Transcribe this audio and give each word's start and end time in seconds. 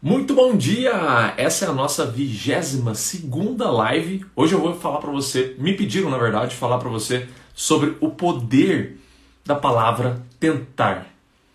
Muito 0.00 0.32
bom 0.32 0.56
dia! 0.56 1.34
Essa 1.36 1.64
é 1.64 1.68
a 1.68 1.72
nossa 1.72 2.06
vigésima 2.06 2.94
segunda 2.94 3.68
live. 3.68 4.24
Hoje 4.36 4.54
eu 4.54 4.60
vou 4.60 4.72
falar 4.72 4.98
para 4.98 5.10
você, 5.10 5.56
me 5.58 5.74
pediram 5.74 6.08
na 6.08 6.16
verdade, 6.16 6.54
falar 6.54 6.78
para 6.78 6.88
você 6.88 7.26
sobre 7.52 7.96
o 7.98 8.10
poder 8.10 8.96
da 9.44 9.56
palavra 9.56 10.22
tentar. 10.38 11.08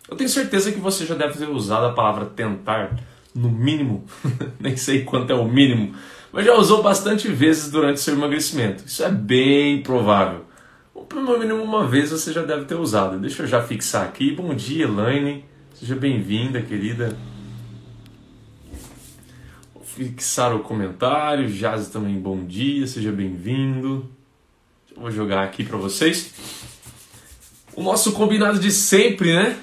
Eu 0.09 0.17
tenho 0.17 0.29
certeza 0.29 0.73
que 0.73 0.79
você 0.81 1.05
já 1.05 1.15
deve 1.15 1.37
ter 1.37 1.47
usado 1.47 1.85
a 1.85 1.93
palavra 1.93 2.25
tentar 2.25 2.99
no 3.33 3.49
mínimo, 3.49 4.03
nem 4.59 4.75
sei 4.75 5.05
quanto 5.05 5.31
é 5.31 5.35
o 5.35 5.47
mínimo, 5.47 5.95
mas 6.33 6.45
já 6.45 6.53
usou 6.53 6.83
bastante 6.83 7.29
vezes 7.29 7.71
durante 7.71 8.01
seu 8.01 8.13
emagrecimento. 8.13 8.83
Isso 8.85 9.05
é 9.05 9.09
bem 9.09 9.81
provável. 9.81 10.43
Ou 10.93 11.05
pelo 11.05 11.39
mínimo 11.39 11.63
uma 11.63 11.87
vez 11.87 12.11
você 12.11 12.33
já 12.33 12.41
deve 12.41 12.65
ter 12.65 12.75
usado. 12.75 13.17
Deixa 13.19 13.43
eu 13.43 13.47
já 13.47 13.63
fixar 13.63 14.03
aqui. 14.03 14.31
Bom 14.31 14.53
dia, 14.53 14.83
Elaine. 14.83 15.45
Seja 15.73 15.95
bem-vinda, 15.95 16.61
querida 16.61 17.17
fixar 19.95 20.55
o 20.55 20.59
comentário. 20.59 21.47
Jazz 21.47 21.89
também, 21.89 22.19
bom 22.19 22.43
dia, 22.43 22.87
seja 22.87 23.11
bem-vindo. 23.11 24.09
Vou 24.97 25.11
jogar 25.11 25.43
aqui 25.43 25.63
para 25.63 25.77
vocês. 25.77 26.33
O 27.75 27.83
nosso 27.83 28.11
combinado 28.13 28.59
de 28.59 28.71
sempre, 28.71 29.35
né? 29.35 29.59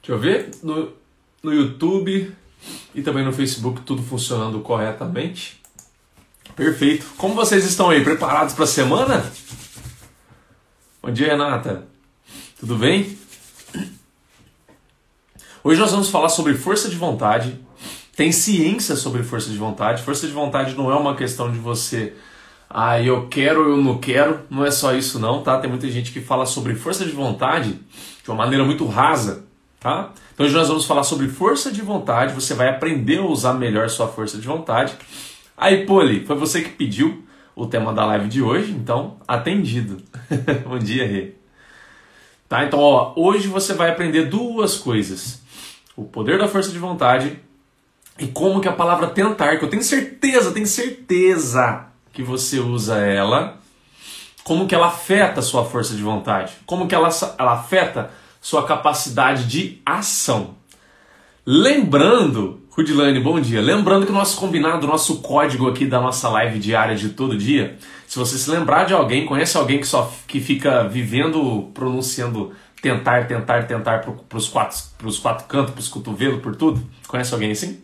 Deixa 0.00 0.12
eu 0.12 0.18
ver. 0.18 0.50
No, 0.62 0.92
no 1.42 1.52
YouTube 1.52 2.32
e 2.94 3.02
também 3.02 3.24
no 3.24 3.32
Facebook, 3.32 3.82
tudo 3.82 4.02
funcionando 4.02 4.60
corretamente. 4.60 5.60
Perfeito. 6.54 7.06
Como 7.16 7.34
vocês 7.34 7.64
estão 7.64 7.90
aí? 7.90 8.02
Preparados 8.02 8.54
para 8.54 8.64
a 8.64 8.68
semana? 8.68 9.32
Bom 11.02 11.10
dia, 11.10 11.28
Renata. 11.28 11.95
Tudo 12.58 12.76
bem? 12.76 13.18
Hoje 15.62 15.78
nós 15.78 15.90
vamos 15.90 16.08
falar 16.08 16.30
sobre 16.30 16.54
força 16.54 16.88
de 16.88 16.96
vontade. 16.96 17.60
Tem 18.16 18.32
ciência 18.32 18.96
sobre 18.96 19.22
força 19.22 19.50
de 19.50 19.58
vontade. 19.58 20.02
Força 20.02 20.26
de 20.26 20.32
vontade 20.32 20.74
não 20.74 20.90
é 20.90 20.94
uma 20.94 21.14
questão 21.14 21.52
de 21.52 21.58
você, 21.58 22.14
ah, 22.70 22.98
eu 22.98 23.28
quero 23.28 23.62
ou 23.62 23.70
eu 23.72 23.76
não 23.76 23.98
quero. 23.98 24.40
Não 24.48 24.64
é 24.64 24.70
só 24.70 24.94
isso 24.94 25.18
não, 25.18 25.42
tá? 25.42 25.58
Tem 25.58 25.68
muita 25.68 25.90
gente 25.90 26.10
que 26.12 26.20
fala 26.22 26.46
sobre 26.46 26.74
força 26.74 27.04
de 27.04 27.10
vontade 27.12 27.78
de 28.24 28.30
uma 28.30 28.36
maneira 28.36 28.64
muito 28.64 28.86
rasa, 28.86 29.44
tá? 29.78 30.12
Então 30.32 30.46
hoje 30.46 30.54
nós 30.54 30.68
vamos 30.68 30.86
falar 30.86 31.02
sobre 31.02 31.28
força 31.28 31.70
de 31.70 31.82
vontade. 31.82 32.32
Você 32.32 32.54
vai 32.54 32.70
aprender 32.70 33.18
a 33.18 33.26
usar 33.26 33.52
melhor 33.52 33.90
sua 33.90 34.08
força 34.08 34.38
de 34.38 34.46
vontade. 34.46 34.94
Aí, 35.54 35.84
Poli, 35.84 36.24
foi 36.24 36.36
você 36.36 36.62
que 36.62 36.70
pediu 36.70 37.22
o 37.54 37.66
tema 37.66 37.92
da 37.92 38.06
live 38.06 38.28
de 38.28 38.40
hoje, 38.40 38.72
então 38.72 39.18
atendido. 39.28 39.98
Bom 40.66 40.78
dia, 40.78 41.06
Rê. 41.06 41.45
Tá? 42.48 42.64
Então, 42.64 42.78
ó, 42.78 43.12
hoje 43.16 43.48
você 43.48 43.74
vai 43.74 43.90
aprender 43.90 44.26
duas 44.26 44.76
coisas: 44.76 45.42
o 45.96 46.04
poder 46.04 46.38
da 46.38 46.48
força 46.48 46.70
de 46.70 46.78
vontade 46.78 47.38
e 48.18 48.26
como 48.26 48.60
que 48.60 48.68
a 48.68 48.72
palavra 48.72 49.08
tentar, 49.08 49.58
que 49.58 49.64
eu 49.64 49.70
tenho 49.70 49.82
certeza, 49.82 50.52
tenho 50.52 50.66
certeza 50.66 51.86
que 52.12 52.22
você 52.22 52.58
usa 52.58 52.98
ela, 52.98 53.58
como 54.42 54.66
que 54.66 54.74
ela 54.74 54.86
afeta 54.86 55.40
a 55.40 55.42
sua 55.42 55.64
força 55.64 55.94
de 55.94 56.02
vontade, 56.02 56.54
como 56.64 56.86
que 56.86 56.94
ela, 56.94 57.10
ela 57.38 57.52
afeta 57.52 58.10
sua 58.40 58.64
capacidade 58.64 59.46
de 59.46 59.82
ação. 59.84 60.54
Lembrando, 61.44 62.62
Rudilane, 62.76 63.18
bom 63.20 63.40
dia. 63.40 63.62
Lembrando 63.62 64.04
que 64.04 64.12
o 64.12 64.14
nosso 64.14 64.36
combinado, 64.36 64.86
o 64.86 64.90
nosso 64.90 65.22
código 65.22 65.66
aqui 65.68 65.86
da 65.86 65.98
nossa 65.98 66.28
live 66.28 66.58
diária 66.58 66.94
de 66.94 67.08
todo 67.08 67.36
dia 67.36 67.78
se 68.06 68.18
você 68.18 68.38
se 68.38 68.50
lembrar 68.50 68.84
de 68.84 68.94
alguém, 68.94 69.26
conhece 69.26 69.56
alguém 69.56 69.80
que 69.80 69.86
só 69.86 70.12
que 70.26 70.40
fica 70.40 70.86
vivendo, 70.86 71.70
pronunciando 71.74 72.52
tentar, 72.80 73.26
tentar, 73.26 73.66
tentar 73.66 73.98
para 73.98 74.38
os 74.38 74.48
quatro, 74.48 74.78
pros 74.96 75.18
quatro 75.18 75.46
cantos, 75.46 75.72
para 75.72 75.80
os 75.80 75.88
cotovelos, 75.88 76.40
por 76.40 76.54
tudo? 76.54 76.80
Conhece 77.08 77.34
alguém 77.34 77.50
assim? 77.50 77.82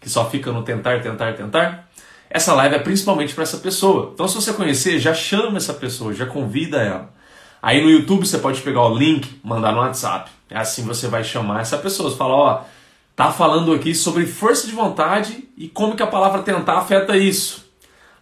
Que 0.00 0.08
só 0.08 0.30
fica 0.30 0.52
no 0.52 0.62
tentar, 0.62 1.00
tentar, 1.02 1.32
tentar? 1.32 1.88
Essa 2.30 2.54
live 2.54 2.76
é 2.76 2.78
principalmente 2.78 3.34
para 3.34 3.42
essa 3.42 3.56
pessoa. 3.56 4.12
Então, 4.14 4.28
se 4.28 4.36
você 4.36 4.52
conhecer, 4.52 4.98
já 5.00 5.12
chama 5.12 5.56
essa 5.56 5.74
pessoa, 5.74 6.14
já 6.14 6.26
convida 6.26 6.78
ela. 6.78 7.12
Aí 7.60 7.82
no 7.82 7.90
YouTube 7.90 8.24
você 8.24 8.38
pode 8.38 8.60
pegar 8.60 8.82
o 8.82 8.96
link, 8.96 9.40
mandar 9.42 9.72
no 9.72 9.78
WhatsApp. 9.78 10.30
É 10.48 10.58
assim 10.58 10.84
você 10.84 11.08
vai 11.08 11.24
chamar 11.24 11.62
essa 11.62 11.76
pessoa. 11.76 12.08
Você 12.08 12.16
fala, 12.16 12.34
ó, 12.34 12.60
tá 13.16 13.32
falando 13.32 13.72
aqui 13.72 13.94
sobre 13.94 14.26
força 14.26 14.66
de 14.66 14.74
vontade 14.74 15.48
e 15.56 15.66
como 15.66 15.96
que 15.96 16.02
a 16.02 16.06
palavra 16.06 16.42
tentar 16.42 16.78
afeta 16.78 17.16
isso 17.16 17.66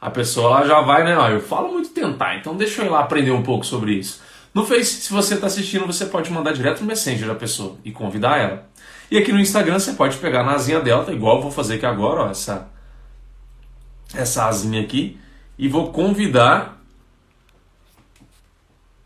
a 0.04 0.10
pessoa 0.10 0.66
já 0.66 0.82
vai, 0.82 1.02
né? 1.02 1.16
Ó, 1.16 1.30
eu 1.30 1.40
falo 1.40 1.72
muito 1.72 1.88
tentar, 1.88 2.36
então 2.36 2.54
deixa 2.54 2.82
eu 2.82 2.86
ir 2.86 2.88
lá 2.90 3.00
aprender 3.00 3.30
um 3.30 3.42
pouco 3.42 3.64
sobre 3.64 3.94
isso. 3.94 4.20
No 4.52 4.66
Face, 4.66 5.00
se 5.00 5.10
você 5.10 5.32
está 5.32 5.46
assistindo, 5.46 5.86
você 5.86 6.04
pode 6.04 6.30
mandar 6.30 6.52
direto 6.52 6.82
no 6.82 6.86
Messenger 6.86 7.26
da 7.26 7.34
pessoa 7.34 7.78
e 7.82 7.90
convidar 7.90 8.36
ela. 8.36 8.68
E 9.10 9.16
aqui 9.16 9.32
no 9.32 9.40
Instagram 9.40 9.78
você 9.78 9.94
pode 9.94 10.18
pegar 10.18 10.44
na 10.44 10.52
asinha 10.52 10.78
delta, 10.78 11.10
igual 11.10 11.36
eu 11.36 11.42
vou 11.44 11.50
fazer 11.50 11.76
aqui 11.76 11.86
agora, 11.86 12.24
ó, 12.24 12.28
essa, 12.30 12.68
essa 14.12 14.46
asinha 14.46 14.82
aqui, 14.82 15.18
e 15.58 15.68
vou 15.68 15.90
convidar 15.90 16.78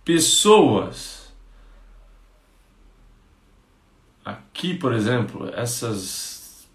pessoas. 0.05 1.18
Aqui, 4.59 4.75
por 4.75 4.93
exemplo, 4.93 5.49
essas 5.55 6.67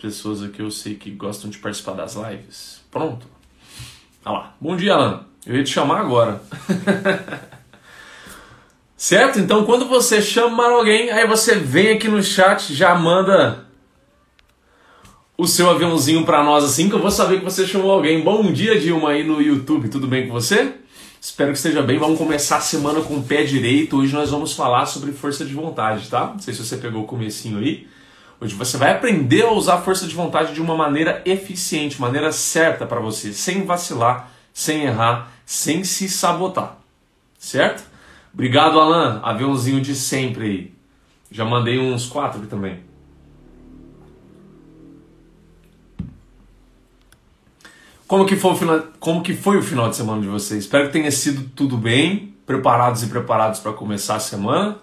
pessoas 0.00 0.44
aqui 0.44 0.60
eu 0.60 0.70
sei 0.70 0.94
que 0.94 1.10
gostam 1.10 1.50
de 1.50 1.58
participar 1.58 1.94
das 1.94 2.14
lives. 2.14 2.80
Pronto. 2.88 3.26
Olha 4.24 4.38
lá. 4.38 4.54
Bom 4.60 4.76
dia, 4.76 4.94
Alan. 4.94 5.24
Eu 5.44 5.56
ia 5.56 5.64
te 5.64 5.70
chamar 5.70 6.02
agora. 6.02 6.40
certo? 8.96 9.40
Então, 9.40 9.64
quando 9.64 9.88
você 9.88 10.22
chamar 10.22 10.70
alguém, 10.70 11.10
aí 11.10 11.26
você 11.26 11.56
vem 11.56 11.90
aqui 11.90 12.06
no 12.06 12.22
chat, 12.22 12.72
já 12.72 12.94
manda 12.94 13.66
o 15.36 15.44
seu 15.44 15.68
aviãozinho 15.68 16.24
para 16.24 16.44
nós 16.44 16.62
assim, 16.62 16.88
que 16.88 16.94
eu 16.94 17.02
vou 17.02 17.10
saber 17.10 17.40
que 17.40 17.44
você 17.44 17.66
chamou 17.66 17.90
alguém. 17.90 18.22
Bom 18.22 18.52
dia, 18.52 18.78
Dilma, 18.78 19.10
aí 19.10 19.24
no 19.24 19.42
YouTube. 19.42 19.88
Tudo 19.88 20.06
bem 20.06 20.28
com 20.28 20.32
você? 20.32 20.74
Espero 21.24 21.52
que 21.52 21.56
esteja 21.56 21.80
bem. 21.82 22.00
Vamos 22.00 22.18
começar 22.18 22.56
a 22.56 22.60
semana 22.60 23.00
com 23.00 23.14
o 23.14 23.22
pé 23.22 23.44
direito. 23.44 23.96
Hoje 23.96 24.12
nós 24.12 24.30
vamos 24.30 24.54
falar 24.54 24.86
sobre 24.86 25.12
força 25.12 25.44
de 25.44 25.54
vontade, 25.54 26.08
tá? 26.08 26.26
Não 26.26 26.40
sei 26.40 26.52
se 26.52 26.66
você 26.66 26.76
pegou 26.76 27.04
o 27.04 27.06
comecinho 27.06 27.60
aí. 27.60 27.86
Hoje 28.40 28.56
você 28.56 28.76
vai 28.76 28.90
aprender 28.90 29.42
a 29.42 29.52
usar 29.52 29.78
força 29.82 30.04
de 30.08 30.16
vontade 30.16 30.52
de 30.52 30.60
uma 30.60 30.76
maneira 30.76 31.22
eficiente, 31.24 32.00
maneira 32.00 32.32
certa 32.32 32.86
para 32.86 32.98
você, 32.98 33.32
sem 33.32 33.64
vacilar, 33.64 34.32
sem 34.52 34.82
errar, 34.82 35.30
sem 35.46 35.84
se 35.84 36.08
sabotar. 36.08 36.76
Certo? 37.38 37.84
Obrigado, 38.34 38.80
Alan. 38.80 39.20
Aviãozinho 39.22 39.80
de 39.80 39.94
sempre 39.94 40.44
aí. 40.44 40.74
Já 41.30 41.44
mandei 41.44 41.78
uns 41.78 42.04
quatro 42.04 42.48
também. 42.48 42.80
Como 48.12 48.26
que, 48.26 48.36
foi 48.36 48.50
o 48.50 48.54
final, 48.54 48.82
como 49.00 49.22
que 49.22 49.34
foi 49.34 49.56
o 49.56 49.62
final 49.62 49.88
de 49.88 49.96
semana 49.96 50.20
de 50.20 50.28
vocês? 50.28 50.64
Espero 50.64 50.88
que 50.88 50.92
tenha 50.92 51.10
sido 51.10 51.48
tudo 51.56 51.78
bem, 51.78 52.34
preparados 52.44 53.02
e 53.02 53.06
preparados 53.06 53.58
para 53.58 53.72
começar 53.72 54.16
a 54.16 54.20
semana. 54.20 54.76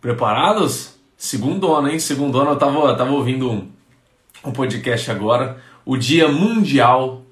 Preparados? 0.00 0.96
Segundona, 1.16 1.92
hein? 1.92 2.00
Segundona, 2.00 2.50
eu 2.50 2.56
tava, 2.56 2.80
eu 2.80 2.96
tava 2.96 3.12
ouvindo 3.12 3.48
um, 3.48 3.68
um 4.44 4.50
podcast 4.50 5.08
agora, 5.08 5.62
o 5.84 5.96
Dia 5.96 6.26
Mundial 6.26 7.22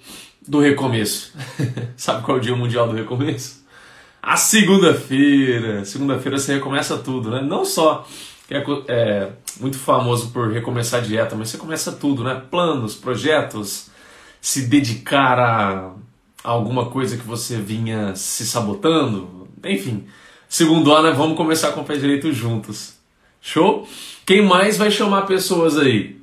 do 0.46 0.60
Recomeço. 0.60 1.32
Sabe 1.98 2.22
qual 2.22 2.36
é 2.36 2.40
o 2.40 2.42
Dia 2.44 2.54
Mundial 2.54 2.86
do 2.86 2.94
Recomeço? 2.94 3.64
A 4.22 4.36
segunda-feira. 4.36 5.84
Segunda-feira 5.84 6.38
você 6.38 6.54
recomeça 6.54 6.98
tudo, 6.98 7.32
né? 7.32 7.42
Não 7.42 7.64
só 7.64 8.06
que 8.46 8.54
é, 8.54 8.64
é, 8.86 9.32
muito 9.60 9.76
famoso 9.76 10.30
por 10.30 10.52
recomeçar 10.52 11.00
a 11.00 11.02
dieta, 11.04 11.34
mas 11.34 11.50
você 11.50 11.58
começa 11.58 11.90
tudo, 11.90 12.22
né? 12.22 12.40
Planos, 12.48 12.94
projetos, 12.94 13.87
se 14.40 14.62
dedicar 14.66 15.38
a, 15.38 15.92
alguma 16.42 16.86
coisa 16.86 17.16
que 17.16 17.26
você 17.26 17.56
vinha 17.56 18.14
se 18.14 18.46
sabotando, 18.46 19.48
enfim. 19.64 20.06
Segundo 20.48 20.92
ano, 20.92 21.14
vamos 21.14 21.36
começar 21.36 21.72
com 21.72 21.82
o 21.82 21.84
pé 21.84 21.96
direito 21.96 22.32
juntos. 22.32 22.94
Show? 23.40 23.86
Quem 24.24 24.42
mais 24.42 24.76
vai 24.76 24.90
chamar 24.90 25.22
pessoas 25.22 25.78
aí? 25.78 26.18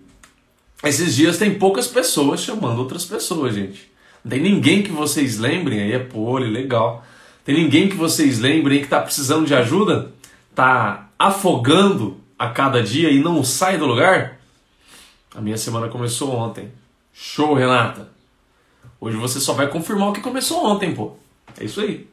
Esses 0.83 1.15
dias 1.15 1.37
tem 1.37 1.55
poucas 1.55 1.87
pessoas 1.87 2.41
chamando 2.41 2.79
outras 2.79 3.05
pessoas, 3.05 3.55
gente. 3.55 3.91
Não 4.23 4.29
tem 4.31 4.41
ninguém 4.41 4.83
que 4.83 4.91
vocês 4.91 5.37
lembrem 5.37 5.81
aí, 5.81 5.93
é 5.93 5.99
pole, 5.99 6.49
legal. 6.49 7.05
Tem 7.43 7.55
ninguém 7.55 7.87
que 7.87 7.95
vocês 7.95 8.39
lembrem 8.39 8.79
que 8.79 8.85
está 8.85 8.99
precisando 8.99 9.45
de 9.45 9.53
ajuda? 9.53 10.11
Tá 10.53 11.09
afogando 11.17 12.17
a 12.37 12.49
cada 12.49 12.81
dia 12.81 13.11
e 13.11 13.19
não 13.19 13.43
sai 13.43 13.77
do 13.77 13.85
lugar? 13.85 14.39
A 15.35 15.41
minha 15.41 15.57
semana 15.57 15.87
começou 15.87 16.35
ontem. 16.35 16.71
Show, 17.13 17.53
Renata. 17.53 18.14
Hoje 18.99 19.17
você 19.17 19.39
só 19.39 19.53
vai 19.53 19.67
confirmar 19.67 20.09
o 20.09 20.13
que 20.13 20.21
começou 20.21 20.65
ontem, 20.65 20.93
pô. 20.93 21.13
É 21.59 21.63
isso 21.63 21.81
aí. 21.81 22.07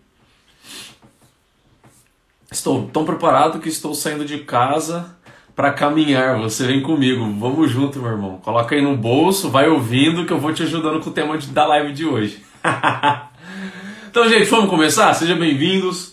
Estou 2.50 2.86
tão 2.92 3.04
preparado 3.04 3.60
que 3.60 3.68
estou 3.68 3.94
saindo 3.94 4.24
de 4.24 4.38
casa 4.38 5.16
para 5.56 5.72
caminhar. 5.72 6.38
Você 6.40 6.66
vem 6.66 6.82
comigo. 6.82 7.24
Vamos 7.38 7.70
junto, 7.70 7.98
meu 7.98 8.10
irmão. 8.10 8.38
Coloca 8.38 8.74
aí 8.74 8.82
no 8.82 8.96
bolso, 8.96 9.50
vai 9.50 9.68
ouvindo 9.68 10.26
que 10.26 10.32
eu 10.32 10.38
vou 10.38 10.52
te 10.52 10.62
ajudando 10.62 11.02
com 11.02 11.10
o 11.10 11.12
tema 11.12 11.36
da 11.38 11.66
live 11.66 11.92
de 11.92 12.04
hoje. 12.04 12.42
então, 14.10 14.28
gente, 14.28 14.44
vamos 14.44 14.68
começar? 14.68 15.14
Sejam 15.14 15.38
bem-vindos. 15.38 16.12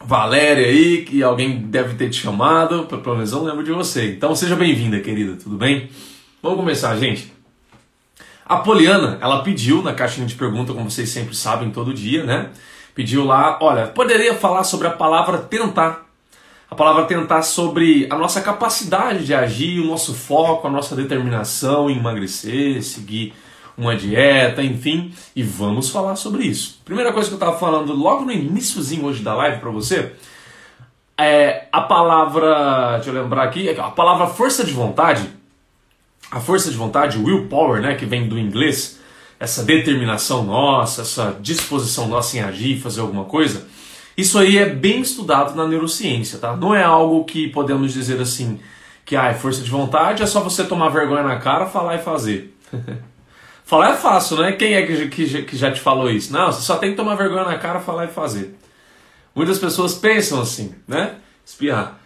Valéria 0.00 0.66
aí, 0.66 1.04
que 1.04 1.22
alguém 1.22 1.58
deve 1.62 1.94
ter 1.94 2.08
te 2.08 2.20
chamado, 2.20 2.86
pelo 2.86 3.16
menos 3.16 3.32
eu 3.32 3.42
lembro 3.42 3.64
de 3.64 3.72
você. 3.72 4.12
Então 4.12 4.34
seja 4.34 4.56
bem-vinda, 4.56 5.00
querida, 5.00 5.36
tudo 5.36 5.56
bem? 5.56 5.90
Vamos 6.40 6.58
começar, 6.58 6.96
gente. 6.96 7.32
A 8.48 8.56
Poliana, 8.56 9.18
ela 9.20 9.42
pediu 9.42 9.82
na 9.82 9.92
caixinha 9.92 10.26
de 10.26 10.34
pergunta, 10.34 10.72
como 10.72 10.90
vocês 10.90 11.10
sempre 11.10 11.36
sabem, 11.36 11.70
todo 11.70 11.92
dia, 11.92 12.24
né? 12.24 12.48
Pediu 12.94 13.22
lá, 13.22 13.58
olha, 13.60 13.88
poderia 13.88 14.34
falar 14.34 14.64
sobre 14.64 14.86
a 14.86 14.90
palavra 14.90 15.36
tentar. 15.36 16.06
A 16.70 16.74
palavra 16.74 17.04
tentar 17.04 17.42
sobre 17.42 18.06
a 18.10 18.16
nossa 18.16 18.40
capacidade 18.40 19.26
de 19.26 19.34
agir, 19.34 19.80
o 19.80 19.86
nosso 19.86 20.14
foco, 20.14 20.66
a 20.66 20.70
nossa 20.70 20.96
determinação 20.96 21.90
em 21.90 21.98
emagrecer, 21.98 22.82
seguir 22.82 23.34
uma 23.76 23.94
dieta, 23.94 24.62
enfim, 24.62 25.12
e 25.36 25.42
vamos 25.42 25.90
falar 25.90 26.16
sobre 26.16 26.44
isso. 26.44 26.80
Primeira 26.86 27.12
coisa 27.12 27.28
que 27.28 27.34
eu 27.34 27.38
estava 27.38 27.58
falando 27.58 27.92
logo 27.92 28.24
no 28.24 28.32
iníciozinho 28.32 29.04
hoje 29.04 29.22
da 29.22 29.34
live 29.34 29.60
para 29.60 29.70
você 29.70 30.12
é 31.18 31.66
a 31.70 31.82
palavra, 31.82 32.94
deixa 32.94 33.10
eu 33.10 33.22
lembrar 33.22 33.42
aqui, 33.42 33.68
a 33.68 33.90
palavra 33.90 34.26
força 34.26 34.64
de 34.64 34.72
vontade. 34.72 35.37
A 36.30 36.40
força 36.40 36.70
de 36.70 36.76
vontade, 36.76 37.18
willpower, 37.18 37.80
né, 37.80 37.94
que 37.94 38.04
vem 38.04 38.28
do 38.28 38.38
inglês, 38.38 38.98
essa 39.40 39.62
determinação 39.62 40.44
nossa, 40.44 41.02
essa 41.02 41.36
disposição 41.40 42.08
nossa 42.08 42.36
em 42.36 42.40
agir, 42.40 42.80
fazer 42.80 43.00
alguma 43.00 43.24
coisa. 43.24 43.66
Isso 44.16 44.38
aí 44.38 44.58
é 44.58 44.66
bem 44.66 45.00
estudado 45.00 45.54
na 45.54 45.66
neurociência, 45.66 46.38
tá? 46.38 46.56
Não 46.56 46.74
é 46.74 46.82
algo 46.82 47.24
que 47.24 47.48
podemos 47.48 47.92
dizer 47.92 48.20
assim, 48.20 48.58
que 49.04 49.14
ah, 49.14 49.32
força 49.32 49.62
de 49.62 49.70
vontade 49.70 50.22
é 50.22 50.26
só 50.26 50.40
você 50.40 50.64
tomar 50.64 50.88
vergonha 50.88 51.22
na 51.22 51.36
cara, 51.36 51.66
falar 51.66 51.94
e 51.94 51.98
fazer. 51.98 52.54
Falar 53.68 53.90
é 53.90 53.96
fácil, 53.96 54.38
né? 54.38 54.52
Quem 54.52 54.72
é 54.72 54.86
que, 54.86 55.08
que, 55.08 55.42
que 55.42 55.54
já 55.54 55.70
te 55.70 55.78
falou 55.78 56.10
isso? 56.10 56.32
Não, 56.32 56.50
você 56.50 56.62
só 56.62 56.78
tem 56.78 56.92
que 56.92 56.96
tomar 56.96 57.16
vergonha 57.16 57.44
na 57.44 57.58
cara, 57.58 57.78
falar 57.78 58.06
e 58.06 58.08
fazer. 58.08 58.56
Muitas 59.34 59.58
pessoas 59.58 59.92
pensam 59.92 60.40
assim, 60.40 60.74
né? 60.88 61.16
Espirrar. 61.44 62.00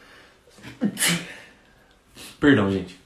Perdão, 2.41 2.69
gente. 2.69 3.02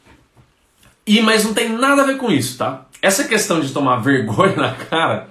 E 1.07 1.21
mas 1.21 1.45
não 1.45 1.55
tem 1.55 1.69
nada 1.69 2.03
a 2.03 2.07
ver 2.07 2.17
com 2.17 2.31
isso, 2.31 2.59
tá? 2.59 2.87
Essa 3.01 3.25
questão 3.25 3.61
de 3.61 3.73
tomar 3.73 3.97
vergonha 4.03 4.57
na 4.57 4.73
cara 4.73 5.29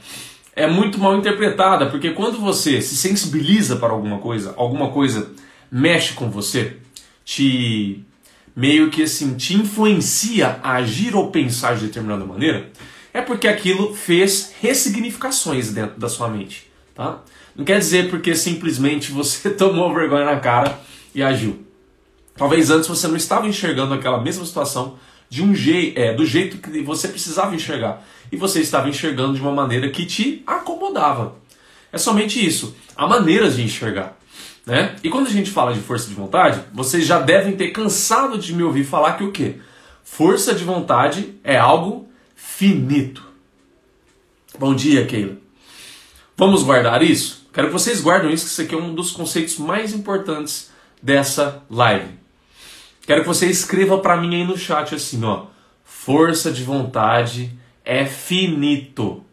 é 0.55 0.65
muito 0.65 0.97
mal 0.97 1.17
interpretada, 1.17 1.87
porque 1.87 2.11
quando 2.11 2.39
você 2.39 2.81
se 2.81 2.95
sensibiliza 2.95 3.75
para 3.75 3.91
alguma 3.91 4.19
coisa, 4.19 4.53
alguma 4.55 4.89
coisa 4.89 5.31
mexe 5.69 6.13
com 6.13 6.29
você, 6.29 6.77
te 7.25 8.05
meio 8.55 8.89
que 8.89 9.03
assim 9.03 9.35
te 9.35 9.53
influencia 9.53 10.59
a 10.63 10.75
agir 10.75 11.13
ou 11.13 11.29
pensar 11.29 11.75
de 11.75 11.87
determinada 11.87 12.23
maneira, 12.23 12.71
é 13.13 13.21
porque 13.21 13.47
aquilo 13.47 13.93
fez 13.93 14.53
ressignificações 14.61 15.71
dentro 15.71 15.99
da 15.99 16.07
sua 16.07 16.29
mente, 16.29 16.71
tá? 16.93 17.21
Não 17.53 17.65
quer 17.65 17.79
dizer 17.79 18.09
porque 18.09 18.33
simplesmente 18.35 19.11
você 19.11 19.49
tomou 19.55 19.93
vergonha 19.93 20.25
na 20.25 20.39
cara 20.39 20.79
e 21.13 21.21
agiu. 21.21 21.65
Talvez 22.37 22.69
antes 22.69 22.87
você 22.87 23.07
não 23.07 23.15
estava 23.15 23.47
enxergando 23.47 23.93
aquela 23.93 24.21
mesma 24.21 24.45
situação 24.45 24.97
de 25.29 25.43
um 25.43 25.53
jeito, 25.53 25.99
é, 25.99 26.13
do 26.13 26.25
jeito 26.25 26.57
que 26.57 26.81
você 26.81 27.07
precisava 27.07 27.55
enxergar 27.55 28.05
e 28.31 28.37
você 28.37 28.59
estava 28.61 28.89
enxergando 28.89 29.33
de 29.33 29.41
uma 29.41 29.51
maneira 29.51 29.89
que 29.89 30.05
te 30.05 30.43
acomodava. 30.45 31.35
É 31.91 31.97
somente 31.97 32.45
isso, 32.45 32.75
há 32.95 33.07
maneiras 33.07 33.55
de 33.55 33.63
enxergar. 33.63 34.17
Né? 34.65 34.95
E 35.03 35.09
quando 35.09 35.27
a 35.27 35.31
gente 35.31 35.51
fala 35.51 35.73
de 35.73 35.79
força 35.79 36.07
de 36.07 36.15
vontade, 36.15 36.59
vocês 36.73 37.05
já 37.05 37.19
devem 37.19 37.55
ter 37.55 37.69
cansado 37.69 38.37
de 38.37 38.53
me 38.53 38.63
ouvir 38.63 38.83
falar 38.83 39.13
que 39.13 39.23
o 39.23 39.31
quê? 39.31 39.55
Força 40.03 40.53
de 40.55 40.63
vontade 40.63 41.35
é 41.43 41.57
algo 41.57 42.09
finito. 42.35 43.23
Bom 44.57 44.73
dia, 44.73 45.05
Keila. 45.05 45.37
Vamos 46.37 46.63
guardar 46.63 47.03
isso? 47.03 47.47
Quero 47.53 47.67
que 47.67 47.73
vocês 47.73 48.01
guardem 48.01 48.33
isso, 48.33 48.45
que 48.45 48.51
isso 48.51 48.61
aqui 48.61 48.75
é 48.75 48.77
um 48.77 48.93
dos 48.93 49.11
conceitos 49.11 49.57
mais 49.57 49.93
importantes 49.93 50.71
dessa 51.01 51.63
live. 51.69 52.24
Quero 53.05 53.21
que 53.21 53.27
você 53.27 53.47
escreva 53.47 53.99
para 53.99 54.17
mim 54.17 54.35
aí 54.35 54.45
no 54.45 54.57
chat 54.57 54.95
assim, 54.95 55.23
ó. 55.23 55.45
Força 55.83 56.51
de 56.51 56.63
vontade 56.63 57.57
é 57.83 58.05
finito 58.05 59.23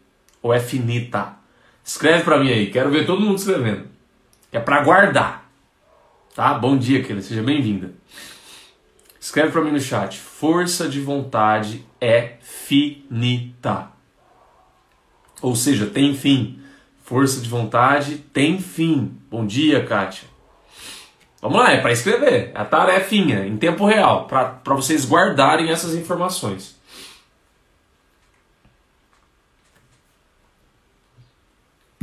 ou 0.42 0.52
é 0.52 0.60
finita. 0.60 1.36
Escreve 1.82 2.22
para 2.22 2.38
mim 2.38 2.50
aí, 2.50 2.70
quero 2.70 2.90
ver 2.90 3.06
todo 3.06 3.22
mundo 3.22 3.38
escrevendo. 3.38 3.86
É 4.52 4.60
para 4.60 4.82
guardar. 4.82 5.50
Tá? 6.34 6.52
Bom 6.54 6.76
dia, 6.76 7.02
Keila, 7.02 7.22
seja 7.22 7.42
bem-vinda. 7.42 7.92
Escreve 9.19 9.52
para 9.52 9.62
mim 9.62 9.70
no 9.70 9.80
chat. 9.80 10.19
Força 10.19 10.88
de 10.88 11.00
vontade 11.00 11.84
é 12.00 12.34
finita. 12.40 13.88
Ou 15.40 15.56
seja, 15.56 15.86
tem 15.86 16.14
fim. 16.14 16.60
Força 17.02 17.40
de 17.40 17.48
vontade 17.48 18.16
tem 18.32 18.60
fim. 18.60 19.16
Bom 19.30 19.46
dia, 19.46 19.84
Kátia. 19.84 20.31
Vamos 21.42 21.58
lá, 21.58 21.72
é 21.72 21.80
para 21.80 21.90
escrever. 21.90 22.52
É 22.54 22.60
a 22.60 22.64
tarefinha, 22.64 23.44
em 23.44 23.56
tempo 23.56 23.84
real, 23.84 24.28
para 24.28 24.74
vocês 24.76 25.04
guardarem 25.04 25.70
essas 25.70 25.92
informações. 25.96 26.80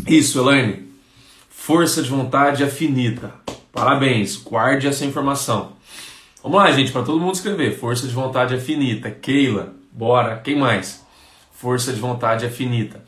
Isso, 0.06 0.40
Elaine. 0.40 0.90
Força 1.50 2.04
de 2.04 2.10
vontade 2.10 2.64
é 2.64 2.68
finita. 2.68 3.34
Parabéns, 3.72 4.36
guarde 4.36 4.88
essa 4.88 5.06
informação. 5.06 5.74
Vamos 6.44 6.58
lá, 6.58 6.70
gente, 6.72 6.92
para 6.92 7.04
todo 7.04 7.20
mundo 7.20 7.36
escrever. 7.36 7.78
Força 7.78 8.08
de 8.08 8.14
vontade 8.14 8.54
é 8.54 8.60
finita. 8.60 9.10
Keila, 9.10 9.74
bora. 9.92 10.38
Quem 10.40 10.58
mais? 10.58 11.06
Força 11.54 11.94
de 11.94 12.00
vontade 12.00 12.46
é 12.46 12.50
finita. 12.50 13.06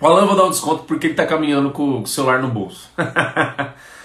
O 0.00 0.06
Alan 0.06 0.26
vou 0.26 0.34
dar 0.34 0.46
um 0.46 0.50
desconto 0.50 0.84
porque 0.84 1.06
ele 1.06 1.12
está 1.12 1.26
caminhando 1.26 1.70
com 1.70 2.00
o 2.00 2.06
celular 2.06 2.40
no 2.40 2.48
bolso. 2.48 2.90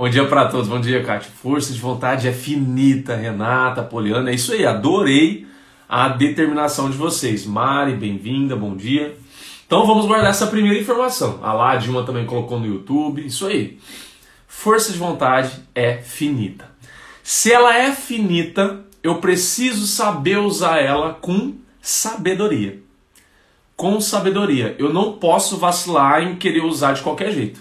bom 0.00 0.08
dia 0.08 0.26
para 0.26 0.46
todos, 0.46 0.66
bom 0.66 0.80
dia, 0.80 1.04
Kátia. 1.04 1.30
Força 1.42 1.74
de 1.74 1.78
vontade 1.78 2.26
é 2.26 2.32
finita, 2.32 3.14
Renata, 3.14 3.82
Poliana, 3.82 4.30
é 4.30 4.34
isso 4.34 4.54
aí, 4.54 4.64
adorei 4.64 5.46
a 5.86 6.08
determinação 6.08 6.88
de 6.88 6.96
vocês. 6.96 7.44
Mari, 7.44 7.92
bem-vinda, 7.92 8.56
bom 8.56 8.74
dia. 8.74 9.14
Então 9.66 9.86
vamos 9.86 10.06
guardar 10.06 10.30
essa 10.30 10.46
primeira 10.46 10.78
informação. 10.78 11.40
A 11.42 11.52
Ládima 11.52 12.02
também 12.02 12.24
colocou 12.24 12.58
no 12.58 12.64
YouTube, 12.64 13.26
isso 13.26 13.46
aí. 13.46 13.78
Força 14.48 14.90
de 14.90 14.96
vontade 14.96 15.50
é 15.74 15.98
finita. 15.98 16.70
Se 17.22 17.52
ela 17.52 17.76
é 17.76 17.92
finita, 17.92 18.80
eu 19.02 19.16
preciso 19.16 19.86
saber 19.86 20.38
usar 20.38 20.78
ela 20.78 21.12
com 21.12 21.56
sabedoria. 21.82 22.80
Com 23.76 24.00
sabedoria. 24.00 24.74
Eu 24.78 24.94
não 24.94 25.18
posso 25.18 25.58
vacilar 25.58 26.22
em 26.22 26.36
querer 26.36 26.64
usar 26.64 26.94
de 26.94 27.02
qualquer 27.02 27.32
jeito, 27.32 27.60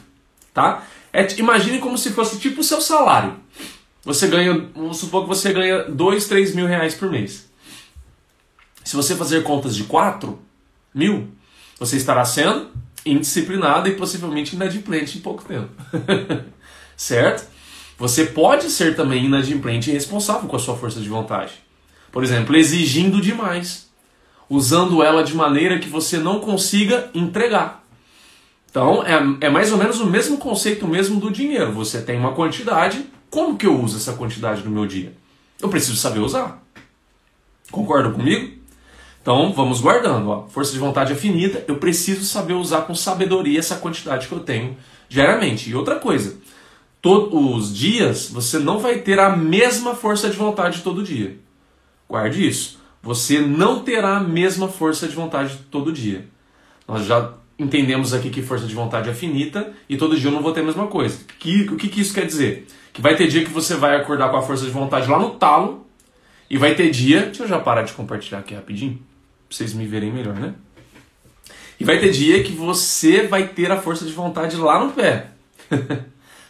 tá? 0.53 0.83
É, 1.11 1.27
imagine 1.37 1.79
como 1.79 1.97
se 1.97 2.11
fosse 2.11 2.39
tipo 2.39 2.61
o 2.61 2.63
seu 2.63 2.81
salário. 2.81 3.35
Você 4.03 4.27
ganha, 4.27 4.69
vamos 4.73 4.97
supor 4.97 5.23
que 5.23 5.27
você 5.27 5.51
ganha 5.51 5.83
2, 5.83 6.27
3 6.27 6.55
mil 6.55 6.65
reais 6.65 6.93
por 6.93 7.09
mês. 7.09 7.49
Se 8.83 8.95
você 8.95 9.15
fazer 9.15 9.43
contas 9.43 9.75
de 9.75 9.83
4 9.83 10.39
mil, 10.93 11.27
você 11.77 11.97
estará 11.97 12.23
sendo 12.25 12.69
indisciplinado 13.05 13.87
e 13.87 13.95
possivelmente 13.95 14.55
inadimplente 14.55 15.17
em 15.17 15.21
pouco 15.21 15.43
tempo. 15.43 15.69
certo? 16.95 17.47
Você 17.97 18.25
pode 18.25 18.69
ser 18.69 18.95
também 18.95 19.25
inadimplente 19.25 19.89
e 19.89 19.91
irresponsável 19.91 20.47
com 20.47 20.55
a 20.55 20.59
sua 20.59 20.77
força 20.77 20.99
de 20.99 21.09
vontade. 21.09 21.53
Por 22.11 22.23
exemplo, 22.23 22.55
exigindo 22.55 23.21
demais, 23.21 23.89
usando 24.49 25.03
ela 25.03 25.23
de 25.23 25.35
maneira 25.35 25.79
que 25.79 25.89
você 25.89 26.17
não 26.17 26.39
consiga 26.39 27.09
entregar. 27.13 27.83
Então, 28.69 29.03
é, 29.03 29.47
é 29.47 29.49
mais 29.49 29.71
ou 29.71 29.77
menos 29.77 29.99
o 29.99 30.05
mesmo 30.05 30.37
conceito 30.37 30.87
mesmo 30.87 31.19
do 31.19 31.31
dinheiro. 31.31 31.71
Você 31.73 32.01
tem 32.01 32.17
uma 32.17 32.33
quantidade, 32.33 33.03
como 33.29 33.57
que 33.57 33.65
eu 33.65 33.81
uso 33.81 33.97
essa 33.97 34.13
quantidade 34.13 34.63
no 34.63 34.69
meu 34.69 34.85
dia? 34.85 35.13
Eu 35.59 35.69
preciso 35.69 35.97
saber 35.97 36.19
usar. 36.19 36.63
Concorda 37.71 38.11
comigo? 38.11 38.59
Então, 39.21 39.51
vamos 39.53 39.81
guardando. 39.81 40.29
Ó. 40.29 40.47
Força 40.47 40.71
de 40.71 40.79
vontade 40.79 41.13
é 41.13 41.15
finita, 41.15 41.63
eu 41.67 41.77
preciso 41.77 42.23
saber 42.23 42.53
usar 42.53 42.81
com 42.81 42.95
sabedoria 42.95 43.59
essa 43.59 43.75
quantidade 43.75 44.27
que 44.27 44.33
eu 44.33 44.39
tenho 44.39 44.77
diariamente. 45.07 45.69
E 45.69 45.75
outra 45.75 45.95
coisa, 45.95 46.37
todos 47.01 47.69
os 47.69 47.75
dias, 47.75 48.29
você 48.29 48.59
não 48.59 48.79
vai 48.79 48.99
ter 48.99 49.19
a 49.19 49.35
mesma 49.35 49.95
força 49.95 50.29
de 50.29 50.37
vontade 50.37 50.81
todo 50.81 51.03
dia. 51.03 51.37
Guarde 52.07 52.47
isso. 52.47 52.79
Você 53.01 53.39
não 53.39 53.81
terá 53.81 54.17
a 54.17 54.23
mesma 54.23 54.67
força 54.67 55.07
de 55.07 55.15
vontade 55.15 55.57
todo 55.71 55.91
dia. 55.91 56.27
Nós 56.87 57.05
já 57.05 57.33
entendemos 57.59 58.13
aqui 58.13 58.29
que 58.29 58.41
força 58.41 58.65
de 58.65 58.73
vontade 58.73 59.09
é 59.09 59.13
finita 59.13 59.73
e 59.89 59.97
todo 59.97 60.17
dia 60.17 60.29
eu 60.29 60.33
não 60.33 60.41
vou 60.41 60.53
ter 60.53 60.61
a 60.61 60.63
mesma 60.63 60.87
coisa. 60.87 61.19
Que, 61.37 61.63
o 61.63 61.75
que, 61.75 61.89
que 61.89 61.99
isso 61.99 62.13
quer 62.13 62.25
dizer? 62.25 62.65
Que 62.93 63.01
vai 63.01 63.15
ter 63.15 63.27
dia 63.27 63.43
que 63.43 63.51
você 63.51 63.75
vai 63.75 63.97
acordar 63.97 64.29
com 64.29 64.37
a 64.37 64.41
força 64.41 64.65
de 64.65 64.71
vontade 64.71 65.09
lá 65.09 65.19
no 65.19 65.31
talo 65.31 65.85
e 66.49 66.57
vai 66.57 66.73
ter 66.73 66.89
dia. 66.89 67.23
Deixa 67.23 67.43
eu 67.43 67.47
já 67.47 67.59
parar 67.59 67.83
de 67.83 67.93
compartilhar 67.93 68.39
aqui 68.39 68.55
rapidinho, 68.55 68.93
pra 69.47 69.57
vocês 69.57 69.73
me 69.73 69.85
verem 69.85 70.11
melhor, 70.11 70.35
né? 70.35 70.53
E 71.79 71.83
vai 71.83 71.99
ter 71.99 72.11
dia 72.11 72.43
que 72.43 72.51
você 72.51 73.27
vai 73.27 73.47
ter 73.47 73.71
a 73.71 73.81
força 73.81 74.05
de 74.05 74.11
vontade 74.11 74.55
lá 74.55 74.83
no 74.83 74.93
pé. 74.93 75.27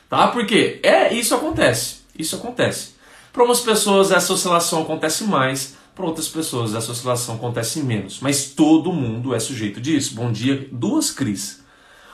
Tá? 0.10 0.28
Porque 0.30 0.80
é, 0.82 1.14
isso 1.14 1.36
acontece. 1.36 1.98
Isso 2.18 2.36
acontece. 2.36 2.96
Para 3.32 3.44
umas 3.44 3.60
pessoas 3.60 4.12
essa 4.12 4.34
oscilação 4.34 4.82
acontece 4.82 5.24
mais, 5.24 5.78
para 6.00 6.08
outras 6.08 6.30
pessoas 6.30 6.74
essa 6.74 6.94
oscilação 6.94 7.36
acontece 7.36 7.84
menos. 7.84 8.22
Mas 8.22 8.52
todo 8.52 8.94
mundo 8.94 9.36
é 9.36 9.40
sujeito 9.40 9.82
disso. 9.82 10.16
Bom 10.16 10.32
dia, 10.32 10.66
duas 10.72 11.12
Cris. 11.12 11.62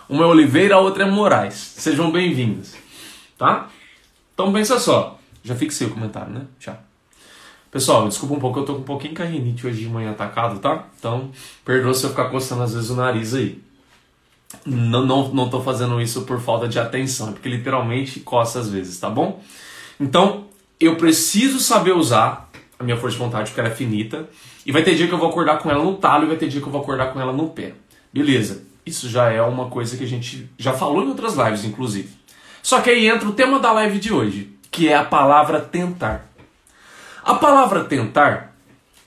Uma 0.09 0.23
é 0.23 0.27
Oliveira, 0.27 0.73
a 0.73 0.79
outra 0.79 1.03
é 1.03 1.05
Moraes. 1.05 1.53
Sejam 1.53 2.11
bem-vindos. 2.11 2.73
tá? 3.37 3.69
Então 4.33 4.51
pensa 4.51 4.79
só. 4.79 5.19
Já 5.43 5.53
fixei 5.53 5.85
o 5.85 5.91
comentário, 5.91 6.33
né? 6.33 6.41
Já. 6.59 6.79
Pessoal, 7.69 8.07
desculpa 8.07 8.33
um 8.33 8.39
pouco, 8.39 8.59
eu 8.59 8.65
tô 8.65 8.73
com 8.73 8.79
um 8.79 8.85
pouquinho 8.85 9.13
carrinite 9.13 9.67
hoje 9.67 9.81
de 9.81 9.87
manhã 9.87 10.09
atacado, 10.09 10.57
tá? 10.57 10.87
Então, 10.97 11.29
perdoa 11.63 11.93
se 11.93 12.05
eu 12.05 12.09
ficar 12.09 12.31
coçando 12.31 12.63
às 12.63 12.73
vezes 12.73 12.89
o 12.89 12.95
nariz 12.95 13.35
aí. 13.35 13.61
Não, 14.65 15.05
não, 15.05 15.27
não 15.27 15.47
tô 15.47 15.61
fazendo 15.61 16.01
isso 16.01 16.23
por 16.23 16.41
falta 16.41 16.67
de 16.67 16.79
atenção, 16.79 17.29
é 17.29 17.31
porque 17.33 17.49
literalmente 17.49 18.19
coça 18.21 18.59
às 18.59 18.67
vezes, 18.67 18.99
tá 18.99 19.11
bom? 19.11 19.43
Então, 19.99 20.45
eu 20.79 20.95
preciso 20.95 21.59
saber 21.59 21.91
usar 21.91 22.49
a 22.79 22.83
minha 22.83 22.97
força 22.97 23.17
de 23.17 23.23
vontade, 23.23 23.49
porque 23.49 23.59
ela 23.59 23.69
é 23.69 23.75
finita. 23.75 24.29
E 24.65 24.71
vai 24.71 24.83
ter 24.83 24.95
dia 24.95 25.07
que 25.07 25.13
eu 25.13 25.17
vou 25.17 25.29
acordar 25.29 25.59
com 25.59 25.69
ela 25.69 25.83
no 25.83 25.95
talo 25.95 26.25
e 26.25 26.27
vai 26.27 26.37
ter 26.37 26.47
dia 26.47 26.61
que 26.61 26.67
eu 26.67 26.71
vou 26.71 26.81
acordar 26.81 27.13
com 27.13 27.19
ela 27.19 27.31
no 27.31 27.49
pé. 27.49 27.73
Beleza. 28.13 28.63
Isso 28.85 29.09
já 29.09 29.31
é 29.31 29.41
uma 29.41 29.69
coisa 29.69 29.97
que 29.97 30.03
a 30.03 30.07
gente 30.07 30.49
já 30.57 30.71
falou 30.71 31.03
em 31.03 31.07
outras 31.07 31.35
lives, 31.35 31.65
inclusive. 31.65 32.09
Só 32.61 32.81
que 32.81 32.89
aí 32.89 33.07
entra 33.07 33.27
o 33.27 33.33
tema 33.33 33.59
da 33.59 33.71
live 33.71 33.99
de 33.99 34.13
hoje, 34.13 34.55
que 34.69 34.87
é 34.87 34.95
a 34.95 35.03
palavra 35.03 35.59
tentar. 35.59 36.29
A 37.23 37.33
palavra 37.33 37.83
tentar, 37.83 38.55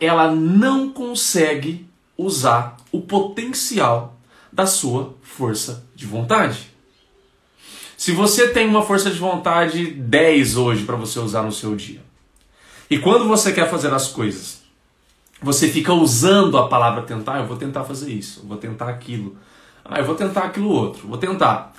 ela 0.00 0.30
não 0.32 0.90
consegue 0.90 1.88
usar 2.16 2.76
o 2.90 3.00
potencial 3.00 4.16
da 4.52 4.66
sua 4.66 5.14
força 5.22 5.86
de 5.94 6.06
vontade. 6.06 6.72
Se 7.96 8.12
você 8.12 8.48
tem 8.48 8.66
uma 8.66 8.82
força 8.82 9.10
de 9.10 9.18
vontade 9.18 9.86
10 9.86 10.56
hoje 10.56 10.84
para 10.84 10.96
você 10.96 11.18
usar 11.18 11.42
no 11.42 11.52
seu 11.52 11.76
dia, 11.76 12.00
e 12.90 12.98
quando 12.98 13.28
você 13.28 13.52
quer 13.52 13.70
fazer 13.70 13.92
as 13.92 14.08
coisas, 14.08 14.62
você 15.40 15.68
fica 15.68 15.92
usando 15.92 16.58
a 16.58 16.68
palavra 16.68 17.02
tentar, 17.02 17.38
eu 17.38 17.46
vou 17.46 17.56
tentar 17.56 17.84
fazer 17.84 18.12
isso, 18.12 18.40
eu 18.40 18.48
vou 18.48 18.56
tentar 18.56 18.88
aquilo, 18.88 19.36
ah, 19.84 19.98
eu 19.98 20.04
vou 20.04 20.14
tentar 20.14 20.42
aquilo 20.42 20.70
outro, 20.70 21.06
vou 21.06 21.18
tentar. 21.18 21.74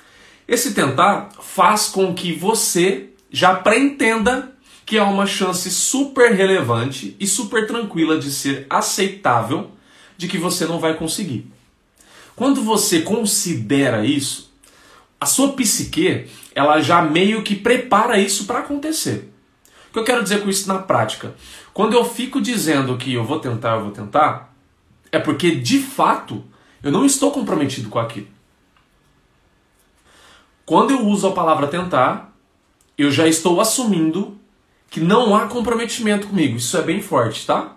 Esse 0.48 0.74
tentar 0.74 1.28
faz 1.40 1.88
com 1.88 2.14
que 2.14 2.32
você 2.32 3.10
já 3.30 3.54
pré-entenda 3.54 4.52
que 4.84 4.98
há 4.98 5.04
uma 5.04 5.26
chance 5.26 5.70
super 5.70 6.32
relevante 6.32 7.16
e 7.20 7.26
super 7.26 7.66
tranquila 7.66 8.18
de 8.18 8.30
ser 8.30 8.66
aceitável 8.68 9.70
de 10.16 10.26
que 10.26 10.36
você 10.36 10.66
não 10.66 10.80
vai 10.80 10.94
conseguir. 10.94 11.46
Quando 12.34 12.62
você 12.62 13.02
considera 13.02 14.04
isso, 14.04 14.52
a 15.20 15.26
sua 15.26 15.52
psique, 15.52 16.26
ela 16.54 16.80
já 16.80 17.02
meio 17.02 17.42
que 17.42 17.54
prepara 17.54 18.18
isso 18.18 18.46
para 18.46 18.60
acontecer. 18.60 19.29
O 19.90 19.92
que 19.92 19.98
eu 19.98 20.04
quero 20.04 20.22
dizer 20.22 20.42
com 20.42 20.48
isso 20.48 20.68
na 20.68 20.78
prática? 20.78 21.34
Quando 21.74 21.94
eu 21.94 22.04
fico 22.04 22.40
dizendo 22.40 22.96
que 22.96 23.12
eu 23.12 23.24
vou 23.24 23.40
tentar, 23.40 23.74
eu 23.76 23.82
vou 23.82 23.90
tentar, 23.90 24.54
é 25.10 25.18
porque 25.18 25.56
de 25.56 25.80
fato 25.80 26.44
eu 26.82 26.92
não 26.92 27.04
estou 27.04 27.32
comprometido 27.32 27.88
com 27.88 27.98
aquilo. 27.98 28.28
Quando 30.64 30.92
eu 30.92 31.04
uso 31.04 31.26
a 31.26 31.32
palavra 31.32 31.66
tentar, 31.66 32.32
eu 32.96 33.10
já 33.10 33.26
estou 33.26 33.60
assumindo 33.60 34.38
que 34.88 35.00
não 35.00 35.34
há 35.34 35.46
comprometimento 35.46 36.28
comigo. 36.28 36.56
Isso 36.56 36.76
é 36.76 36.82
bem 36.82 37.02
forte, 37.02 37.44
tá? 37.44 37.76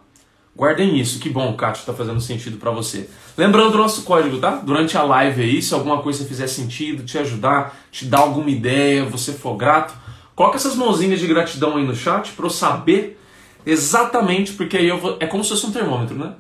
Guardem 0.56 1.00
isso. 1.00 1.20
Que 1.20 1.30
bom, 1.30 1.56
Kátia, 1.56 1.82
está 1.82 1.94
fazendo 1.94 2.22
sentido 2.22 2.58
para 2.58 2.70
você. 2.70 3.10
Lembrando 3.36 3.72
do 3.72 3.78
nosso 3.80 4.04
código, 4.04 4.38
tá? 4.38 4.58
Durante 4.58 4.96
a 4.96 5.02
live 5.02 5.42
aí, 5.42 5.62
se 5.62 5.74
alguma 5.74 6.04
coisa 6.04 6.26
fizer 6.26 6.46
sentido, 6.46 7.04
te 7.04 7.18
ajudar, 7.18 7.76
te 7.92 8.06
dar 8.06 8.20
alguma 8.20 8.52
ideia, 8.52 9.06
você 9.06 9.34
for 9.34 9.56
grato, 9.56 9.96
coloca 10.36 10.58
essas 10.58 10.76
mãozinhas 10.76 11.20
de 11.20 11.28
gratidão 11.28 11.78
aí 11.78 11.86
no 11.86 11.96
chat 11.96 12.32
para 12.32 12.46
eu 12.46 12.50
saber 12.50 13.20
exatamente, 13.66 14.54
porque 14.54 14.78
aí 14.78 14.88
eu 14.88 15.00
vou... 15.00 15.18
é 15.20 15.26
como 15.26 15.44
se 15.44 15.50
fosse 15.52 15.66
um 15.66 15.72
termômetro, 15.72 16.16
né? 16.16 16.34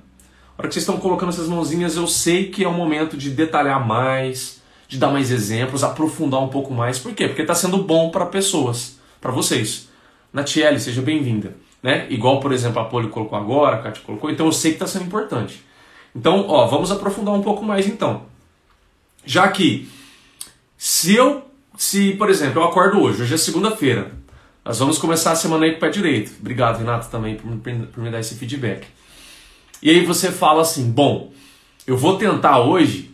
A 0.57 0.61
hora 0.61 0.67
que 0.67 0.73
vocês 0.73 0.83
estão 0.83 0.97
colocando 0.97 1.29
essas 1.29 1.47
mãozinhas, 1.47 1.95
eu 1.95 2.07
sei 2.07 2.49
que 2.49 2.63
é 2.63 2.67
o 2.67 2.73
momento 2.73 3.17
de 3.17 3.29
detalhar 3.31 3.85
mais, 3.85 4.61
de 4.87 4.97
dar 4.97 5.09
mais 5.09 5.31
exemplos, 5.31 5.83
aprofundar 5.83 6.41
um 6.41 6.49
pouco 6.49 6.73
mais. 6.73 6.99
Por 6.99 7.13
quê? 7.13 7.27
Porque 7.27 7.41
está 7.41 7.55
sendo 7.55 7.77
bom 7.79 8.11
para 8.11 8.25
pessoas, 8.27 8.99
para 9.19 9.31
vocês. 9.31 9.89
Natiele, 10.31 10.79
seja 10.79 11.01
bem-vinda. 11.01 11.55
Né? 11.81 12.07
Igual, 12.09 12.39
por 12.39 12.51
exemplo, 12.51 12.79
a 12.79 12.85
Poli 12.85 13.09
colocou 13.09 13.37
agora, 13.37 13.77
a 13.77 13.81
Kátia 13.81 14.03
colocou, 14.05 14.29
então 14.29 14.45
eu 14.45 14.51
sei 14.51 14.71
que 14.71 14.75
está 14.75 14.87
sendo 14.87 15.05
importante. 15.05 15.63
Então, 16.15 16.45
ó, 16.47 16.67
vamos 16.67 16.91
aprofundar 16.91 17.33
um 17.33 17.41
pouco 17.41 17.63
mais 17.63 17.87
então. 17.87 18.23
Já 19.25 19.47
que, 19.47 19.89
se 20.77 21.15
eu, 21.15 21.43
se, 21.77 22.13
por 22.13 22.29
exemplo, 22.29 22.61
eu 22.61 22.65
acordo 22.65 23.01
hoje, 23.01 23.23
hoje 23.23 23.33
é 23.33 23.37
segunda-feira, 23.37 24.11
nós 24.63 24.79
vamos 24.79 24.97
começar 24.97 25.31
a 25.31 25.35
semana 25.35 25.65
aí 25.65 25.71
com 25.71 25.77
o 25.77 25.79
pé 25.81 25.89
direito. 25.89 26.31
Obrigado, 26.39 26.77
Renato, 26.77 27.09
também 27.09 27.35
por, 27.35 27.51
por 27.87 28.03
me 28.03 28.09
dar 28.09 28.19
esse 28.19 28.35
feedback. 28.35 28.87
E 29.81 29.89
aí 29.89 30.05
você 30.05 30.31
fala 30.31 30.61
assim, 30.61 30.89
bom, 30.89 31.33
eu 31.85 31.97
vou 31.97 32.17
tentar 32.17 32.61
hoje, 32.61 33.11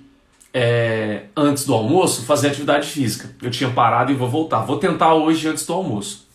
é, 0.53 1.23
antes 1.35 1.65
do 1.65 1.73
almoço, 1.73 2.23
fazer 2.23 2.49
atividade 2.49 2.87
física. 2.87 3.35
Eu 3.41 3.49
tinha 3.49 3.71
parado 3.71 4.11
e 4.11 4.15
vou 4.15 4.29
voltar. 4.29 4.59
Vou 4.59 4.77
tentar 4.77 5.15
hoje 5.15 5.47
antes 5.47 5.65
do 5.65 5.73
almoço. 5.73 6.27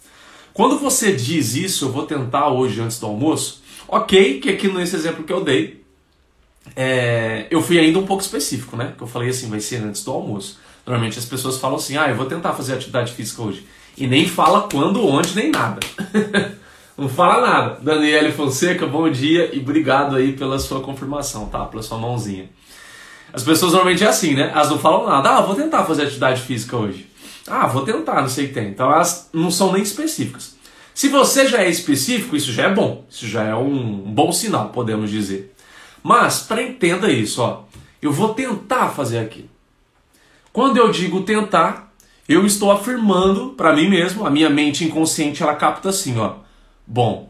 Quando 0.52 0.78
você 0.78 1.12
diz 1.12 1.54
isso, 1.54 1.84
eu 1.84 1.92
vou 1.92 2.06
tentar 2.06 2.48
hoje 2.48 2.80
antes 2.80 2.98
do 2.98 3.06
almoço, 3.06 3.62
ok, 3.86 4.40
que 4.40 4.50
aqui 4.50 4.66
nesse 4.68 4.96
exemplo 4.96 5.22
que 5.22 5.32
eu 5.32 5.44
dei, 5.44 5.84
é, 6.74 7.46
eu 7.50 7.62
fui 7.62 7.78
ainda 7.78 7.98
um 7.98 8.06
pouco 8.06 8.22
específico, 8.22 8.76
né? 8.76 8.94
Que 8.96 9.02
eu 9.02 9.06
falei 9.06 9.28
assim, 9.28 9.48
vai 9.48 9.60
ser 9.60 9.76
antes 9.76 10.02
do 10.02 10.10
almoço. 10.10 10.58
Normalmente 10.86 11.18
as 11.18 11.24
pessoas 11.24 11.58
falam 11.58 11.76
assim, 11.76 11.96
ah, 11.96 12.08
eu 12.08 12.16
vou 12.16 12.26
tentar 12.26 12.52
fazer 12.52 12.74
atividade 12.74 13.12
física 13.12 13.42
hoje. 13.42 13.66
E 13.96 14.06
nem 14.06 14.28
fala 14.28 14.68
quando, 14.70 15.06
onde, 15.06 15.34
nem 15.34 15.50
nada. 15.50 15.80
Não 16.96 17.08
fala 17.08 17.44
nada. 17.44 17.78
Daniele 17.82 18.30
Fonseca, 18.30 18.86
bom 18.86 19.10
dia 19.10 19.50
e 19.52 19.58
obrigado 19.58 20.14
aí 20.14 20.32
pela 20.32 20.60
sua 20.60 20.80
confirmação, 20.80 21.46
tá? 21.46 21.64
Pela 21.64 21.82
sua 21.82 21.98
mãozinha. 21.98 22.48
As 23.32 23.42
pessoas 23.42 23.72
normalmente 23.72 24.04
é 24.04 24.06
assim, 24.06 24.34
né? 24.34 24.52
Elas 24.54 24.70
não 24.70 24.78
falam 24.78 25.08
nada. 25.08 25.30
Ah, 25.30 25.40
vou 25.40 25.56
tentar 25.56 25.84
fazer 25.84 26.02
atividade 26.02 26.42
física 26.42 26.76
hoje. 26.76 27.10
Ah, 27.48 27.66
vou 27.66 27.82
tentar, 27.82 28.20
não 28.22 28.28
sei 28.28 28.44
o 28.44 28.48
que 28.48 28.54
tem. 28.54 28.68
Então 28.68 28.92
elas 28.92 29.28
não 29.32 29.50
são 29.50 29.72
nem 29.72 29.82
específicas. 29.82 30.54
Se 30.94 31.08
você 31.08 31.48
já 31.48 31.62
é 31.64 31.68
específico, 31.68 32.36
isso 32.36 32.52
já 32.52 32.66
é 32.66 32.72
bom. 32.72 33.04
Isso 33.10 33.26
já 33.26 33.42
é 33.42 33.54
um 33.56 33.96
bom 33.96 34.30
sinal, 34.30 34.68
podemos 34.68 35.10
dizer. 35.10 35.52
Mas, 36.00 36.42
para 36.42 36.62
entenda 36.62 37.10
isso, 37.10 37.42
ó, 37.42 37.64
eu 38.00 38.12
vou 38.12 38.34
tentar 38.34 38.90
fazer 38.90 39.18
aquilo. 39.18 39.48
Quando 40.54 40.76
eu 40.76 40.88
digo 40.92 41.22
tentar, 41.22 41.92
eu 42.28 42.46
estou 42.46 42.70
afirmando 42.70 43.54
para 43.56 43.74
mim 43.74 43.88
mesmo, 43.88 44.24
a 44.24 44.30
minha 44.30 44.48
mente 44.48 44.84
inconsciente 44.84 45.42
ela 45.42 45.56
capta 45.56 45.88
assim, 45.88 46.16
ó. 46.16 46.36
Bom, 46.86 47.28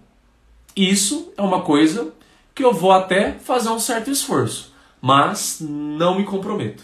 isso 0.76 1.32
é 1.34 1.40
uma 1.40 1.62
coisa 1.62 2.12
que 2.54 2.62
eu 2.62 2.74
vou 2.74 2.92
até 2.92 3.32
fazer 3.32 3.70
um 3.70 3.78
certo 3.78 4.10
esforço, 4.10 4.74
mas 5.00 5.56
não 5.58 6.18
me 6.18 6.24
comprometo. 6.24 6.82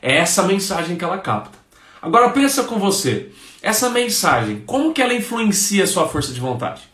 É 0.00 0.16
essa 0.16 0.44
mensagem 0.44 0.96
que 0.96 1.04
ela 1.04 1.18
capta. 1.18 1.58
Agora 2.00 2.30
pensa 2.30 2.64
com 2.64 2.78
você, 2.78 3.30
essa 3.60 3.90
mensagem, 3.90 4.62
como 4.64 4.94
que 4.94 5.02
ela 5.02 5.12
influencia 5.12 5.84
a 5.84 5.86
sua 5.86 6.08
força 6.08 6.32
de 6.32 6.40
vontade? 6.40 6.88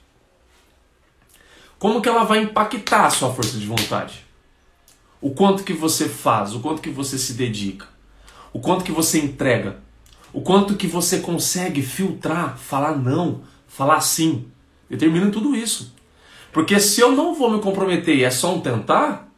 Como 1.79 2.03
que 2.03 2.09
ela 2.09 2.25
vai 2.25 2.41
impactar 2.41 3.07
a 3.07 3.11
sua 3.11 3.33
força 3.33 3.57
de 3.57 3.67
vontade? 3.67 4.27
O 5.21 5.31
quanto 5.31 5.63
que 5.63 5.73
você 5.73 6.09
faz, 6.09 6.53
o 6.53 6.59
quanto 6.59 6.83
que 6.83 6.91
você 6.91 7.17
se 7.17 7.35
dedica, 7.35 7.90
o 8.53 8.61
quanto 8.61 8.85
que 8.85 8.93
você 8.93 9.19
entrega, 9.19 9.79
o 10.33 10.41
quanto 10.41 10.77
que 10.77 10.87
você 10.87 11.21
consegue 11.21 11.83
filtrar, 11.83 12.57
falar 12.57 12.97
não, 12.97 13.43
falar 13.67 14.01
sim, 14.01 14.47
Determina 14.91 15.31
tudo 15.31 15.55
isso. 15.55 15.95
Porque 16.53 16.81
se 16.81 17.01
eu 17.01 17.13
não 17.13 17.33
vou 17.33 17.49
me 17.49 17.61
comprometer 17.61 18.17
e 18.17 18.25
é 18.25 18.31
só 18.31 18.53
um 18.53 18.61
tentar, 18.61 19.29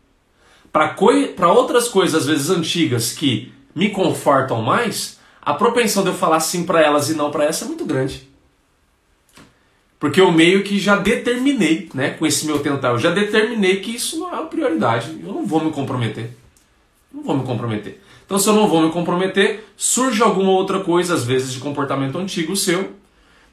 para 0.73 1.53
outras 1.53 1.89
coisas, 1.89 2.23
às 2.23 2.27
vezes 2.27 2.49
antigas, 2.49 3.13
que 3.13 3.53
me 3.75 3.91
confortam 3.91 4.63
mais, 4.63 5.21
a 5.43 5.53
propensão 5.53 6.03
de 6.03 6.09
eu 6.09 6.15
falar 6.15 6.41
sim 6.41 6.65
para 6.65 6.81
elas 6.81 7.11
e 7.11 7.15
não 7.15 7.31
para 7.31 7.45
essa 7.45 7.67
é 7.67 7.69
muito 7.69 7.85
grande. 7.85 8.27
Porque 10.01 10.21
eu 10.21 10.33
meio 10.33 10.65
que 10.65 10.81
já 10.81 10.97
determinei, 10.97 11.91
né, 11.95 12.11
com 12.11 12.27
esse 12.27 12.47
meu 12.47 12.59
tentar, 12.61 12.89
eu 12.89 12.99
já 12.99 13.11
determinei 13.11 13.81
que 13.81 13.95
isso 13.95 14.19
não 14.19 14.35
é 14.35 14.39
a 14.39 14.47
prioridade. 14.47 15.21
Eu 15.23 15.35
não 15.35 15.47
vou 15.47 15.63
me 15.63 15.71
comprometer. 15.71 16.31
Não 17.13 17.23
vou 17.23 17.37
me 17.37 17.45
comprometer. 17.45 18.02
Então, 18.25 18.39
se 18.39 18.49
eu 18.49 18.55
não 18.55 18.69
vou 18.69 18.83
me 18.83 18.91
comprometer, 18.91 19.65
surge 19.77 20.23
alguma 20.23 20.51
outra 20.53 20.81
coisa, 20.81 21.15
às 21.15 21.25
vezes 21.25 21.53
de 21.53 21.61
comportamento 21.61 22.17
antigo 22.19 22.57
seu, 22.57 22.93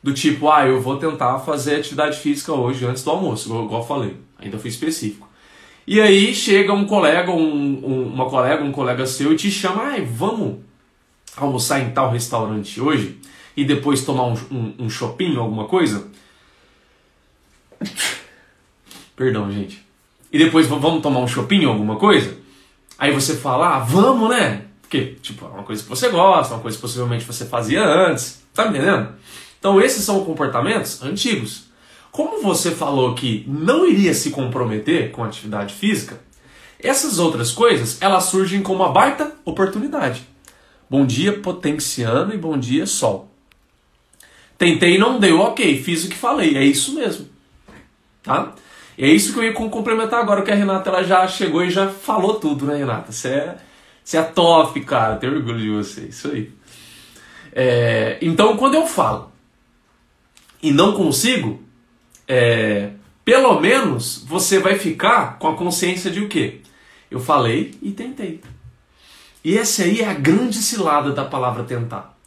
do 0.02 0.14
tipo, 0.14 0.50
ah, 0.50 0.66
eu 0.66 0.80
vou 0.80 0.98
tentar 0.98 1.40
fazer 1.40 1.76
atividade 1.76 2.18
física 2.18 2.54
hoje 2.54 2.86
antes 2.86 3.04
do 3.04 3.10
almoço, 3.10 3.50
igual 3.50 3.82
eu 3.82 3.88
falei, 3.88 4.18
ainda 4.38 4.58
fui 4.58 4.70
específico. 4.70 5.28
E 5.86 6.00
aí 6.00 6.34
chega 6.34 6.72
um 6.72 6.86
colega, 6.86 7.32
um, 7.32 7.86
um, 7.86 8.14
uma 8.14 8.30
colega, 8.30 8.64
um 8.64 8.72
colega 8.72 9.06
seu 9.06 9.34
e 9.34 9.36
te 9.36 9.52
chama, 9.52 9.84
ah, 9.84 10.02
vamos 10.02 10.60
almoçar 11.36 11.82
em 11.82 11.92
tal 11.92 12.12
restaurante 12.12 12.80
hoje 12.80 13.18
e 13.58 13.66
depois 13.66 14.06
tomar 14.06 14.26
um, 14.26 14.38
um, 14.52 14.74
um 14.80 14.90
shopping, 14.90 15.36
alguma 15.36 15.66
coisa? 15.66 16.08
Perdão, 19.16 19.52
gente. 19.52 19.84
E 20.32 20.38
depois 20.38 20.68
vamos 20.68 21.02
tomar 21.02 21.20
um 21.20 21.28
shopping, 21.28 21.66
alguma 21.66 21.96
coisa? 21.96 22.38
Aí 23.00 23.14
você 23.14 23.38
fala, 23.38 23.78
ah, 23.78 23.80
vamos, 23.80 24.30
né? 24.30 24.66
Porque, 24.82 25.16
tipo, 25.22 25.46
é 25.46 25.48
uma 25.48 25.64
coisa 25.64 25.82
que 25.82 25.88
você 25.88 26.10
gosta, 26.10 26.54
uma 26.54 26.62
coisa 26.62 26.76
que 26.76 26.82
possivelmente 26.82 27.24
você 27.24 27.46
fazia 27.46 27.82
antes. 27.82 28.44
Tá 28.54 28.66
me 28.66 28.78
entendendo? 28.78 29.14
Então, 29.58 29.80
esses 29.80 30.04
são 30.04 30.26
comportamentos 30.26 31.02
antigos. 31.02 31.70
Como 32.12 32.42
você 32.42 32.72
falou 32.72 33.16
que 33.16 33.46
não 33.48 33.86
iria 33.86 34.14
se 34.14 34.32
comprometer 34.32 35.12
com 35.12 35.24
atividade 35.24 35.74
física, 35.74 36.20
essas 36.82 37.20
outras 37.20 37.52
coisas 37.52 38.02
elas 38.02 38.26
surgem 38.26 38.62
como 38.62 38.84
uma 38.84 38.92
baita 38.92 39.32
oportunidade. 39.46 40.28
Bom 40.90 41.06
dia, 41.06 41.40
potenciano, 41.40 42.34
e 42.34 42.38
bom 42.38 42.58
dia, 42.58 42.86
sol. 42.86 43.30
Tentei 44.58 44.96
e 44.96 44.98
não 44.98 45.20
deu, 45.20 45.40
ok, 45.40 45.82
fiz 45.82 46.04
o 46.04 46.10
que 46.10 46.16
falei, 46.16 46.58
é 46.58 46.66
isso 46.66 46.96
mesmo. 46.96 47.30
Tá? 48.24 48.54
E 49.00 49.06
é 49.06 49.08
isso 49.08 49.32
que 49.32 49.40
eu 49.40 49.44
ia 49.46 49.54
complementar 49.54 50.20
agora, 50.20 50.42
que 50.42 50.52
a 50.52 50.56
Renata 50.56 50.90
ela 50.90 51.02
já 51.02 51.26
chegou 51.26 51.64
e 51.64 51.70
já 51.70 51.88
falou 51.88 52.34
tudo, 52.34 52.66
né, 52.66 52.76
Renata? 52.76 53.14
Você 53.14 53.30
é, 53.30 53.58
você 54.04 54.18
é 54.18 54.24
top, 54.24 54.78
cara, 54.82 55.16
tenho 55.16 55.38
orgulho 55.38 55.58
de 55.58 55.70
você, 55.70 56.02
isso 56.02 56.28
aí. 56.28 56.52
É, 57.54 58.18
então, 58.22 58.58
quando 58.58 58.76
eu 58.76 58.86
falo 58.86 59.32
e 60.62 60.74
não 60.74 60.92
consigo, 60.92 61.64
é, 62.28 62.90
pelo 63.24 63.62
menos 63.62 64.22
você 64.28 64.60
vai 64.60 64.78
ficar 64.78 65.40
com 65.40 65.48
a 65.48 65.56
consciência 65.56 66.12
de 66.12 66.20
o 66.20 66.28
quê? 66.28 66.60
Eu 67.10 67.22
falei 67.22 67.76
e 67.82 67.92
tentei. 67.92 68.42
E 69.46 69.58
essa 69.58 69.84
aí 69.84 70.02
é 70.02 70.10
a 70.10 70.14
grande 70.14 70.58
cilada 70.58 71.14
da 71.14 71.24
palavra 71.24 71.64
tentar. 71.64 72.18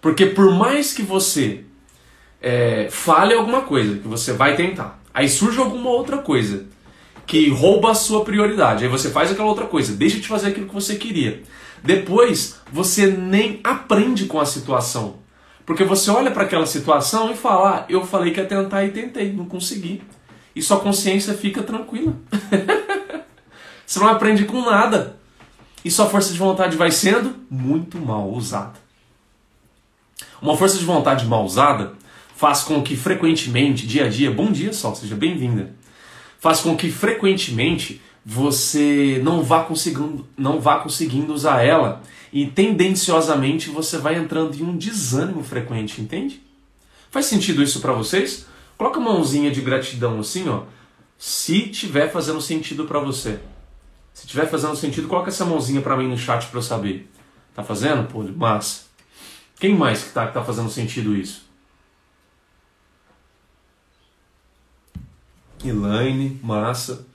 Porque 0.00 0.26
por 0.26 0.52
mais 0.52 0.92
que 0.92 1.02
você 1.02 1.62
é, 2.42 2.88
fale 2.90 3.34
alguma 3.34 3.60
coisa, 3.60 3.98
que 4.00 4.08
você 4.08 4.32
vai 4.32 4.56
tentar, 4.56 4.97
aí 5.12 5.28
surge 5.28 5.58
alguma 5.58 5.90
outra 5.90 6.18
coisa 6.18 6.66
que 7.26 7.50
rouba 7.50 7.90
a 7.90 7.94
sua 7.94 8.24
prioridade, 8.24 8.84
aí 8.84 8.90
você 8.90 9.10
faz 9.10 9.30
aquela 9.30 9.48
outra 9.48 9.66
coisa, 9.66 9.94
deixa 9.94 10.18
de 10.18 10.26
fazer 10.26 10.48
aquilo 10.48 10.66
que 10.66 10.74
você 10.74 10.96
queria. 10.96 11.42
Depois 11.84 12.60
você 12.72 13.06
nem 13.06 13.60
aprende 13.62 14.24
com 14.24 14.40
a 14.40 14.46
situação. 14.46 15.16
Porque 15.66 15.84
você 15.84 16.10
olha 16.10 16.30
para 16.30 16.44
aquela 16.44 16.64
situação 16.64 17.30
e 17.30 17.36
fala: 17.36 17.80
ah, 17.80 17.84
eu 17.88 18.04
falei 18.04 18.32
que 18.32 18.40
ia 18.40 18.46
tentar 18.46 18.84
e 18.84 18.90
tentei, 18.90 19.32
não 19.32 19.44
consegui. 19.44 20.02
E 20.56 20.62
sua 20.62 20.80
consciência 20.80 21.34
fica 21.34 21.62
tranquila. 21.62 22.14
você 23.86 23.98
não 24.00 24.08
aprende 24.08 24.46
com 24.46 24.62
nada. 24.62 25.18
E 25.84 25.90
sua 25.90 26.06
força 26.06 26.32
de 26.32 26.38
vontade 26.38 26.76
vai 26.76 26.90
sendo 26.90 27.36
muito 27.50 27.98
mal 27.98 28.30
usada. 28.30 28.78
Uma 30.40 30.56
força 30.56 30.78
de 30.78 30.84
vontade 30.84 31.26
mal 31.26 31.44
usada 31.44 31.92
faz 32.38 32.62
com 32.62 32.80
que 32.84 32.96
frequentemente, 32.96 33.84
dia 33.84 34.04
a 34.04 34.08
dia, 34.08 34.30
bom 34.30 34.52
dia 34.52 34.72
Sol, 34.72 34.94
seja 34.94 35.16
bem-vinda. 35.16 35.74
Faz 36.38 36.60
com 36.60 36.76
que 36.76 36.88
frequentemente 36.88 38.00
você 38.24 39.20
não 39.24 39.42
vá 39.42 39.64
conseguindo, 39.64 40.24
não 40.36 40.60
vá 40.60 40.78
conseguindo 40.78 41.34
usar 41.34 41.64
ela 41.64 42.00
e 42.32 42.46
tendenciosamente 42.46 43.70
você 43.70 43.98
vai 43.98 44.16
entrando 44.16 44.54
em 44.54 44.62
um 44.62 44.76
desânimo 44.76 45.42
frequente, 45.42 46.00
entende? 46.00 46.40
Faz 47.10 47.26
sentido 47.26 47.60
isso 47.60 47.80
para 47.80 47.92
vocês? 47.92 48.46
Coloca 48.76 49.00
a 49.00 49.02
mãozinha 49.02 49.50
de 49.50 49.60
gratidão 49.60 50.20
assim, 50.20 50.48
ó, 50.48 50.62
se 51.18 51.62
tiver 51.62 52.08
fazendo 52.08 52.40
sentido 52.40 52.84
para 52.84 53.00
você. 53.00 53.40
Se 54.14 54.28
tiver 54.28 54.46
fazendo 54.46 54.76
sentido, 54.76 55.08
coloca 55.08 55.28
essa 55.28 55.44
mãozinha 55.44 55.80
para 55.80 55.96
mim 55.96 56.06
no 56.06 56.16
chat 56.16 56.46
para 56.46 56.58
eu 56.58 56.62
saber. 56.62 57.10
Tá 57.52 57.64
fazendo? 57.64 58.06
Pô, 58.06 58.22
massa. 58.22 58.82
Quem 59.58 59.74
mais 59.74 60.04
que 60.04 60.10
tá, 60.10 60.28
que 60.28 60.34
tá 60.34 60.44
fazendo 60.44 60.70
sentido 60.70 61.16
isso? 61.16 61.47
Elaine, 65.64 66.38
massa. 66.42 67.06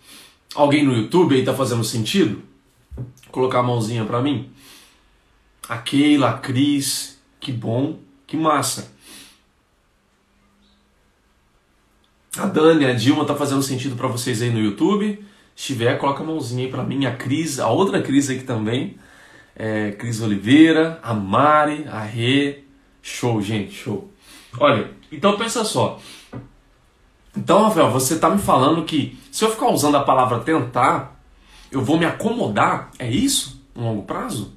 Alguém 0.55 0.83
no 0.85 0.95
YouTube 0.95 1.35
aí 1.35 1.43
tá 1.43 1.53
fazendo 1.53 1.83
sentido? 1.83 2.41
Colocar 3.31 3.59
a 3.59 3.63
mãozinha 3.63 4.05
para 4.05 4.21
mim. 4.21 4.49
A 5.67 5.77
Keila, 5.77 6.29
a 6.29 6.37
Cris, 6.37 7.19
que 7.39 7.51
bom, 7.51 7.99
que 8.27 8.37
massa. 8.37 8.91
A 12.37 12.47
Dani, 12.47 12.85
a 12.85 12.93
Dilma 12.93 13.25
tá 13.25 13.35
fazendo 13.35 13.61
sentido 13.61 13.95
para 13.95 14.07
vocês 14.07 14.41
aí 14.41 14.49
no 14.49 14.59
YouTube. 14.59 15.23
Se 15.55 15.67
tiver, 15.67 15.97
coloca 15.97 16.23
a 16.23 16.25
mãozinha 16.25 16.65
aí 16.65 16.71
para 16.71 16.83
mim. 16.83 17.05
A 17.05 17.15
Cris, 17.15 17.59
a 17.59 17.69
outra 17.69 18.01
Cris 18.01 18.29
aqui 18.29 18.43
também. 18.43 18.97
É, 19.55 19.91
Cris 19.91 20.19
Oliveira, 20.19 20.99
a 21.03 21.13
Mari, 21.13 21.85
a 21.87 22.01
Rê. 22.01 22.63
Show, 23.01 23.41
gente, 23.41 23.73
show. 23.73 24.11
Olha, 24.59 24.89
então 25.11 25.37
pensa 25.37 25.63
só. 25.63 25.99
Então, 27.35 27.63
Rafael, 27.63 27.89
você 27.89 28.13
está 28.13 28.29
me 28.29 28.39
falando 28.39 28.83
que 28.83 29.19
se 29.31 29.43
eu 29.43 29.49
ficar 29.49 29.69
usando 29.69 29.95
a 29.97 30.03
palavra 30.03 30.39
tentar, 30.39 31.19
eu 31.71 31.81
vou 31.81 31.97
me 31.97 32.05
acomodar? 32.05 32.91
É 32.99 33.09
isso? 33.09 33.61
No 33.75 33.83
longo 33.83 34.03
prazo? 34.03 34.53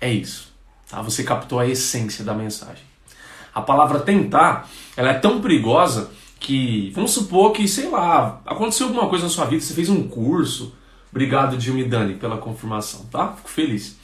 É 0.00 0.10
isso. 0.10 0.52
Tá? 0.88 1.02
Você 1.02 1.22
captou 1.22 1.58
a 1.58 1.66
essência 1.66 2.24
da 2.24 2.32
mensagem. 2.32 2.82
A 3.54 3.60
palavra 3.60 4.00
tentar, 4.00 4.68
ela 4.96 5.10
é 5.10 5.14
tão 5.14 5.40
perigosa 5.40 6.10
que, 6.40 6.90
vamos 6.94 7.10
supor 7.10 7.52
que, 7.52 7.68
sei 7.68 7.88
lá, 7.88 8.40
aconteceu 8.46 8.86
alguma 8.86 9.08
coisa 9.08 9.24
na 9.24 9.30
sua 9.30 9.44
vida, 9.44 9.60
você 9.60 9.74
fez 9.74 9.88
um 9.88 10.08
curso. 10.08 10.74
Obrigado, 11.10 11.56
e 11.56 11.84
Dani, 11.84 12.14
pela 12.14 12.38
confirmação, 12.38 13.04
tá? 13.10 13.32
Fico 13.32 13.50
feliz. 13.50 13.96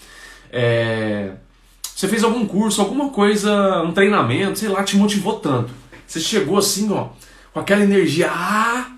É... 0.50 1.34
Você 1.82 2.08
fez 2.08 2.24
algum 2.24 2.44
curso, 2.46 2.80
alguma 2.80 3.10
coisa, 3.10 3.82
um 3.82 3.92
treinamento, 3.92 4.58
sei 4.58 4.68
lá, 4.68 4.82
te 4.82 4.96
motivou 4.96 5.38
tanto. 5.38 5.72
Você 6.06 6.18
chegou 6.18 6.58
assim, 6.58 6.92
ó, 6.92 7.08
com 7.54 7.60
aquela 7.60 7.84
energia, 7.84 8.28
ah, 8.32 8.90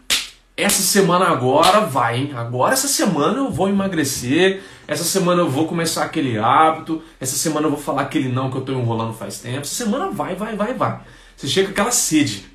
essa 0.57 0.81
semana 0.81 1.27
agora 1.27 1.81
vai, 1.81 2.19
hein? 2.19 2.33
Agora 2.35 2.73
essa 2.73 2.88
semana 2.88 3.37
eu 3.37 3.51
vou 3.51 3.69
emagrecer, 3.69 4.62
essa 4.88 5.05
semana 5.05 5.42
eu 5.42 5.51
vou 5.51 5.69
começar 5.69 6.03
aquele 6.03 6.38
hábito, 6.38 7.03
essa 7.21 7.37
semana 7.37 7.66
eu 7.66 7.71
vou 7.71 7.79
falar 7.79 8.03
aquele 8.03 8.31
não 8.31 8.51
que 8.51 8.57
eu 8.57 8.62
tô 8.62 8.73
enrolando 8.73 9.12
faz 9.12 9.40
tempo. 9.40 9.61
Essa 9.61 9.75
semana 9.75 10.11
vai, 10.11 10.35
vai, 10.35 10.57
vai, 10.57 10.73
vai. 10.73 11.01
Você 11.37 11.47
chega 11.47 11.66
com 11.66 11.73
aquela 11.73 11.90
sede. 11.90 12.47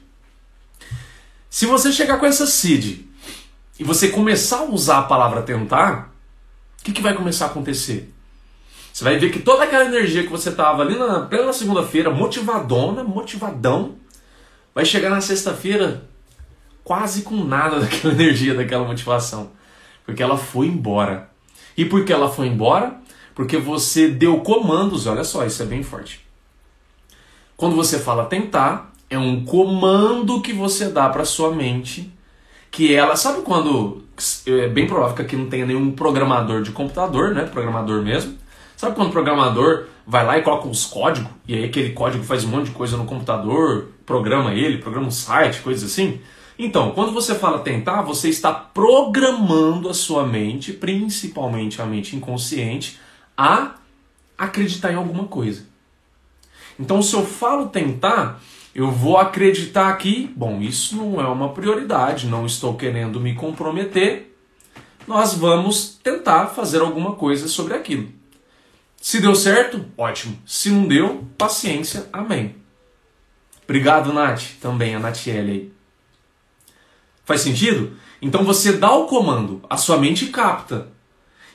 Se 1.48 1.68
você 1.68 1.92
chegar 1.92 2.18
com 2.18 2.26
essa 2.26 2.48
sede 2.48 3.08
e 3.80 3.84
você 3.84 4.08
começar 4.08 4.62
a 4.62 4.64
usar 4.64 5.00
a 5.00 5.04
palavra 5.04 5.44
tentar, 5.44 6.12
o 6.80 6.84
que, 6.84 6.94
que 6.94 7.02
vai 7.02 7.14
começar 7.14 7.46
a 7.46 7.50
acontecer? 7.50 8.12
Você 8.92 9.04
vai 9.04 9.20
ver 9.20 9.32
que 9.32 9.40
toda 9.40 9.66
aquela 9.66 9.86
energia 9.86 10.24
que 10.24 10.30
você 10.30 10.52
tava 10.52 10.82
ali 10.82 10.98
na 10.98 11.20
plena 11.22 11.54
segunda-feira, 11.54 12.10
motivadona, 12.10 13.04
motivadão, 13.04 14.01
vai 14.73 14.86
chegar 14.86 15.10
na 15.10 15.21
sexta-feira 15.21 16.03
quase 16.84 17.21
com 17.21 17.43
nada 17.43 17.79
daquela 17.81 18.13
energia, 18.13 18.53
daquela 18.53 18.86
motivação. 18.86 19.51
Porque 20.05 20.21
ela 20.21 20.38
foi 20.38 20.67
embora. 20.67 21.29
E 21.77 21.86
por 21.86 22.03
que 22.03 22.12
ela 22.12 22.29
foi 22.29 22.47
embora? 22.47 22.95
Porque 23.34 23.57
você 23.57 24.07
deu 24.07 24.41
comandos, 24.41 25.07
olha 25.07 25.23
só, 25.23 25.45
isso 25.45 25.63
é 25.63 25.65
bem 25.65 25.84
forte. 25.84 26.25
Quando 27.55 27.75
você 27.75 27.99
fala 27.99 28.25
tentar, 28.25 28.91
é 29.10 29.17
um 29.17 29.45
comando 29.45 30.41
que 30.41 30.51
você 30.51 30.89
dá 30.89 31.07
para 31.10 31.23
sua 31.23 31.51
mente, 31.53 32.12
que 32.69 32.93
ela, 32.93 33.15
sabe 33.15 33.41
quando 33.41 34.03
é 34.47 34.67
bem 34.67 34.88
provável 34.88 35.15
que 35.15 35.21
aqui 35.21 35.36
não 35.36 35.47
tenha 35.47 35.65
nenhum 35.65 35.91
programador 35.91 36.62
de 36.62 36.71
computador, 36.71 37.34
né, 37.34 37.45
programador 37.45 38.01
mesmo. 38.01 38.38
Sabe 38.82 38.96
quando 38.96 39.10
o 39.10 39.12
programador 39.12 39.86
vai 40.08 40.26
lá 40.26 40.39
e 40.39 40.41
coloca 40.41 40.67
uns 40.67 40.88
códigos, 40.88 41.30
e 41.48 41.54
aí 41.54 41.65
aquele 41.65 41.91
código 41.91 42.24
faz 42.24 42.44
um 42.44 42.48
monte 42.48 42.65
de 42.65 42.72
coisa 42.72 42.98
no 42.98 43.06
computador, 43.06 43.89
programa 44.08 44.56
ele, 44.56 44.80
programa 44.80 45.06
um 45.06 45.12
site, 45.12 45.62
coisas 45.62 45.91
assim? 45.91 46.20
Então, 46.58 46.89
quando 46.89 47.12
você 47.12 47.36
fala 47.36 47.60
tentar, 47.60 48.02
você 48.02 48.28
está 48.28 48.52
programando 48.52 49.88
a 49.88 49.94
sua 49.94 50.26
mente, 50.26 50.74
principalmente 50.74 51.80
a 51.80 51.86
mente 51.86 52.15
inconsciente, 52.15 53.00
a 53.38 53.76
acreditar 54.36 54.91
em 54.91 54.96
alguma 54.96 55.26
coisa. 55.26 55.67
Então, 56.80 57.04
se 57.04 57.15
eu 57.15 57.24
falo 57.24 57.67
tentar, 57.67 58.41
eu 58.74 58.89
vou 58.89 59.15
acreditar 59.20 59.96
que, 59.98 60.34
bom, 60.36 60.60
isso 60.60 60.96
não 60.96 61.22
é 61.22 61.28
uma 61.28 61.50
prioridade, 61.50 62.26
não 62.26 62.48
estou 62.48 62.74
querendo 62.74 63.20
me 63.20 63.36
comprometer, 63.36 64.36
nós 65.08 65.36
vamos 65.36 66.00
tentar 66.02 66.48
fazer 66.48 66.82
alguma 66.82 67.12
coisa 67.12 67.48
sobre 67.48 67.76
aquilo. 67.76 68.20
Se 69.02 69.20
deu 69.20 69.34
certo, 69.34 69.84
ótimo. 69.98 70.38
Se 70.46 70.70
não 70.70 70.88
deu, 70.88 71.28
paciência, 71.36 72.08
amém. 72.14 72.56
Obrigado, 73.64 74.14
Nath, 74.14 74.44
também, 74.62 74.94
a 74.94 75.00
Natiele 75.00 75.52
aí. 75.52 75.74
Faz 77.26 77.42
sentido? 77.42 77.98
Então 78.22 78.44
você 78.44 78.74
dá 78.74 78.94
o 78.94 79.08
comando, 79.08 79.64
a 79.68 79.76
sua 79.76 79.98
mente 79.98 80.28
capta. 80.28 80.90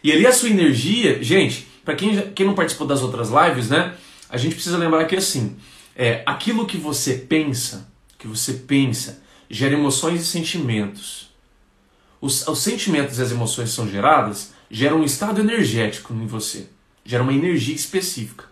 E 0.03 0.11
ali 0.11 0.27
a 0.27 0.33
sua 0.33 0.49
energia, 0.49 1.23
gente, 1.23 1.69
para 1.85 1.95
quem, 1.95 2.33
quem 2.33 2.45
não 2.45 2.55
participou 2.55 2.85
das 2.85 3.03
outras 3.03 3.29
lives, 3.31 3.69
né? 3.69 3.95
A 4.29 4.37
gente 4.37 4.57
precisa 4.57 4.77
lembrar 4.77 5.05
que 5.05 5.15
assim, 5.15 5.57
é, 5.95 6.25
aquilo 6.27 6.67
que 6.67 6.77
você 6.77 7.15
pensa, 7.15 7.89
que 8.19 8.27
você 8.27 8.55
pensa, 8.55 9.23
gera 9.49 9.75
emoções 9.75 10.21
e 10.21 10.27
sentimentos. 10.27 11.31
Os, 12.21 12.45
os 12.49 12.59
sentimentos 12.59 13.21
e 13.21 13.23
as 13.23 13.31
emoções 13.31 13.71
são 13.71 13.89
geradas, 13.89 14.53
geram 14.69 15.03
um 15.03 15.05
estado 15.05 15.41
energético 15.41 16.13
em 16.13 16.27
você 16.27 16.71
gera 17.07 17.23
uma 17.23 17.33
energia 17.33 17.75
específica. 17.75 18.45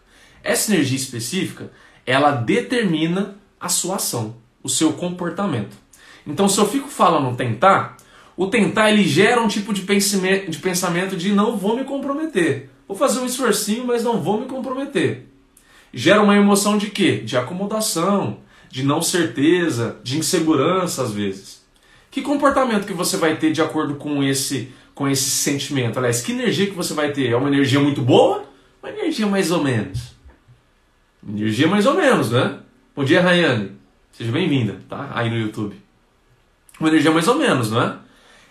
Essa 0.42 0.72
energia 0.72 0.96
específica, 0.96 1.70
ela 2.06 2.30
determina 2.30 3.36
a 3.60 3.68
sua 3.68 3.96
ação, 3.96 4.36
o 4.62 4.68
seu 4.68 4.92
comportamento. 4.92 5.76
Então, 6.26 6.48
se 6.48 6.58
eu 6.58 6.66
fico 6.66 6.88
falando 6.88 7.36
tentar, 7.36 7.96
o 8.36 8.46
tentar 8.46 8.90
ele 8.90 9.04
gera 9.04 9.40
um 9.40 9.48
tipo 9.48 9.72
de 9.72 9.82
pensamento, 9.82 11.16
de 11.16 11.32
não 11.32 11.56
vou 11.56 11.76
me 11.76 11.84
comprometer. 11.84 12.70
Vou 12.86 12.96
fazer 12.96 13.20
um 13.20 13.26
esforcinho, 13.26 13.86
mas 13.86 14.02
não 14.02 14.20
vou 14.20 14.40
me 14.40 14.46
comprometer. 14.46 15.26
Gera 15.92 16.22
uma 16.22 16.36
emoção 16.36 16.76
de 16.76 16.90
quê? 16.90 17.18
De 17.18 17.36
acomodação, 17.36 18.38
de 18.70 18.82
não 18.82 19.00
certeza, 19.00 19.96
de 20.02 20.18
insegurança 20.18 21.02
às 21.02 21.12
vezes. 21.12 21.64
Que 22.10 22.22
comportamento 22.22 22.86
que 22.86 22.92
você 22.92 23.16
vai 23.16 23.36
ter 23.36 23.52
de 23.52 23.62
acordo 23.62 23.94
com 23.94 24.22
esse 24.22 24.72
com 24.94 25.08
esse 25.08 25.28
sentimento? 25.28 25.98
Aliás, 25.98 26.20
que 26.20 26.32
energia 26.32 26.66
que 26.66 26.72
você 26.72 26.94
vai 26.94 27.12
ter? 27.12 27.30
É 27.30 27.36
uma 27.36 27.48
energia 27.48 27.80
muito 27.80 28.00
boa? 28.00 28.44
Uma 28.82 28.90
energia 28.92 29.26
mais 29.26 29.50
ou 29.50 29.62
menos? 29.62 30.14
Energia 31.26 31.66
mais 31.66 31.86
ou 31.86 31.94
menos, 31.94 32.30
né? 32.30 32.58
Bom 32.94 33.02
dia, 33.02 33.20
Rayane. 33.20 33.72
Seja 34.12 34.30
bem-vinda, 34.30 34.80
tá? 34.88 35.10
Aí 35.14 35.28
no 35.28 35.36
YouTube. 35.36 35.74
Uma 36.78 36.88
energia 36.88 37.10
mais 37.10 37.26
ou 37.26 37.34
menos, 37.34 37.70
não 37.70 37.82
é? 37.82 37.96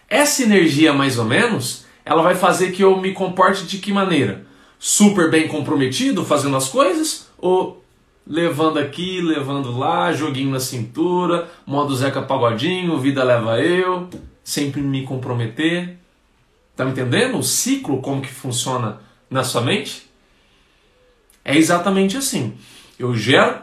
Essa 0.09 0.43
energia 0.43 0.91
mais 0.91 1.17
ou 1.17 1.25
menos, 1.25 1.85
ela 2.03 2.21
vai 2.21 2.35
fazer 2.35 2.71
que 2.71 2.83
eu 2.83 2.99
me 2.99 3.13
comporte 3.13 3.65
de 3.65 3.77
que 3.77 3.93
maneira? 3.93 4.45
Super 4.77 5.31
bem 5.31 5.47
comprometido, 5.47 6.25
fazendo 6.25 6.57
as 6.57 6.67
coisas? 6.67 7.29
Ou 7.37 7.83
levando 8.27 8.79
aqui, 8.79 9.21
levando 9.21 9.77
lá, 9.77 10.11
joguinho 10.11 10.51
na 10.51 10.59
cintura, 10.59 11.49
modo 11.65 11.95
Zeca 11.95 12.21
Pagodinho, 12.21 12.99
vida 12.99 13.23
leva 13.23 13.59
eu, 13.61 14.09
sempre 14.43 14.81
me 14.81 15.03
comprometer? 15.03 16.02
Tá 16.75 16.85
me 16.85 16.91
entendendo 16.91 17.37
o 17.37 17.43
ciclo, 17.43 18.01
como 18.01 18.21
que 18.21 18.29
funciona 18.29 18.99
na 19.29 19.43
sua 19.43 19.61
mente? 19.61 20.09
É 21.45 21.55
exatamente 21.55 22.17
assim. 22.17 22.57
Eu 22.97 23.15
gero 23.15 23.61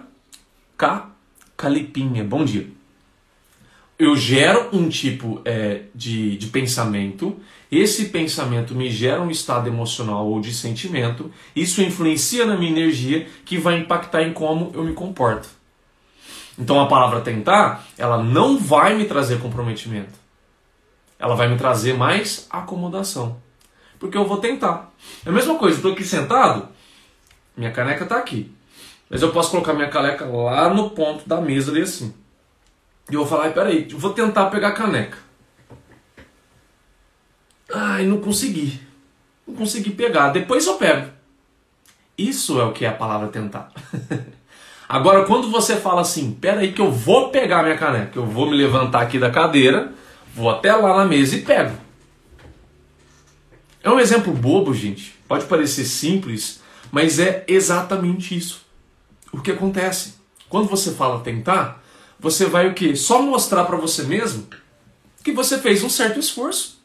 Ca, 0.76 1.10
calipinha, 1.56 2.24
bom 2.24 2.44
dia. 2.44 2.66
Eu 3.98 4.16
gero 4.16 4.70
um 4.72 4.88
tipo 4.88 5.42
é, 5.44 5.82
de, 5.94 6.38
de 6.38 6.46
pensamento, 6.46 7.38
esse 7.70 8.06
pensamento 8.06 8.74
me 8.74 8.90
gera 8.90 9.20
um 9.20 9.30
estado 9.30 9.68
emocional 9.68 10.26
ou 10.26 10.40
de 10.40 10.54
sentimento, 10.54 11.30
isso 11.54 11.82
influencia 11.82 12.46
na 12.46 12.56
minha 12.56 12.70
energia 12.70 13.26
que 13.44 13.58
vai 13.58 13.78
impactar 13.78 14.22
em 14.22 14.32
como 14.32 14.70
eu 14.72 14.82
me 14.82 14.94
comporto. 14.94 15.50
Então 16.58 16.80
a 16.80 16.86
palavra 16.86 17.20
tentar, 17.20 17.86
ela 17.98 18.22
não 18.22 18.56
vai 18.58 18.96
me 18.96 19.04
trazer 19.04 19.38
comprometimento 19.38 20.19
ela 21.20 21.36
vai 21.36 21.46
me 21.48 21.56
trazer 21.56 21.92
mais 21.92 22.46
acomodação. 22.50 23.36
Porque 23.98 24.16
eu 24.16 24.26
vou 24.26 24.38
tentar. 24.38 24.90
É 25.24 25.28
a 25.28 25.32
mesma 25.32 25.56
coisa, 25.56 25.76
estou 25.76 25.92
aqui 25.92 26.02
sentado, 26.02 26.68
minha 27.54 27.70
caneca 27.70 28.04
está 28.04 28.16
aqui. 28.16 28.52
Mas 29.08 29.20
eu 29.20 29.30
posso 29.30 29.50
colocar 29.50 29.74
minha 29.74 29.90
caneca 29.90 30.24
lá 30.24 30.72
no 30.72 30.90
ponto 30.90 31.28
da 31.28 31.40
mesa 31.40 31.70
ali 31.70 31.82
assim. 31.82 32.14
E 33.10 33.14
eu 33.14 33.20
vou 33.20 33.28
falar, 33.28 33.52
peraí, 33.52 33.86
eu 33.90 33.98
vou 33.98 34.12
tentar 34.12 34.46
pegar 34.46 34.68
a 34.68 34.72
caneca. 34.72 35.18
Ai, 37.72 38.06
não 38.06 38.18
consegui. 38.18 38.80
Não 39.46 39.54
consegui 39.54 39.90
pegar. 39.90 40.30
Depois 40.30 40.66
eu 40.66 40.74
pego. 40.74 41.10
Isso 42.16 42.60
é 42.60 42.64
o 42.64 42.72
que 42.72 42.84
é 42.84 42.88
a 42.88 42.94
palavra 42.94 43.28
tentar. 43.28 43.70
Agora, 44.88 45.24
quando 45.24 45.50
você 45.50 45.76
fala 45.76 46.00
assim, 46.00 46.32
peraí 46.32 46.72
que 46.72 46.80
eu 46.80 46.90
vou 46.90 47.30
pegar 47.30 47.62
minha 47.62 47.76
caneca, 47.76 48.18
eu 48.18 48.26
vou 48.26 48.50
me 48.50 48.56
levantar 48.56 49.02
aqui 49.02 49.18
da 49.18 49.30
cadeira, 49.30 49.92
Vou 50.34 50.50
até 50.50 50.74
lá 50.74 50.96
na 50.96 51.04
mesa 51.04 51.36
e 51.36 51.42
pego. 51.42 51.76
É 53.82 53.90
um 53.90 53.98
exemplo 53.98 54.32
bobo, 54.32 54.74
gente. 54.74 55.14
Pode 55.26 55.46
parecer 55.46 55.84
simples, 55.84 56.60
mas 56.92 57.18
é 57.18 57.44
exatamente 57.48 58.36
isso. 58.36 58.64
O 59.32 59.40
que 59.40 59.52
acontece? 59.52 60.14
Quando 60.48 60.68
você 60.68 60.92
fala 60.92 61.20
tentar, 61.20 61.82
você 62.18 62.46
vai 62.46 62.68
o 62.68 62.74
quê? 62.74 62.94
Só 62.94 63.22
mostrar 63.22 63.64
para 63.64 63.76
você 63.76 64.02
mesmo 64.02 64.48
que 65.22 65.32
você 65.32 65.58
fez 65.58 65.82
um 65.82 65.88
certo 65.88 66.18
esforço. 66.18 66.80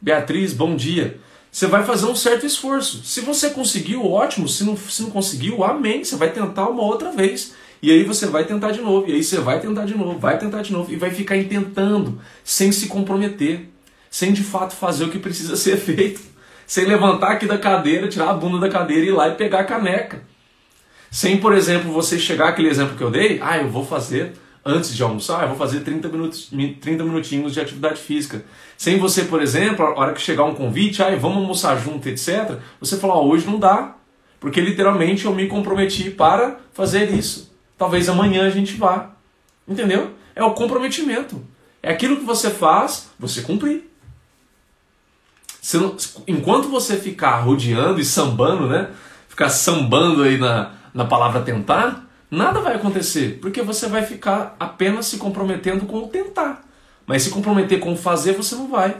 Beatriz, 0.00 0.52
bom 0.52 0.74
dia. 0.74 1.20
Você 1.52 1.66
vai 1.66 1.84
fazer 1.84 2.06
um 2.06 2.14
certo 2.14 2.46
esforço. 2.46 3.04
Se 3.04 3.20
você 3.20 3.50
conseguiu, 3.50 4.06
ótimo. 4.06 4.48
Se 4.48 4.64
não, 4.64 4.76
se 4.76 5.02
não 5.02 5.10
conseguiu, 5.10 5.64
amém. 5.64 6.04
Você 6.04 6.16
vai 6.16 6.32
tentar 6.32 6.68
uma 6.68 6.82
outra 6.82 7.10
vez. 7.10 7.54
E 7.82 7.90
aí 7.90 8.04
você 8.04 8.26
vai 8.26 8.44
tentar 8.44 8.72
de 8.72 8.80
novo, 8.80 9.08
e 9.08 9.12
aí 9.12 9.22
você 9.22 9.38
vai 9.38 9.58
tentar 9.58 9.86
de 9.86 9.96
novo, 9.96 10.18
vai 10.18 10.38
tentar 10.38 10.62
de 10.62 10.72
novo, 10.72 10.92
e 10.92 10.96
vai 10.96 11.10
ficar 11.10 11.42
tentando, 11.44 12.20
sem 12.44 12.70
se 12.70 12.88
comprometer, 12.88 13.68
sem 14.10 14.32
de 14.32 14.42
fato 14.42 14.74
fazer 14.74 15.04
o 15.04 15.10
que 15.10 15.18
precisa 15.18 15.56
ser 15.56 15.76
feito, 15.80 16.20
sem 16.66 16.84
levantar 16.84 17.32
aqui 17.32 17.46
da 17.46 17.56
cadeira, 17.56 18.06
tirar 18.08 18.30
a 18.30 18.34
bunda 18.34 18.58
da 18.58 18.68
cadeira 18.68 19.04
e 19.04 19.08
ir 19.08 19.12
lá 19.12 19.28
e 19.28 19.34
pegar 19.34 19.60
a 19.60 19.64
caneca. 19.64 20.22
Sem, 21.10 21.38
por 21.38 21.54
exemplo, 21.54 21.90
você 21.90 22.18
chegar 22.18 22.48
aquele 22.48 22.68
exemplo 22.68 22.96
que 22.96 23.02
eu 23.02 23.10
dei, 23.10 23.40
ah, 23.42 23.58
eu 23.58 23.68
vou 23.68 23.84
fazer 23.84 24.32
antes 24.64 24.94
de 24.94 25.02
almoçar, 25.02 25.42
eu 25.42 25.48
vou 25.48 25.56
fazer 25.56 25.80
30, 25.80 26.08
minutos, 26.08 26.50
30 26.80 27.02
minutinhos 27.02 27.52
de 27.52 27.60
atividade 27.60 28.00
física. 28.00 28.44
Sem 28.76 28.98
você, 28.98 29.24
por 29.24 29.42
exemplo, 29.42 29.84
a 29.84 29.98
hora 29.98 30.12
que 30.12 30.20
chegar 30.20 30.44
um 30.44 30.54
convite, 30.54 31.02
ah, 31.02 31.14
vamos 31.16 31.38
almoçar 31.38 31.76
junto, 31.80 32.08
etc., 32.08 32.58
você 32.78 32.96
falar, 32.96 33.20
hoje 33.20 33.46
não 33.46 33.58
dá, 33.58 33.96
porque 34.38 34.60
literalmente 34.60 35.24
eu 35.24 35.34
me 35.34 35.46
comprometi 35.48 36.10
para 36.10 36.60
fazer 36.72 37.10
isso. 37.10 37.49
Talvez 37.80 38.10
amanhã 38.10 38.46
a 38.46 38.50
gente 38.50 38.76
vá. 38.76 39.12
Entendeu? 39.66 40.12
É 40.36 40.44
o 40.44 40.52
comprometimento. 40.52 41.42
É 41.82 41.90
aquilo 41.90 42.18
que 42.18 42.24
você 42.24 42.50
faz, 42.50 43.08
você 43.18 43.40
cumprir. 43.40 43.90
Você 45.62 45.78
não, 45.78 45.96
enquanto 46.28 46.68
você 46.68 46.98
ficar 46.98 47.36
rodeando 47.36 47.98
e 47.98 48.04
sambando, 48.04 48.66
né? 48.66 48.90
Ficar 49.30 49.48
sambando 49.48 50.24
aí 50.24 50.36
na, 50.36 50.72
na 50.92 51.06
palavra 51.06 51.40
tentar, 51.40 52.06
nada 52.30 52.60
vai 52.60 52.74
acontecer. 52.74 53.38
Porque 53.40 53.62
você 53.62 53.88
vai 53.88 54.04
ficar 54.04 54.54
apenas 54.60 55.06
se 55.06 55.16
comprometendo 55.16 55.86
com 55.86 56.00
o 56.00 56.08
tentar. 56.08 56.62
Mas 57.06 57.22
se 57.22 57.30
comprometer 57.30 57.80
com 57.80 57.94
o 57.94 57.96
fazer, 57.96 58.34
você 58.34 58.54
não 58.56 58.68
vai. 58.68 58.94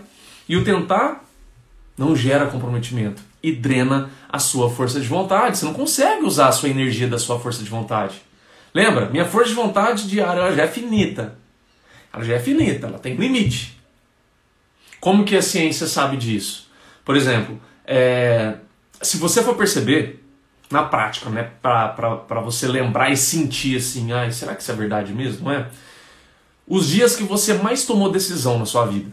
E 0.49 0.57
o 0.57 0.65
tentar 0.65 1.23
não 1.99 2.17
gera 2.17 2.47
comprometimento 2.47 3.21
e 3.43 3.53
drena 3.53 4.09
a 4.27 4.39
sua 4.39 4.71
força 4.71 4.99
de 4.99 5.07
vontade. 5.07 5.59
Você 5.59 5.67
não 5.67 5.75
consegue 5.75 6.25
usar 6.25 6.49
a 6.49 6.53
sua 6.53 6.71
energia 6.71 7.07
da 7.07 7.19
sua 7.19 7.39
força 7.39 7.63
de 7.63 7.69
vontade. 7.69 8.30
Lembra? 8.73 9.09
Minha 9.11 9.25
força 9.25 9.49
de 9.49 9.55
vontade 9.55 10.09
diária 10.09 10.41
ela 10.41 10.55
já 10.55 10.65
é 10.65 10.69
finita. 10.69 11.37
Ela 12.13 12.25
já 12.25 12.35
é 12.35 12.39
finita, 12.39 12.87
ela 12.87 12.99
tem 12.99 13.15
limite. 13.15 13.81
Como 15.01 15.25
que 15.25 15.37
a 15.37 15.43
ciência 15.43 15.87
sabe 15.87 16.17
disso? 16.17 16.71
Por 17.05 17.17
exemplo, 17.17 17.61
é, 17.87 18.55
se 19.01 19.17
você 19.17 19.43
for 19.43 19.57
perceber, 19.57 20.23
na 20.71 20.85
prática, 20.85 21.29
né, 21.31 21.51
para 21.61 22.41
você 22.41 22.69
lembrar 22.69 23.11
e 23.11 23.17
sentir 23.17 23.77
assim, 23.77 24.13
ai, 24.13 24.31
será 24.31 24.55
que 24.55 24.63
isso 24.63 24.71
é 24.71 24.75
verdade 24.75 25.13
mesmo? 25.13 25.45
Não 25.45 25.53
é? 25.53 25.69
Os 26.67 26.89
dias 26.89 27.17
que 27.17 27.25
você 27.25 27.55
mais 27.55 27.85
tomou 27.85 28.13
decisão 28.13 28.59
na 28.59 28.67
sua 28.67 28.87
vida, 28.87 29.11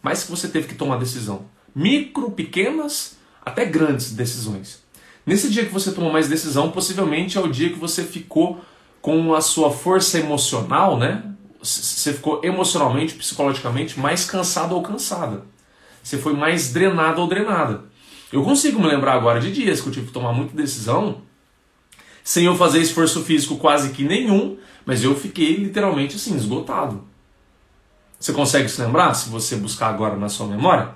mais 0.00 0.22
que 0.22 0.30
você 0.30 0.46
teve 0.46 0.68
que 0.68 0.74
tomar 0.74 0.96
decisão, 0.98 1.46
micro, 1.74 2.30
pequenas, 2.30 3.16
até 3.44 3.64
grandes 3.64 4.12
decisões. 4.12 4.82
Nesse 5.26 5.50
dia 5.50 5.64
que 5.64 5.72
você 5.72 5.90
tomou 5.92 6.12
mais 6.12 6.28
decisão, 6.28 6.70
possivelmente 6.70 7.36
é 7.36 7.40
o 7.40 7.48
dia 7.48 7.70
que 7.70 7.78
você 7.78 8.04
ficou 8.04 8.64
com 9.00 9.34
a 9.34 9.40
sua 9.40 9.70
força 9.70 10.18
emocional, 10.18 10.98
né? 10.98 11.24
Você 11.62 12.12
ficou 12.12 12.40
emocionalmente, 12.42 13.14
psicologicamente 13.14 13.98
mais 13.98 14.24
cansado 14.24 14.74
ou 14.74 14.82
cansada. 14.82 15.44
Você 16.02 16.16
foi 16.16 16.32
mais 16.32 16.72
drenado 16.72 17.20
ou 17.20 17.26
drenada. 17.26 17.84
Eu 18.32 18.42
consigo 18.42 18.80
me 18.80 18.86
lembrar 18.86 19.14
agora 19.14 19.40
de 19.40 19.52
dias 19.52 19.80
que 19.80 19.88
eu 19.88 19.92
tive 19.92 20.06
que 20.06 20.12
tomar 20.12 20.32
muita 20.32 20.56
decisão 20.56 21.22
sem 22.22 22.44
eu 22.44 22.56
fazer 22.56 22.80
esforço 22.80 23.22
físico 23.24 23.56
quase 23.56 23.90
que 23.90 24.04
nenhum, 24.04 24.56
mas 24.84 25.02
eu 25.02 25.16
fiquei 25.16 25.56
literalmente 25.56 26.16
assim, 26.16 26.36
esgotado. 26.36 27.04
Você 28.18 28.32
consegue 28.32 28.68
se 28.68 28.80
lembrar 28.80 29.14
se 29.14 29.30
você 29.30 29.56
buscar 29.56 29.88
agora 29.88 30.16
na 30.16 30.28
sua 30.28 30.46
memória? 30.46 30.94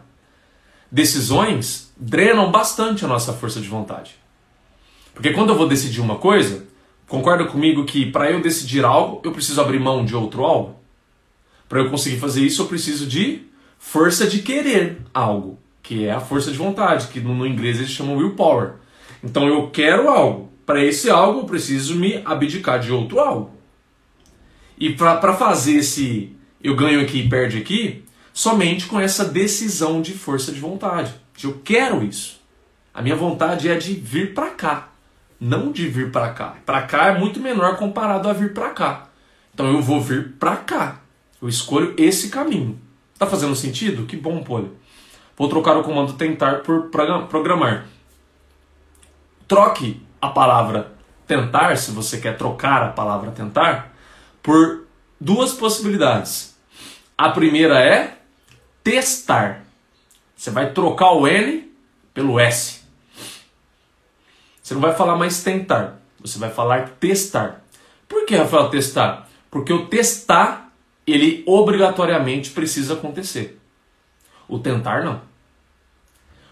Decisões 0.93 1.93
drenam 1.97 2.53
bastante 2.53 3.05
a 3.05 3.09
nossa 3.09 3.33
força 3.33 3.61
de 3.61 3.69
vontade. 3.69 4.15
Porque 5.15 5.33
quando 5.33 5.51
eu 5.51 5.57
vou 5.57 5.67
decidir 5.67 6.01
uma 6.01 6.17
coisa, 6.17 6.67
Concorda 7.07 7.45
comigo 7.45 7.85
que 7.85 8.07
para 8.07 8.31
eu 8.31 8.41
decidir 8.41 8.85
algo, 8.85 9.21
eu 9.23 9.33
preciso 9.33 9.61
abrir 9.61 9.79
mão 9.79 10.05
de 10.05 10.17
outro 10.17 10.45
algo? 10.45 10.77
Para 11.69 11.81
eu 11.81 11.91
conseguir 11.91 12.19
fazer 12.19 12.43
isso, 12.43 12.63
eu 12.63 12.67
preciso 12.67 13.07
de 13.07 13.43
força 13.79 14.27
de 14.27 14.41
querer 14.41 15.03
algo, 15.13 15.59
que 15.83 16.07
é 16.07 16.13
a 16.13 16.21
força 16.21 16.51
de 16.51 16.57
vontade, 16.57 17.09
que 17.09 17.21
no, 17.21 17.47
inglês 17.47 17.79
eles 17.79 17.91
chamam 17.91 18.17
willpower. 18.17 18.75
Então 19.23 19.47
eu 19.47 19.71
quero 19.71 20.09
algo. 20.09 20.51
Para 20.65 20.83
esse 20.83 21.11
algo, 21.11 21.41
eu 21.41 21.45
preciso 21.45 21.95
me 21.95 22.23
abdicar 22.25 22.81
de 22.81 22.91
outro 22.91 23.21
algo. 23.21 23.51
E 24.79 24.91
para 24.91 25.35
fazer 25.35 25.77
esse 25.77 26.35
eu 26.63 26.75
ganho 26.75 27.03
aqui 27.03 27.19
e 27.19 27.29
perde 27.29 27.59
aqui, 27.59 28.03
somente 28.33 28.87
com 28.87 28.99
essa 28.99 29.27
decisão 29.27 30.01
de 30.01 30.13
força 30.15 30.51
de 30.51 30.59
vontade. 30.59 31.13
De 31.37 31.45
eu 31.45 31.61
quero 31.63 32.03
isso. 32.03 32.41
A 32.95 33.03
minha 33.03 33.15
vontade 33.15 33.69
é 33.69 33.77
de 33.77 33.93
vir 33.93 34.33
para 34.33 34.51
cá 34.51 34.94
não 35.45 35.71
de 35.71 35.87
vir 35.87 36.11
para 36.11 36.33
cá. 36.33 36.57
Para 36.65 36.83
cá 36.83 37.09
é 37.09 37.19
muito 37.19 37.39
menor 37.39 37.77
comparado 37.77 38.31
a 38.31 38.33
vir 38.33 38.55
para 38.55 38.71
cá. 38.71 39.09
Então 39.53 39.67
eu 39.67 39.83
vou 39.83 40.01
vir 40.01 40.33
para 40.39 40.57
cá. 40.57 41.01
Eu 41.41 41.49
escolho 41.49 41.95
esse 41.99 42.31
caminho. 42.31 42.81
Tá 43.19 43.27
fazendo 43.27 43.55
sentido? 43.55 44.07
Que 44.07 44.17
bom, 44.17 44.43
Poli. 44.43 44.73
Vou 45.37 45.47
trocar 45.47 45.77
o 45.77 45.83
comando 45.83 46.15
tentar 46.15 46.63
por 46.63 46.89
programar. 46.89 47.85
Troque 49.47 50.01
a 50.21 50.29
palavra 50.29 50.93
tentar, 51.27 51.77
se 51.77 51.91
você 51.91 52.19
quer 52.19 52.39
trocar 52.39 52.83
a 52.83 52.89
palavra 52.89 53.31
tentar, 53.31 53.93
por 54.43 54.87
duas 55.21 55.53
possibilidades. 55.53 56.57
A 57.19 57.29
primeira 57.29 57.79
é 57.79 58.17
testar. 58.83 59.63
Você 60.35 60.51
vai 60.51 60.73
trocar 60.73 61.13
o 61.13 61.29
N 61.29 61.71
pelo 62.15 62.41
S. 62.41 62.84
Você 64.65 64.73
não 64.73 64.81
vai 64.81 64.95
falar 64.95 65.17
mais 65.17 65.43
tentar, 65.43 66.01
você 66.19 66.39
vai 66.39 66.49
falar 66.49 66.89
testar. 66.99 67.63
Por 68.09 68.25
que, 68.25 68.35
Rafael, 68.35 68.71
testar? 68.71 69.29
Porque 69.51 69.71
o 69.71 69.89
testar, 69.89 70.73
ele 71.07 71.45
obrigatoriamente 71.47 72.49
precisa 72.49 72.95
acontecer. 72.95 73.61
O 74.49 74.59
tentar, 74.59 75.05
não. 75.05 75.21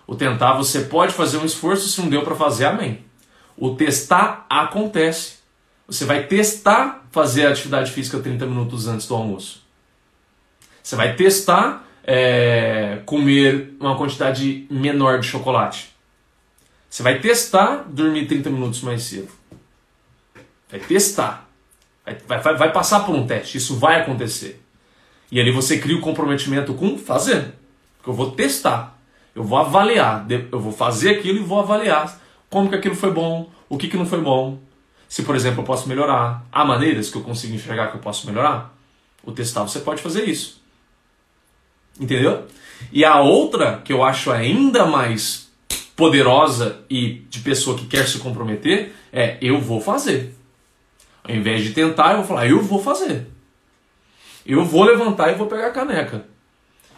O 0.07 0.15
tentar, 0.15 0.53
você 0.59 0.83
pode 0.83 1.15
fazer 1.15 1.39
um 1.39 1.47
esforço, 1.47 1.89
se 1.89 2.03
não 2.03 2.11
deu 2.11 2.21
para 2.21 2.35
fazer, 2.35 2.67
amém. 2.67 3.03
O 3.57 3.75
testar 3.75 4.45
acontece. 4.51 5.39
Você 5.87 6.05
vai 6.05 6.27
testar 6.27 7.07
fazer 7.11 7.47
a 7.47 7.51
atividade 7.51 7.93
física 7.93 8.19
30 8.19 8.45
minutos 8.45 8.89
antes 8.89 9.07
do 9.07 9.15
almoço. 9.15 9.63
Você 10.83 10.97
vai 10.97 11.17
testar 11.17 11.89
é, 12.05 13.01
comer 13.07 13.75
uma 13.81 13.97
quantidade 13.97 14.67
menor 14.71 15.19
de 15.19 15.27
chocolate. 15.27 15.92
Você 16.93 17.03
vai 17.03 17.21
testar 17.21 17.87
dormir 17.89 18.27
30 18.27 18.51
minutos 18.51 18.83
mais 18.83 19.03
cedo. 19.05 19.31
Vai 20.71 20.79
testar. 20.79 21.49
Vai, 22.05 22.39
vai, 22.39 22.55
vai 22.55 22.71
passar 22.71 23.01
por 23.07 23.15
um 23.15 23.27
teste. 23.27 23.57
Isso 23.57 23.77
vai 23.77 24.03
acontecer. 24.03 24.63
E 25.31 25.41
ali 25.41 25.51
você 25.51 25.79
cria 25.79 25.97
o 25.97 26.03
comprometimento 26.03 26.75
com 26.75 26.99
fazendo. 26.99 27.51
Porque 27.97 28.11
eu 28.11 28.13
vou 28.13 28.33
testar. 28.33 28.99
Eu 29.35 29.43
vou 29.43 29.57
avaliar. 29.57 30.27
Eu 30.31 30.61
vou 30.61 30.71
fazer 30.71 31.17
aquilo 31.17 31.39
e 31.39 31.43
vou 31.43 31.61
avaliar 31.61 32.21
como 32.51 32.69
que 32.69 32.77
aquilo 32.77 32.95
foi 32.95 33.11
bom, 33.11 33.51
o 33.71 33.79
que, 33.79 33.89
que 33.89 33.97
não 33.97 34.05
foi 34.05 34.21
bom. 34.21 34.59
Se, 35.09 35.23
por 35.23 35.35
exemplo, 35.35 35.63
eu 35.63 35.65
posso 35.65 35.89
melhorar. 35.89 36.45
Há 36.53 36.63
maneiras 36.63 37.09
que 37.09 37.17
eu 37.17 37.23
consigo 37.23 37.55
enxergar 37.55 37.89
que 37.89 37.97
eu 37.97 38.03
posso 38.03 38.27
melhorar? 38.27 38.77
O 39.25 39.33
testar 39.33 39.63
você 39.63 39.81
pode 39.81 40.03
fazer 40.03 40.29
isso. 40.29 40.61
Entendeu? 41.99 42.47
E 42.93 43.03
a 43.03 43.19
outra 43.23 43.81
que 43.83 43.95
eu 43.95 44.05
acho 44.05 44.31
ainda 44.31 44.85
mais 44.85 45.42
poderosa 46.03 46.81
e 46.91 47.25
de 47.31 47.39
pessoa 47.39 47.79
que 47.79 47.87
quer 47.87 48.09
se 48.09 48.19
comprometer 48.19 48.93
é 49.13 49.39
eu 49.41 49.61
vou 49.61 49.81
fazer. 49.81 50.35
Ao 51.23 51.33
invés 51.33 51.63
de 51.63 51.71
tentar, 51.71 52.11
eu 52.11 52.17
vou 52.17 52.27
falar, 52.27 52.49
eu 52.49 52.61
vou 52.61 52.83
fazer. 52.83 53.29
Eu 54.45 54.65
vou 54.65 54.83
levantar 54.83 55.31
e 55.31 55.37
vou 55.37 55.47
pegar 55.47 55.69
a 55.69 55.71
caneca. 55.71 56.27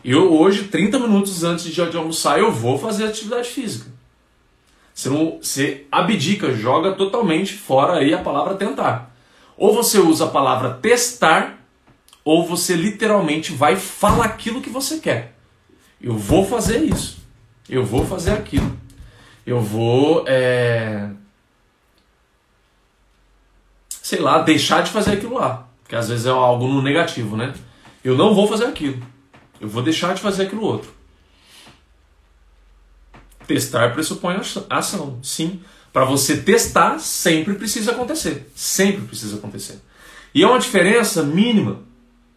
Eu 0.02 0.32
hoje, 0.32 0.68
30 0.68 0.98
minutos 0.98 1.44
antes 1.44 1.66
de, 1.66 1.82
almoçar, 1.98 2.38
eu 2.38 2.50
vou 2.50 2.78
fazer 2.78 3.04
atividade 3.04 3.50
física. 3.50 3.90
Você, 4.94 5.10
não, 5.10 5.38
você 5.38 5.84
abdica, 5.92 6.54
joga 6.54 6.92
totalmente 6.92 7.52
fora 7.52 7.98
aí 7.98 8.14
a 8.14 8.22
palavra 8.22 8.54
tentar. 8.54 9.14
Ou 9.54 9.74
você 9.74 9.98
usa 9.98 10.24
a 10.24 10.28
palavra 10.28 10.78
testar 10.80 11.58
ou 12.24 12.46
você 12.46 12.74
literalmente 12.74 13.52
vai 13.52 13.76
falar 13.76 14.24
aquilo 14.24 14.62
que 14.62 14.70
você 14.70 14.98
quer. 14.98 15.36
Eu 16.00 16.16
vou 16.16 16.46
fazer 16.46 16.78
isso. 16.78 17.18
Eu 17.68 17.84
vou 17.84 18.06
fazer 18.06 18.30
aquilo. 18.30 18.82
Eu 19.46 19.61
vou, 19.61 20.24
é... 20.26 21.11
sei 24.02 24.20
lá, 24.20 24.42
deixar 24.42 24.83
de 24.83 24.90
fazer 24.90 25.12
aquilo 25.12 25.35
lá. 25.35 25.68
Que 25.87 25.96
às 25.96 26.09
vezes 26.09 26.26
é 26.26 26.30
algo 26.30 26.66
no 26.66 26.80
negativo, 26.80 27.37
né? 27.37 27.54
Eu 28.02 28.16
não 28.16 28.35
vou 28.35 28.48
fazer 28.48 28.66
aquilo. 28.66 29.02
Eu 29.61 29.68
vou 29.68 29.83
deixar 29.83 30.14
de 30.14 30.20
fazer 30.20 30.44
aquilo 30.44 30.62
outro. 30.62 30.92
Testar 33.46 33.92
pressupõe 33.92 34.37
ação, 34.70 35.18
sim. 35.22 35.62
Para 35.92 36.04
você 36.04 36.38
testar, 36.38 36.98
sempre 36.98 37.54
precisa 37.54 37.92
acontecer. 37.92 38.50
Sempre 38.54 39.02
precisa 39.02 39.37
acontecer. 39.37 39.78
E 40.35 40.42
é 40.42 40.46
uma 40.46 40.59
diferença 40.59 41.22
mínima 41.22 41.83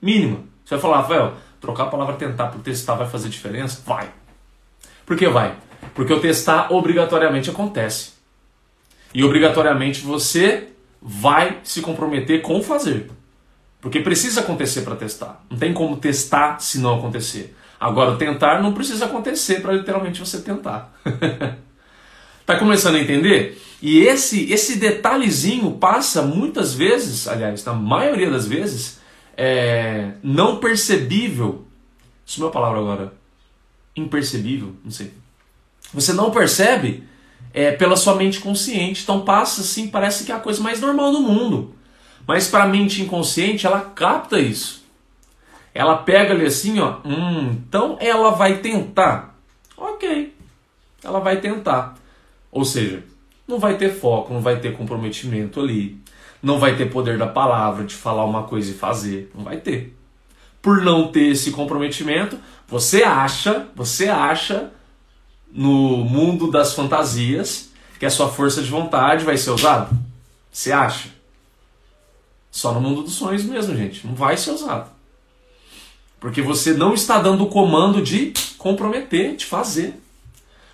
Mínima. 0.01 0.43
Você 0.63 0.75
vai 0.75 0.79
falar, 0.79 1.01
Rafael, 1.01 1.33
trocar 1.59 1.83
a 1.83 1.87
palavra 1.87 2.15
tentar 2.15 2.47
por 2.47 2.61
testar 2.61 2.95
vai 2.95 3.09
fazer 3.09 3.29
diferença? 3.29 3.81
Vai. 3.85 4.11
Por 5.05 5.17
que 5.17 5.27
vai? 5.27 5.55
Porque 5.97 6.13
o 6.13 6.19
testar 6.19 6.71
obrigatoriamente 6.71 7.49
acontece. 7.49 8.11
E 9.15 9.23
obrigatoriamente 9.23 10.01
você 10.01 10.67
vai 11.01 11.57
se 11.63 11.81
comprometer 11.81 12.43
com 12.43 12.61
fazer. 12.61 13.09
Porque 13.81 13.99
precisa 13.99 14.41
acontecer 14.41 14.81
para 14.81 14.95
testar. 14.95 15.43
Não 15.49 15.57
tem 15.57 15.73
como 15.73 15.97
testar 15.97 16.59
se 16.59 16.77
não 16.77 16.99
acontecer. 16.99 17.55
Agora, 17.79 18.15
tentar 18.15 18.61
não 18.61 18.73
precisa 18.73 19.05
acontecer 19.05 19.59
para 19.59 19.73
literalmente 19.73 20.19
você 20.19 20.39
tentar. 20.39 20.95
tá 22.45 22.59
começando 22.59 22.93
a 22.93 22.99
entender? 22.99 23.59
E 23.81 24.01
esse, 24.01 24.53
esse 24.53 24.77
detalhezinho 24.77 25.71
passa 25.79 26.21
muitas 26.21 26.75
vezes, 26.75 27.27
aliás, 27.27 27.65
na 27.65 27.73
maioria 27.73 28.29
das 28.29 28.45
vezes, 28.45 28.99
é, 29.35 30.11
não 30.21 30.57
percebível. 30.57 31.65
Sumiu 32.23 32.49
a 32.49 32.51
palavra 32.51 32.77
agora. 32.77 33.13
Impercebível, 33.95 34.75
não 34.85 34.91
sei. 34.91 35.11
Você 35.93 36.13
não 36.13 36.31
percebe 36.31 37.03
é, 37.53 37.71
pela 37.71 37.95
sua 37.95 38.15
mente 38.15 38.39
consciente. 38.39 39.03
Então 39.03 39.21
passa 39.21 39.61
assim, 39.61 39.87
parece 39.87 40.23
que 40.23 40.31
é 40.31 40.35
a 40.35 40.39
coisa 40.39 40.61
mais 40.61 40.79
normal 40.79 41.11
do 41.11 41.21
mundo. 41.21 41.73
Mas 42.27 42.47
para 42.47 42.65
a 42.65 42.67
mente 42.67 43.01
inconsciente, 43.01 43.65
ela 43.65 43.81
capta 43.81 44.39
isso. 44.39 44.85
Ela 45.73 45.97
pega 45.97 46.33
ali 46.33 46.45
assim, 46.45 46.79
ó. 46.79 46.97
Hum, 47.05 47.57
então 47.67 47.97
ela 47.99 48.31
vai 48.31 48.57
tentar. 48.57 49.39
Ok. 49.77 50.35
Ela 51.03 51.19
vai 51.19 51.39
tentar. 51.39 51.95
Ou 52.51 52.65
seja, 52.65 53.03
não 53.47 53.59
vai 53.59 53.77
ter 53.77 53.93
foco, 53.93 54.33
não 54.33 54.41
vai 54.41 54.59
ter 54.59 54.73
comprometimento 54.73 55.59
ali. 55.59 55.97
Não 56.41 56.59
vai 56.59 56.75
ter 56.75 56.87
poder 56.87 57.17
da 57.17 57.27
palavra, 57.27 57.85
de 57.85 57.95
falar 57.95 58.25
uma 58.25 58.43
coisa 58.43 58.71
e 58.71 58.75
fazer. 58.75 59.31
Não 59.33 59.43
vai 59.43 59.57
ter. 59.57 59.95
Por 60.61 60.81
não 60.81 61.07
ter 61.07 61.31
esse 61.31 61.51
comprometimento, 61.51 62.37
você 62.67 63.03
acha, 63.03 63.67
você 63.75 64.09
acha 64.09 64.71
no 65.51 65.97
mundo 65.97 66.51
das 66.51 66.73
fantasias 66.73 67.69
que 67.99 68.05
a 68.05 68.09
sua 68.09 68.29
força 68.29 68.61
de 68.61 68.69
vontade 68.69 69.25
vai 69.25 69.37
ser 69.37 69.51
usada? 69.51 69.89
Você 70.51 70.71
acha? 70.71 71.09
Só 72.51 72.73
no 72.73 72.81
mundo 72.81 73.03
dos 73.03 73.13
sonhos 73.13 73.43
mesmo, 73.43 73.75
gente. 73.75 74.05
Não 74.05 74.15
vai 74.15 74.37
ser 74.37 74.51
usado. 74.51 74.89
Porque 76.19 76.41
você 76.41 76.73
não 76.73 76.93
está 76.93 77.19
dando 77.19 77.43
o 77.43 77.49
comando 77.49 78.01
de 78.01 78.33
comprometer, 78.57 79.35
de 79.35 79.45
fazer. 79.45 79.93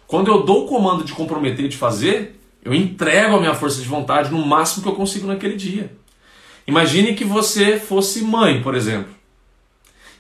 Quando 0.08 0.32
eu 0.32 0.44
dou 0.44 0.66
o 0.66 0.68
comando 0.68 1.04
de 1.04 1.14
comprometer, 1.14 1.68
de 1.68 1.76
fazer, 1.76 2.40
eu 2.64 2.74
entrego 2.74 3.36
a 3.36 3.40
minha 3.40 3.54
força 3.54 3.82
de 3.82 3.88
vontade 3.88 4.32
no 4.32 4.46
máximo 4.46 4.84
que 4.84 4.90
eu 4.90 4.96
consigo 4.96 5.28
naquele 5.28 5.56
dia. 5.56 5.92
Imagine 6.66 7.14
que 7.14 7.26
você 7.26 7.78
fosse 7.78 8.22
mãe, 8.22 8.62
por 8.62 8.76
exemplo. 8.76 9.14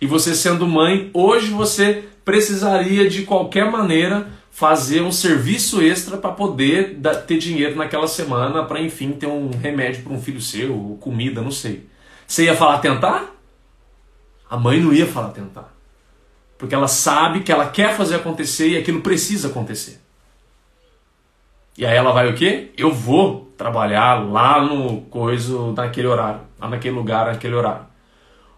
E 0.01 0.05
você 0.05 0.35
sendo 0.35 0.67
mãe, 0.67 1.09
hoje 1.13 1.51
você 1.51 2.03
precisaria 2.25 3.09
de 3.09 3.23
qualquer 3.23 3.71
maneira 3.71 4.27
fazer 4.53 5.01
um 5.01 5.11
serviço 5.11 5.81
extra 5.81 6.15
para 6.15 6.31
poder 6.31 6.99
ter 7.25 7.39
dinheiro 7.39 7.75
naquela 7.75 8.07
semana 8.07 8.63
para 8.63 8.79
enfim 8.79 9.11
ter 9.11 9.25
um 9.25 9.49
remédio 9.49 10.03
para 10.03 10.13
um 10.13 10.21
filho 10.21 10.39
seu, 10.39 10.95
comida, 11.01 11.41
não 11.41 11.49
sei. 11.49 11.89
Você 12.27 12.45
ia 12.45 12.55
falar 12.55 12.77
tentar? 12.77 13.35
A 14.47 14.55
mãe 14.55 14.79
não 14.79 14.93
ia 14.93 15.07
falar 15.07 15.29
tentar. 15.29 15.73
Porque 16.55 16.75
ela 16.75 16.87
sabe 16.87 17.39
que 17.39 17.51
ela 17.51 17.67
quer 17.67 17.97
fazer 17.97 18.15
acontecer 18.15 18.69
e 18.69 18.77
aquilo 18.77 19.01
precisa 19.01 19.47
acontecer. 19.47 19.99
E 21.75 21.83
aí 21.83 21.97
ela 21.97 22.11
vai 22.11 22.29
o 22.29 22.35
quê? 22.35 22.71
Eu 22.77 22.93
vou 22.93 23.51
trabalhar 23.57 24.23
lá 24.23 24.61
no 24.63 25.01
coisa 25.01 25.71
naquele 25.71 26.05
horário, 26.05 26.41
lá 26.59 26.69
naquele 26.69 26.95
lugar, 26.95 27.25
naquele 27.25 27.55
horário. 27.55 27.87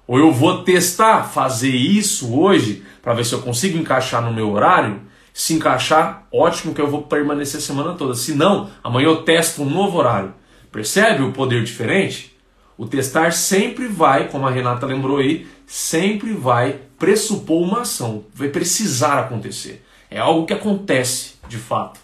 Ou 0.05 0.19
eu 0.19 0.34
vou 0.34 0.62
testar 0.62 1.23
fazer 1.23 1.73
isso 1.73 2.38
hoje 2.38 2.84
para 3.01 3.13
ver 3.13 3.23
se 3.23 3.34
eu 3.34 3.41
consigo 3.41 3.77
encaixar 3.77 4.21
no 4.21 4.34
meu 4.34 4.51
horário. 4.51 5.01
Se 5.38 5.54
encaixar, 5.54 6.26
ótimo 6.32 6.74
que 6.74 6.80
eu 6.80 6.89
vou 6.89 7.04
permanecer 7.04 7.58
a 7.58 7.62
semana 7.62 7.93
toda. 7.93 8.15
Se 8.15 8.34
não, 8.34 8.69
amanhã 8.82 9.08
eu 9.08 9.24
testo 9.24 9.63
um 9.63 9.69
novo 9.69 9.98
horário. 9.98 10.34
Percebe 10.71 11.24
o 11.24 11.34
poder 11.34 11.62
diferente? 11.62 12.34
O 12.78 12.86
testar 12.86 13.34
sempre 13.34 13.86
vai, 13.86 14.30
como 14.30 14.48
a 14.48 14.50
Renata 14.50 14.86
lembrou 14.86 15.17
aí, 15.17 15.45
sempre 15.67 16.32
vai 16.32 16.80
pressupor 16.98 17.62
uma 17.62 17.82
ação, 17.82 18.24
vai 18.34 18.48
precisar 18.48 19.19
acontecer. 19.19 19.86
É 20.10 20.17
algo 20.17 20.45
que 20.45 20.54
acontece 20.54 21.34
de 21.50 21.58
fato. 21.58 22.00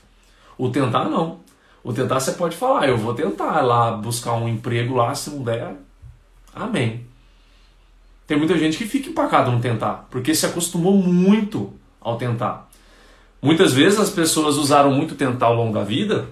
O 0.58 0.68
tentar 0.68 1.06
não. 1.06 1.40
O 1.86 1.94
tentar 1.94 2.20
você 2.20 2.34
pode 2.34 2.58
falar, 2.58 2.90
eu 2.90 2.98
vou 2.98 3.14
tentar 3.14 3.62
lá 3.62 3.94
buscar 3.94 4.34
um 4.34 4.50
emprego 4.50 4.94
lá, 4.94 5.16
se 5.16 5.30
não 5.30 5.42
der, 5.42 5.74
amém. 6.54 7.06
Tem 8.28 8.38
muita 8.38 8.58
gente 8.58 8.78
que 8.78 8.86
fica 8.86 9.10
empacado 9.10 9.50
no 9.50 9.62
tentar, 9.62 10.06
porque 10.12 10.36
se 10.36 10.46
acostumou 10.46 10.98
muito 10.98 11.72
ao 12.02 12.18
tentar. 12.18 12.70
Muitas 13.42 13.74
vezes 13.74 14.00
as 14.00 14.10
pessoas 14.10 14.56
usaram 14.56 14.92
muito 14.92 15.16
tentar 15.16 15.48
ao 15.48 15.56
longo 15.56 15.74
da 15.74 15.84
vida. 15.84 16.28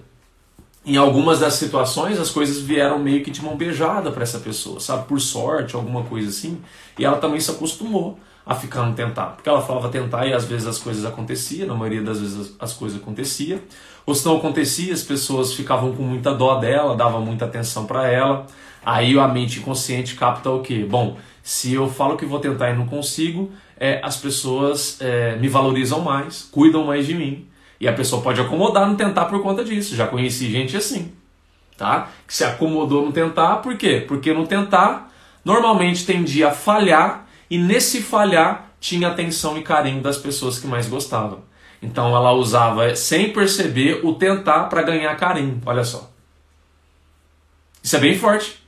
Em 0.86 0.96
algumas 0.96 1.40
das 1.40 1.56
situações 1.56 2.20
as 2.20 2.30
coisas 2.30 2.62
vieram 2.62 3.00
meio 3.00 3.24
que 3.24 3.32
de 3.32 3.44
mão 3.44 3.58
beijada 3.58 4.12
para 4.12 4.24
essa 4.24 4.40
pessoa, 4.40 4.80
sabe? 4.80 5.08
Por 5.08 5.20
sorte, 5.20 5.76
alguma 5.76 6.04
coisa 6.04 6.30
assim. 6.30 6.62
E 6.98 7.06
ela 7.06 7.18
também 7.18 7.40
se 7.40 7.50
acostumou 7.50 8.20
a 8.46 8.56
ficar 8.56 8.84
no 8.84 8.94
tentar. 8.94 9.28
Porque 9.28 9.50
ela 9.50 9.62
falava 9.62 9.90
tentar 9.90 10.28
e 10.28 10.34
às 10.34 10.46
vezes 10.46 10.68
as 10.68 10.78
coisas 10.78 11.04
aconteciam, 11.04 11.68
na 11.68 11.74
maioria 11.74 12.02
das 12.02 12.20
vezes 12.20 12.56
as 12.60 12.74
coisas 12.74 13.02
aconteciam. 13.02 13.60
Ou 14.06 14.16
se 14.16 14.26
não 14.26 14.38
acontecia, 14.38 14.94
as 14.94 15.04
pessoas 15.04 15.54
ficavam 15.54 15.92
com 15.94 16.04
muita 16.04 16.34
dó 16.34 16.56
dela, 16.60 16.96
davam 16.96 17.22
muita 17.24 17.46
atenção 17.46 17.86
para 17.86 18.08
ela. 18.08 18.46
Aí 18.86 19.18
a 19.20 19.28
mente 19.28 19.60
inconsciente 19.60 20.16
capta 20.16 20.50
o 20.50 20.62
que? 20.62 20.84
Bom, 20.84 21.18
se 21.50 21.74
eu 21.74 21.90
falo 21.90 22.16
que 22.16 22.28
vou 22.28 22.40
tentar 22.40 22.70
e 22.70 22.78
não 22.78 22.86
consigo, 22.86 23.52
é, 23.76 24.00
as 24.04 24.18
pessoas 24.18 25.02
é, 25.02 25.36
me 25.38 25.48
valorizam 25.48 26.00
mais, 26.00 26.44
cuidam 26.52 26.84
mais 26.84 27.08
de 27.08 27.16
mim. 27.16 27.48
E 27.80 27.88
a 27.88 27.94
pessoa 27.94 28.22
pode 28.22 28.40
acomodar 28.40 28.88
no 28.88 28.96
tentar 28.96 29.26
por 29.26 29.42
conta 29.42 29.64
disso. 29.64 29.96
Já 29.96 30.06
conheci 30.06 30.48
gente 30.52 30.78
assim, 30.78 31.12
tá? 31.76 32.12
Que 32.28 32.36
se 32.36 32.44
acomodou 32.44 33.04
no 33.04 33.12
tentar, 33.12 33.56
por 33.64 33.76
quê? 33.76 34.06
Porque 34.08 34.32
no 34.32 34.46
tentar, 34.46 35.12
normalmente 35.44 36.06
tendia 36.06 36.50
a 36.50 36.52
falhar 36.52 37.28
e 37.50 37.58
nesse 37.58 38.00
falhar 38.00 38.70
tinha 38.80 39.08
atenção 39.08 39.58
e 39.58 39.64
carinho 39.64 40.04
das 40.04 40.20
pessoas 40.20 40.60
que 40.60 40.68
mais 40.68 40.88
gostavam. 40.88 41.40
Então 41.82 42.16
ela 42.16 42.32
usava 42.32 42.96
sem 42.96 43.34
perceber 43.34 44.06
o 44.06 44.14
tentar 44.14 44.66
para 44.66 44.84
ganhar 44.84 45.18
carinho. 45.18 45.60
Olha 45.66 45.84
só. 45.84 46.12
Isso 47.82 47.96
é 47.96 48.00
bem 48.00 48.16
forte. 48.16 48.62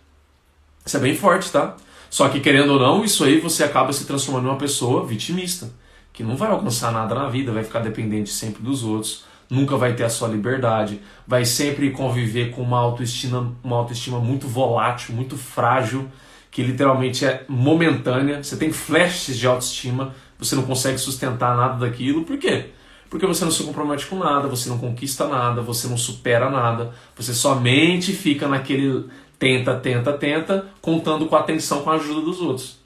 Isso 0.84 0.98
é 0.98 1.00
bem 1.00 1.15
forte, 1.15 1.52
tá? 1.52 1.76
Só 2.12 2.28
que 2.28 2.41
querendo 2.41 2.74
ou 2.74 2.80
não, 2.80 3.06
isso 3.06 3.24
aí 3.24 3.39
você 3.39 3.63
acaba 3.63 3.93
se 3.93 4.06
transformando 4.06 4.47
em 4.47 4.50
uma 4.50 4.58
pessoa 4.58 5.08
vitimista, 5.08 5.71
que 6.12 6.24
não 6.24 6.36
vai 6.36 6.52
alcançar 6.52 6.91
nada 6.91 7.15
na 7.15 7.30
vida, 7.30 7.54
vai 7.54 7.63
ficar 7.63 7.80
dependente 7.80 8.30
sempre 8.30 8.62
dos 8.62 8.84
outros, 8.84 9.24
nunca 9.50 9.78
vai 9.78 9.93
ter 9.93 10.04
a 10.04 10.10
sua 10.10 10.28
liberdade, 10.28 11.00
vai 11.26 11.45
sempre 11.45 11.89
conviver 11.91 12.52
com 12.52 12.63
uma 12.63 12.80
autoestima, 12.80 13.56
uma 13.63 13.78
autoestima 13.78 14.19
muito 14.19 14.45
volátil, 14.45 15.15
muito 15.15 15.38
frágil, 15.38 16.10
que 16.52 16.62
literalmente 16.62 17.26
é 17.26 17.45
momentânea. 17.47 18.43
Você 18.43 18.58
tem 18.58 18.74
flashes 18.74 19.38
de 19.38 19.47
autoestima, 19.47 20.13
você 20.38 20.54
não 20.54 20.63
consegue 20.63 20.97
sustentar 20.97 21.56
nada 21.56 21.78
daquilo. 21.86 22.26
Por 22.26 22.38
quê? 22.38 22.71
Porque 23.10 23.26
você 23.26 23.45
não 23.45 23.52
se 23.52 23.63
compromete 23.63 24.06
com 24.06 24.17
nada, 24.17 24.50
você 24.50 24.69
não 24.69 24.78
conquista 24.78 25.28
nada, 25.28 25.62
você 25.62 25.88
não 25.88 25.97
supera 25.97 26.50
nada, 26.50 26.93
você 27.15 27.34
somente 27.34 28.13
fica 28.13 28.47
naquele 28.47 29.06
tenta, 29.41 29.73
tenta, 29.73 30.13
tenta, 30.13 30.67
contando 30.80 31.25
com 31.25 31.36
a 31.36 31.39
atenção, 31.39 31.82
com 31.82 31.89
a 31.89 31.95
ajuda 31.95 32.21
dos 32.21 32.39
outros. 32.39 32.77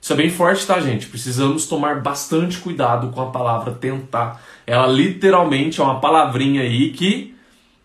Isso 0.00 0.12
é 0.12 0.16
bem 0.16 0.28
forte, 0.28 0.66
tá, 0.66 0.80
gente? 0.80 1.06
Precisamos 1.06 1.68
tomar 1.68 2.00
bastante 2.00 2.58
cuidado 2.58 3.10
com 3.10 3.22
a 3.22 3.30
palavra 3.30 3.72
tentar. 3.72 4.42
Ela 4.66 4.88
literalmente 4.88 5.80
é 5.80 5.84
uma 5.84 6.00
palavrinha 6.00 6.62
aí 6.62 6.90
que, 6.90 7.32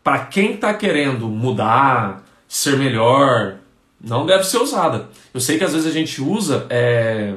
para 0.04 0.26
quem 0.26 0.56
está 0.56 0.74
querendo 0.74 1.28
mudar, 1.28 2.24
ser 2.48 2.80
melhor, 2.80 3.58
não 4.02 4.26
deve 4.26 4.46
ser 4.46 4.58
usada. 4.58 5.08
Eu 5.32 5.40
sei 5.40 5.60
que 5.60 5.64
às 5.64 5.74
vezes 5.74 5.88
a 5.88 5.94
gente 5.94 6.20
usa 6.20 6.66
é, 6.68 7.36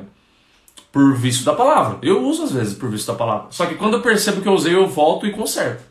por 0.90 1.14
vício 1.16 1.44
da 1.44 1.52
palavra. 1.52 1.98
Eu 2.00 2.22
uso 2.24 2.44
às 2.44 2.52
vezes 2.52 2.72
por 2.72 2.88
vício 2.88 3.08
da 3.08 3.14
palavra. 3.14 3.48
Só 3.50 3.66
que 3.66 3.74
quando 3.74 3.98
eu 3.98 4.00
percebo 4.00 4.40
que 4.40 4.48
eu 4.48 4.54
usei, 4.54 4.74
eu 4.74 4.86
volto 4.86 5.26
e 5.26 5.32
conserto. 5.32 5.89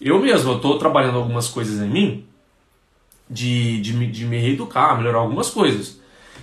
Eu 0.00 0.18
mesmo, 0.18 0.52
eu 0.52 0.56
estou 0.56 0.78
trabalhando 0.78 1.18
algumas 1.18 1.48
coisas 1.48 1.80
em 1.80 1.88
mim 1.88 2.24
de, 3.28 3.80
de, 3.80 4.06
de 4.06 4.24
me 4.24 4.38
reeducar, 4.38 4.96
melhorar 4.96 5.18
algumas 5.18 5.50
coisas. 5.50 6.00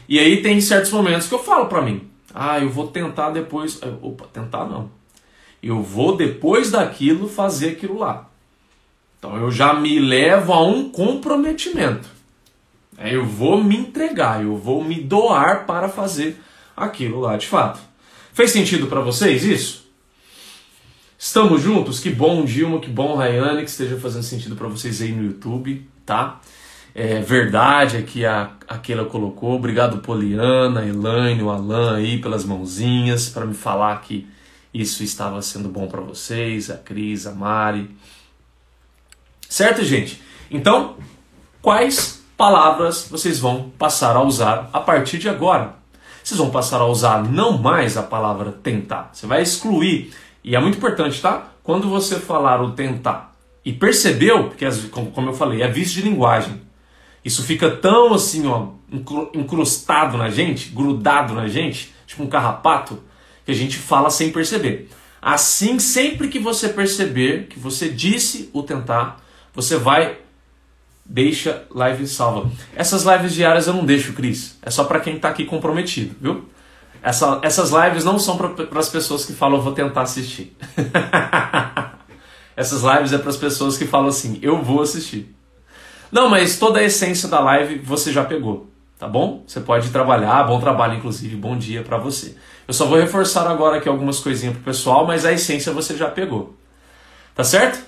E 0.07 0.19
aí 0.19 0.41
tem 0.41 0.61
certos 0.61 0.91
momentos 0.91 1.27
que 1.27 1.33
eu 1.33 1.43
falo 1.43 1.65
para 1.65 1.81
mim, 1.81 2.07
ah, 2.33 2.59
eu 2.59 2.69
vou 2.69 2.87
tentar 2.87 3.31
depois. 3.31 3.81
Opa, 4.01 4.25
tentar 4.31 4.65
não. 4.65 4.91
Eu 5.61 5.81
vou 5.81 6.15
depois 6.15 6.69
daquilo 6.69 7.27
fazer 7.27 7.69
aquilo 7.69 7.97
lá. 7.97 8.29
Então 9.17 9.35
eu 9.37 9.49
já 9.49 9.73
me 9.73 9.99
levo 9.99 10.53
a 10.53 10.63
um 10.63 10.89
comprometimento. 10.89 12.07
É, 12.97 13.15
eu 13.15 13.25
vou 13.25 13.63
me 13.63 13.75
entregar, 13.75 14.43
eu 14.43 14.55
vou 14.55 14.83
me 14.83 15.01
doar 15.01 15.65
para 15.65 15.89
fazer 15.89 16.39
aquilo 16.75 17.19
lá 17.19 17.37
de 17.37 17.47
fato. 17.47 17.79
Fez 18.33 18.51
sentido 18.51 18.87
para 18.87 19.01
vocês 19.01 19.43
isso? 19.43 19.86
Estamos 21.19 21.63
juntos? 21.63 21.99
Que 21.99 22.11
bom, 22.11 22.45
Dilma, 22.45 22.79
que 22.79 22.89
bom, 22.89 23.15
Rayane, 23.15 23.63
que 23.63 23.69
esteja 23.71 23.97
fazendo 23.97 24.21
sentido 24.21 24.55
para 24.55 24.67
vocês 24.67 25.01
aí 25.01 25.11
no 25.11 25.25
YouTube, 25.25 25.89
tá? 26.05 26.39
É 26.93 27.19
verdade 27.21 27.97
aqui 27.97 28.23
a 28.23 28.51
aquela 28.67 29.03
colocou. 29.03 29.55
Obrigado, 29.55 29.97
Poliana, 29.97 30.85
Elaine, 30.85 31.41
o 31.41 31.49
Alan 31.49 31.95
aí 31.95 32.21
pelas 32.21 32.45
mãozinhas 32.45 33.29
para 33.29 33.47
me 33.47 33.55
falar 33.55 33.99
que 34.01 34.27
isso 34.71 35.01
estava 35.01 35.41
sendo 35.41 35.69
bom 35.69 35.87
para 35.87 36.01
vocês, 36.01 36.69
a 36.69 36.77
Cris, 36.77 37.25
a 37.25 37.31
Mari. 37.31 37.89
Certo, 39.49 39.83
gente? 39.83 40.21
Então, 40.51 40.97
quais 41.63 42.23
palavras 42.37 43.07
vocês 43.09 43.39
vão 43.39 43.71
passar 43.75 44.15
a 44.15 44.21
usar 44.21 44.69
a 44.71 44.79
partir 44.79 45.17
de 45.17 45.27
agora? 45.27 45.73
Vocês 46.23 46.37
vão 46.37 46.51
passar 46.51 46.79
a 46.79 46.85
usar 46.85 47.23
não 47.23 47.57
mais 47.57 47.97
a 47.97 48.03
palavra 48.03 48.51
tentar. 48.51 49.09
Você 49.13 49.25
vai 49.25 49.41
excluir 49.41 50.13
e 50.47 50.55
é 50.55 50.59
muito 50.61 50.77
importante, 50.77 51.21
tá? 51.21 51.51
Quando 51.61 51.89
você 51.89 52.15
falar 52.15 52.61
o 52.61 52.71
tentar 52.71 53.35
e 53.65 53.73
percebeu, 53.73 54.45
porque 54.45 54.65
como 55.13 55.29
eu 55.29 55.33
falei, 55.33 55.61
é 55.61 55.67
vício 55.67 56.01
de 56.01 56.07
linguagem. 56.07 56.61
Isso 57.23 57.43
fica 57.43 57.69
tão 57.69 58.13
assim, 58.13 58.47
ó, 58.47 58.69
incrustado 59.33 60.17
na 60.17 60.29
gente, 60.29 60.69
grudado 60.69 61.33
na 61.33 61.49
gente, 61.49 61.93
tipo 62.05 62.23
um 62.23 62.27
carrapato, 62.27 63.03
que 63.45 63.51
a 63.51 63.53
gente 63.53 63.77
fala 63.77 64.09
sem 64.09 64.31
perceber. 64.31 64.89
Assim, 65.21 65.79
sempre 65.79 66.29
que 66.29 66.39
você 66.39 66.69
perceber 66.69 67.47
que 67.47 67.59
você 67.59 67.89
disse 67.89 68.49
o 68.53 68.63
tentar, 68.63 69.21
você 69.53 69.75
vai 69.75 70.19
deixa 71.05 71.65
live 71.71 72.07
salva. 72.07 72.49
Essas 72.73 73.03
lives 73.03 73.33
diárias 73.33 73.67
eu 73.67 73.73
não 73.73 73.85
deixo, 73.85 74.13
Cris. 74.13 74.57
É 74.61 74.69
só 74.69 74.85
para 74.85 75.01
quem 75.01 75.17
está 75.17 75.27
aqui 75.27 75.43
comprometido, 75.43 76.15
viu? 76.21 76.47
Essa, 77.01 77.39
essas 77.41 77.71
lives 77.71 78.03
não 78.03 78.19
são 78.19 78.37
para 78.37 78.79
as 78.79 78.89
pessoas 78.89 79.25
que 79.25 79.33
falam, 79.33 79.61
vou 79.61 79.73
tentar 79.73 80.01
assistir. 80.01 80.55
essas 82.55 82.81
lives 82.81 83.13
é 83.13 83.17
para 83.17 83.29
as 83.29 83.37
pessoas 83.37 83.77
que 83.77 83.85
falam 83.85 84.07
assim, 84.07 84.39
eu 84.41 84.61
vou 84.61 84.81
assistir. 84.81 85.33
Não, 86.11 86.29
mas 86.29 86.57
toda 86.57 86.79
a 86.79 86.83
essência 86.83 87.27
da 87.27 87.39
live 87.39 87.79
você 87.79 88.11
já 88.11 88.23
pegou, 88.23 88.67
tá 88.97 89.07
bom? 89.07 89.43
Você 89.45 89.59
pode 89.59 89.89
trabalhar, 89.89 90.43
bom 90.43 90.59
trabalho 90.59 90.95
inclusive, 90.95 91.35
bom 91.35 91.57
dia 91.57 91.83
para 91.83 91.97
você. 91.97 92.35
Eu 92.67 92.73
só 92.73 92.85
vou 92.85 92.99
reforçar 92.99 93.47
agora 93.47 93.77
aqui 93.77 93.87
algumas 93.87 94.19
coisinhas 94.19 94.55
pro 94.55 94.63
pessoal, 94.63 95.05
mas 95.05 95.25
a 95.25 95.31
essência 95.31 95.71
você 95.71 95.95
já 95.95 96.09
pegou. 96.09 96.55
Tá 97.35 97.43
certo? 97.43 97.85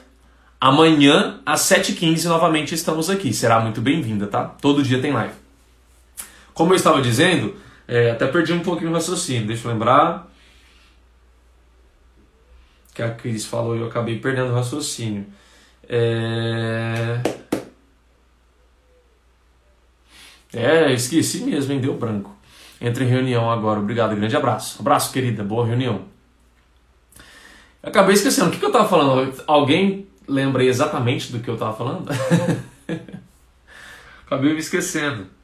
Amanhã, 0.62 1.39
às 1.45 1.62
7h15, 1.62 2.26
novamente 2.26 2.76
estamos 2.76 3.10
aqui. 3.10 3.34
Será 3.34 3.60
muito 3.62 3.82
bem-vinda, 3.82 4.28
tá? 4.28 4.43
Todo 4.43 4.84
dia 4.84 5.02
tem 5.02 5.12
live. 5.12 5.34
Como 6.54 6.74
eu 6.74 6.76
estava 6.76 7.02
dizendo, 7.02 7.56
é, 7.89 8.12
até 8.12 8.28
perdi 8.28 8.54
um 8.54 8.60
pouquinho 8.60 8.91
o 8.91 8.93
raciocínio, 8.93 9.47
deixa 9.47 9.67
eu 9.67 9.71
lembrar. 9.71 10.32
Que 12.93 13.02
a 13.02 13.10
Cris 13.10 13.47
falou 13.47 13.75
e 13.75 13.80
eu 13.80 13.88
acabei 13.88 14.19
perdendo 14.19 14.52
o 14.52 14.54
raciocínio. 14.54 15.25
É... 15.88 17.19
é, 20.54 20.93
esqueci 20.93 21.43
mesmo, 21.43 21.73
hein? 21.73 21.82
Deu 21.82 21.95
branco. 21.95 22.38
Entre 22.80 23.06
em 23.06 23.08
reunião 23.08 23.49
agora. 23.49 23.80
Obrigado, 23.80 24.15
grande 24.15 24.36
abraço. 24.36 24.80
Abraço, 24.82 25.12
querida. 25.12 25.43
Boa 25.43 25.65
reunião. 25.65 26.06
acabei 27.82 28.13
esquecendo. 28.13 28.49
O 28.49 28.52
que, 28.52 28.60
que 28.60 28.65
eu 28.65 28.69
estava 28.69 28.88
falando? 28.88 29.34
Alguém 29.47 30.08
lembra 30.28 30.63
exatamente 30.63 31.32
do 31.32 31.39
que 31.39 31.49
eu 31.49 31.56
estava 31.56 31.75
falando? 31.75 32.08
acabei 34.28 34.54
me 34.54 34.60
esquecendo. 34.60 35.38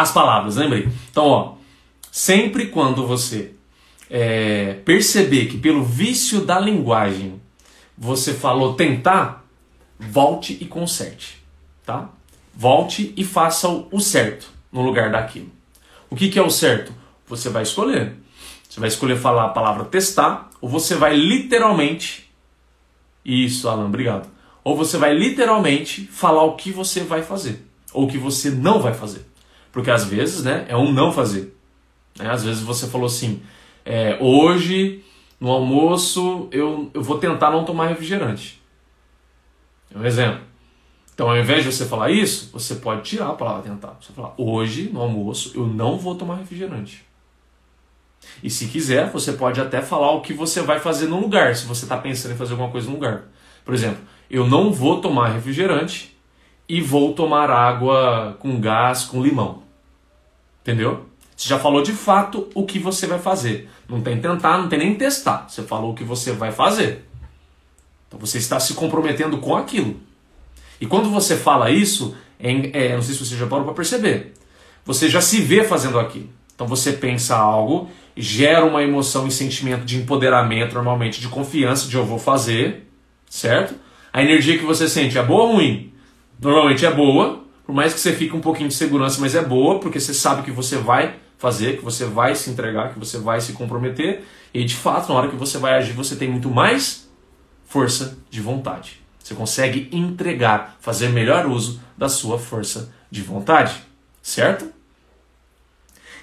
As 0.00 0.10
palavras, 0.10 0.56
lembrei. 0.56 0.88
Então, 1.10 1.26
ó, 1.26 1.54
sempre 2.10 2.68
quando 2.68 3.06
você 3.06 3.52
é, 4.08 4.74
perceber 4.84 5.46
que 5.46 5.58
pelo 5.58 5.84
vício 5.84 6.40
da 6.40 6.58
linguagem 6.58 7.40
você 7.96 8.32
falou 8.32 8.74
tentar, 8.74 9.46
volte 9.98 10.56
e 10.60 10.64
conserte, 10.64 11.42
tá? 11.84 12.08
Volte 12.54 13.12
e 13.16 13.22
faça 13.22 13.68
o 13.68 14.00
certo 14.00 14.50
no 14.72 14.82
lugar 14.82 15.10
daquilo. 15.10 15.50
O 16.08 16.16
que, 16.16 16.30
que 16.30 16.38
é 16.38 16.42
o 16.42 16.50
certo? 16.50 16.92
Você 17.26 17.50
vai 17.50 17.62
escolher. 17.62 18.16
Você 18.68 18.80
vai 18.80 18.88
escolher 18.88 19.16
falar 19.16 19.44
a 19.44 19.50
palavra 19.50 19.84
testar 19.84 20.48
ou 20.60 20.68
você 20.70 20.94
vai 20.94 21.14
literalmente. 21.14 22.30
Isso, 23.22 23.68
Alan, 23.68 23.86
obrigado. 23.86 24.28
Ou 24.64 24.74
você 24.74 24.96
vai 24.96 25.12
literalmente 25.14 26.06
falar 26.06 26.44
o 26.44 26.56
que 26.56 26.72
você 26.72 27.00
vai 27.00 27.22
fazer 27.22 27.66
ou 27.92 28.04
o 28.04 28.08
que 28.08 28.16
você 28.16 28.50
não 28.50 28.80
vai 28.80 28.94
fazer. 28.94 29.31
Porque 29.72 29.90
às 29.90 30.04
vezes 30.04 30.44
né, 30.44 30.66
é 30.68 30.76
um 30.76 30.92
não 30.92 31.10
fazer. 31.10 31.56
Né? 32.18 32.30
Às 32.30 32.44
vezes 32.44 32.62
você 32.62 32.86
falou 32.86 33.06
assim: 33.06 33.42
é, 33.84 34.18
hoje 34.20 35.02
no 35.40 35.50
almoço 35.50 36.48
eu, 36.52 36.90
eu 36.94 37.02
vou 37.02 37.18
tentar 37.18 37.50
não 37.50 37.64
tomar 37.64 37.88
refrigerante. 37.88 38.62
É 39.92 39.98
um 39.98 40.04
exemplo. 40.04 40.40
Então, 41.14 41.28
ao 41.28 41.36
invés 41.36 41.62
de 41.62 41.72
você 41.72 41.84
falar 41.84 42.10
isso, 42.10 42.50
você 42.52 42.76
pode 42.76 43.02
tirar 43.02 43.28
a 43.28 43.34
palavra 43.34 43.62
tentar. 43.62 43.96
Você 44.00 44.12
falar, 44.12 44.34
hoje 44.38 44.90
no 44.92 45.00
almoço 45.00 45.52
eu 45.54 45.66
não 45.66 45.98
vou 45.98 46.14
tomar 46.14 46.36
refrigerante. 46.36 47.04
E 48.42 48.48
se 48.48 48.68
quiser, 48.68 49.10
você 49.10 49.32
pode 49.32 49.60
até 49.60 49.82
falar 49.82 50.12
o 50.12 50.20
que 50.20 50.32
você 50.32 50.62
vai 50.62 50.78
fazer 50.78 51.08
no 51.08 51.20
lugar, 51.20 51.56
se 51.56 51.66
você 51.66 51.84
está 51.84 51.96
pensando 51.96 52.32
em 52.32 52.36
fazer 52.36 52.52
alguma 52.52 52.70
coisa 52.70 52.86
no 52.86 52.94
lugar. 52.94 53.24
Por 53.64 53.74
exemplo, 53.74 54.00
eu 54.30 54.46
não 54.46 54.72
vou 54.72 55.00
tomar 55.00 55.28
refrigerante 55.28 56.11
e 56.72 56.80
vou 56.80 57.12
tomar 57.12 57.50
água 57.50 58.34
com 58.40 58.58
gás, 58.58 59.04
com 59.04 59.22
limão. 59.22 59.62
Entendeu? 60.62 61.04
Você 61.36 61.46
já 61.46 61.58
falou 61.58 61.82
de 61.82 61.92
fato 61.92 62.48
o 62.54 62.64
que 62.64 62.78
você 62.78 63.06
vai 63.06 63.18
fazer. 63.18 63.68
Não 63.86 64.00
tem 64.00 64.18
tentar, 64.18 64.56
não 64.56 64.70
tem 64.70 64.78
nem 64.78 64.94
testar. 64.94 65.44
Você 65.50 65.64
falou 65.64 65.92
o 65.92 65.94
que 65.94 66.02
você 66.02 66.32
vai 66.32 66.50
fazer. 66.50 67.06
Então 68.08 68.18
você 68.18 68.38
está 68.38 68.58
se 68.58 68.72
comprometendo 68.72 69.36
com 69.36 69.54
aquilo. 69.54 70.00
E 70.80 70.86
quando 70.86 71.10
você 71.10 71.36
fala 71.36 71.70
isso, 71.70 72.16
é, 72.40 72.86
é, 72.86 72.94
não 72.94 73.02
sei 73.02 73.16
se 73.16 73.22
você 73.22 73.36
já 73.36 73.46
parou 73.46 73.66
para 73.66 73.74
perceber, 73.74 74.32
você 74.82 75.10
já 75.10 75.20
se 75.20 75.42
vê 75.42 75.64
fazendo 75.64 75.98
aquilo. 75.98 76.30
Então 76.54 76.66
você 76.66 76.94
pensa 76.94 77.36
algo, 77.36 77.90
gera 78.16 78.64
uma 78.64 78.82
emoção 78.82 79.26
e 79.26 79.30
sentimento 79.30 79.84
de 79.84 79.98
empoderamento, 79.98 80.72
normalmente 80.72 81.20
de 81.20 81.28
confiança, 81.28 81.86
de 81.86 81.96
eu 81.98 82.06
vou 82.06 82.18
fazer, 82.18 82.88
certo? 83.28 83.74
A 84.10 84.22
energia 84.22 84.56
que 84.56 84.64
você 84.64 84.88
sente 84.88 85.18
é 85.18 85.22
boa 85.22 85.42
ou 85.42 85.56
ruim? 85.56 85.91
Normalmente 86.42 86.84
é 86.84 86.92
boa, 86.92 87.44
por 87.64 87.72
mais 87.72 87.94
que 87.94 88.00
você 88.00 88.12
fique 88.12 88.34
um 88.34 88.40
pouquinho 88.40 88.68
de 88.68 88.74
segurança, 88.74 89.20
mas 89.20 89.36
é 89.36 89.44
boa, 89.44 89.78
porque 89.78 90.00
você 90.00 90.12
sabe 90.12 90.42
que 90.42 90.50
você 90.50 90.76
vai 90.76 91.14
fazer, 91.38 91.78
que 91.78 91.84
você 91.84 92.04
vai 92.04 92.34
se 92.34 92.50
entregar, 92.50 92.92
que 92.92 92.98
você 92.98 93.16
vai 93.16 93.40
se 93.40 93.52
comprometer, 93.52 94.24
e 94.52 94.64
de 94.64 94.74
fato, 94.74 95.08
na 95.08 95.14
hora 95.14 95.28
que 95.28 95.36
você 95.36 95.56
vai 95.56 95.74
agir, 95.74 95.92
você 95.92 96.16
tem 96.16 96.28
muito 96.28 96.50
mais 96.50 97.08
força 97.64 98.18
de 98.28 98.40
vontade. 98.40 99.00
Você 99.22 99.36
consegue 99.36 99.88
entregar, 99.92 100.76
fazer 100.80 101.10
melhor 101.10 101.46
uso 101.46 101.80
da 101.96 102.08
sua 102.08 102.40
força 102.40 102.92
de 103.08 103.22
vontade, 103.22 103.80
certo? 104.20 104.66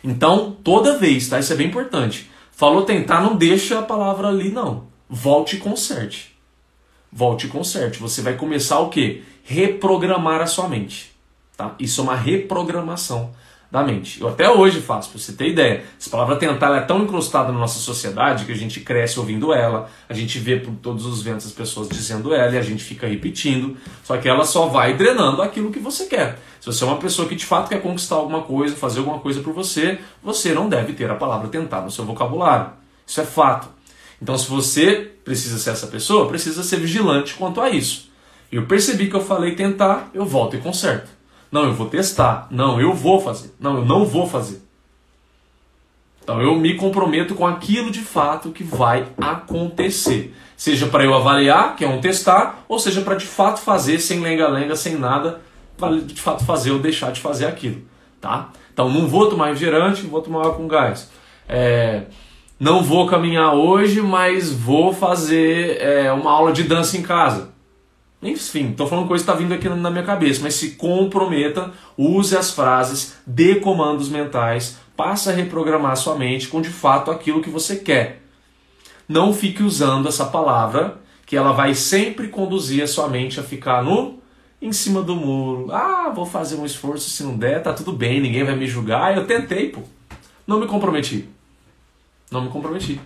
Então, 0.03 0.51
toda 0.63 0.97
vez, 0.97 1.30
tá? 1.30 1.39
Isso 1.39 1.53
é 1.53 1.55
bem 1.55 1.67
importante. 1.67 2.30
Falou 2.51 2.82
tentar, 2.82 3.22
não 3.22 3.38
deixa 3.38 3.80
a 3.80 3.84
palavra 3.84 4.28
ali, 4.28 4.51
não. 4.51 4.88
Volte 5.09 5.55
e 5.55 5.59
conserte. 5.59 6.38
Volte 7.11 7.47
e 7.47 7.49
conserte. 7.49 7.99
Você 7.99 8.22
vai 8.22 8.36
começar 8.36 8.80
o 8.80 8.89
quê? 8.89 9.24
Reprogramar 9.50 10.41
a 10.41 10.45
sua 10.45 10.68
mente. 10.68 11.12
Tá? 11.58 11.74
Isso 11.80 12.02
é 12.02 12.04
uma 12.04 12.16
reprogramação 12.16 13.32
da 13.72 13.84
mente. 13.84 14.22
Eu 14.22 14.30
até 14.30 14.47
hoje 14.47 14.80
faço, 14.80 15.10
para 15.10 15.20
você 15.20 15.34
ter 15.34 15.47
ideia. 15.47 15.84
Essa 16.00 16.08
palavra 16.08 16.36
tentar 16.36 16.76
é 16.78 16.82
tão 16.82 17.02
incrustada 17.02 17.52
na 17.52 17.58
nossa 17.58 17.80
sociedade 17.80 18.45
que 18.45 18.52
a 18.52 18.56
gente 18.56 18.80
cresce 18.82 19.20
ouvindo 19.20 19.52
ela, 19.52 19.89
a 20.08 20.14
gente 20.14 20.38
vê 20.38 20.58
por 20.58 20.76
todos 20.76 21.04
os 21.04 21.24
ventos 21.24 21.47
as 21.47 21.52
pessoas 21.52 21.89
dizendo 21.89 22.32
ela 22.32 22.54
e 22.54 22.60
a 22.60 22.62
gente 22.62 22.84
fica 22.84 23.08
repetindo. 23.08 23.76
Só 24.04 24.18
que 24.18 24.30
ela 24.30 24.45
só 24.45 24.68
vai 24.68 24.93
drenando 24.93 25.41
aquilo 25.41 25.72
que 25.72 25.80
você 25.80 26.06
quer. 26.06 26.38
Se 26.60 26.68
você 26.68 26.84
é 26.84 26.88
uma 26.88 26.97
pessoa 26.97 27.28
que 27.28 27.36
de 27.36 27.45
fato 27.45 27.70
quer 27.70 27.82
conquistar 27.82 28.18
alguma 28.18 28.43
coisa, 28.43 28.76
fazer 28.76 29.00
alguma 29.00 29.18
coisa 29.18 29.41
por 29.41 29.52
você, 29.52 29.97
você 30.22 30.54
não 30.54 30.70
deve 30.70 30.93
ter 30.93 31.10
a 31.10 31.16
palavra 31.16 31.47
tentar 31.47 31.82
no 31.82 31.89
seu 31.89 32.06
vocabulário. 32.06 32.72
Isso 33.06 33.20
é 33.20 33.26
fato. 33.26 33.68
Então, 34.22 34.38
se 34.38 34.47
você 34.47 35.12
precisa 35.26 35.58
ser 35.58 35.72
essa 35.72 35.88
pessoa, 35.88 36.28
precisa 36.28 36.62
ser 36.62 36.78
vigilante 36.78 37.34
quanto 37.34 37.60
a 37.60 37.70
isso. 37.72 38.09
Eu 38.52 38.66
percebi 38.66 39.10
que 39.10 39.16
eu 39.16 39.22
falei 39.22 39.56
tentar, 39.56 40.10
eu 40.14 40.26
volto 40.26 40.56
e 40.56 40.60
conserto. 40.60 41.10
Não, 41.52 41.66
eu 41.66 41.74
vou 41.74 41.88
testar. 41.88 42.47
Não, 42.50 42.80
eu 42.80 42.93
vou 42.93 43.20
fazer. 43.20 43.54
Não, 43.60 43.78
eu 43.78 43.86
não 43.86 44.06
vou 44.06 44.28
fazer. 44.28 44.62
Então 46.22 46.41
eu 46.41 46.56
me 46.56 46.76
comprometo 46.76 47.34
com 47.34 47.45
aquilo 47.45 47.89
de 47.89 48.02
fato 48.02 48.52
que 48.52 48.64
vai 48.64 49.08
acontecer. 49.20 50.36
Seja 50.56 50.88
para 50.88 51.04
eu 51.04 51.14
avaliar, 51.14 51.76
que 51.76 51.84
é 51.84 51.88
um 51.88 52.00
testar, 52.00 52.64
ou 52.68 52.78
seja 52.78 53.02
para 53.02 53.16
de 53.16 53.26
fato 53.26 53.60
fazer 53.62 54.00
sem 54.00 54.20
lenga-lenga, 54.20 54.76
sem 54.76 54.95
nada, 54.95 55.41
para 55.78 56.00
de 56.00 56.22
fato 56.22 56.45
fazer 56.45 56.72
ou 56.72 56.78
deixar 56.78 57.12
de 57.12 57.20
fazer 57.20 57.47
aquilo. 57.47 57.82
Tá? 58.22 58.50
Então 58.72 58.89
não 58.89 59.08
vou 59.08 59.28
tomar 59.28 59.47
refrigerante, 59.47 60.04
vou 60.04 60.22
tomar 60.22 60.41
água 60.41 60.54
com 60.54 60.68
gás. 60.68 61.10
É, 61.47 62.04
não 62.60 62.84
vou 62.84 63.08
caminhar 63.08 63.56
hoje, 63.56 64.02
mas 64.02 64.52
vou 64.52 64.93
fazer 64.93 65.82
é, 65.82 66.12
uma 66.12 66.32
aula 66.32 66.52
de 66.52 66.64
dança 66.64 66.95
em 66.95 67.02
casa. 67.02 67.50
Enfim, 68.22 68.72
estou 68.72 68.86
falando 68.86 69.07
coisa 69.07 69.24
que 69.24 69.30
está 69.32 69.41
vindo 69.41 69.53
aqui 69.53 69.70
na 69.70 69.89
minha 69.89 70.03
cabeça, 70.03 70.41
mas 70.43 70.55
se 70.55 70.72
comprometa, 70.72 71.72
use 71.97 72.36
as 72.36 72.51
frases, 72.51 73.15
dê 73.26 73.55
comandos 73.55 74.09
mentais, 74.09 74.78
passe 74.95 75.30
a 75.30 75.34
reprogramar 75.34 75.95
sua 75.95 76.15
mente 76.15 76.49
com 76.49 76.61
de 76.61 76.70
fato 76.70 77.11
aquilo 77.11 77.41
que 77.41 77.49
você 77.49 77.78
quer. 77.78 78.22
Não 79.07 79.34
fique 79.34 79.63
usando 79.63 80.09
essa 80.09 80.26
palavra, 80.26 80.99
que 81.26 81.38
ela 81.38 81.53
vai 81.53 81.74
sempre 81.74 82.28
conduzir 82.28 82.84
a 82.84 82.88
sua 82.88 83.07
mente 83.07 83.39
a 83.39 83.43
ficar 83.43 83.84
no 83.84 84.20
em 84.61 84.74
cima 84.74 85.01
do 85.01 85.15
muro. 85.15 85.72
Ah, 85.72 86.11
vou 86.13 86.26
fazer 86.26 86.55
um 86.55 86.65
esforço, 86.65 87.09
se 87.09 87.24
não 87.24 87.38
der, 87.38 87.63
tá 87.63 87.72
tudo 87.72 87.93
bem, 87.93 88.20
ninguém 88.20 88.43
vai 88.43 88.55
me 88.55 88.67
julgar. 88.67 89.15
Eu 89.15 89.26
tentei, 89.26 89.70
pô. 89.70 89.82
Não 90.45 90.59
me 90.59 90.67
comprometi. 90.67 91.30
Não 92.30 92.41
me 92.41 92.49
comprometi. 92.49 92.99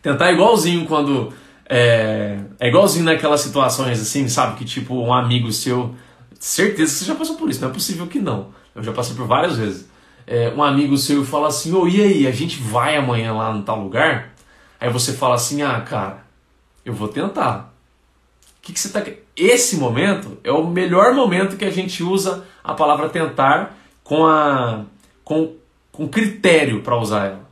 Tentar 0.00 0.32
igualzinho 0.32 0.86
quando 0.86 1.32
é, 1.72 2.36
é 2.58 2.68
igualzinho 2.68 3.04
naquelas 3.04 3.42
situações 3.42 4.00
assim, 4.02 4.26
sabe? 4.28 4.56
Que 4.56 4.64
tipo, 4.64 4.92
um 4.92 5.14
amigo 5.14 5.52
seu. 5.52 5.94
Certeza 6.40 6.92
que 6.92 6.98
você 6.98 7.04
já 7.04 7.14
passou 7.14 7.36
por 7.36 7.48
isso, 7.48 7.60
não 7.60 7.70
é 7.70 7.72
possível 7.72 8.08
que 8.08 8.18
não. 8.18 8.48
Eu 8.74 8.82
já 8.82 8.92
passei 8.92 9.14
por 9.14 9.26
várias 9.26 9.56
vezes. 9.56 9.88
É, 10.26 10.52
um 10.56 10.62
amigo 10.64 10.96
seu 10.96 11.24
fala 11.24 11.46
assim: 11.46 11.72
Ô, 11.72 11.82
oh, 11.82 11.88
e 11.88 12.02
aí, 12.02 12.26
a 12.26 12.32
gente 12.32 12.60
vai 12.60 12.96
amanhã 12.96 13.32
lá 13.32 13.54
no 13.54 13.62
tal 13.62 13.80
lugar? 13.80 14.34
Aí 14.80 14.90
você 14.90 15.12
fala 15.12 15.36
assim: 15.36 15.62
Ah, 15.62 15.80
cara, 15.80 16.24
eu 16.84 16.92
vou 16.92 17.06
tentar. 17.06 17.72
O 18.58 18.62
que, 18.62 18.72
que 18.72 18.80
você 18.80 18.88
tá. 18.88 19.04
Esse 19.36 19.76
momento 19.76 20.38
é 20.42 20.50
o 20.50 20.66
melhor 20.66 21.14
momento 21.14 21.56
que 21.56 21.64
a 21.64 21.70
gente 21.70 22.02
usa 22.02 22.44
a 22.64 22.74
palavra 22.74 23.08
tentar 23.08 23.76
com, 24.02 24.26
a, 24.26 24.84
com, 25.24 25.54
com 25.92 26.08
critério 26.08 26.82
para 26.82 26.98
usar 26.98 27.26
ela. 27.26 27.49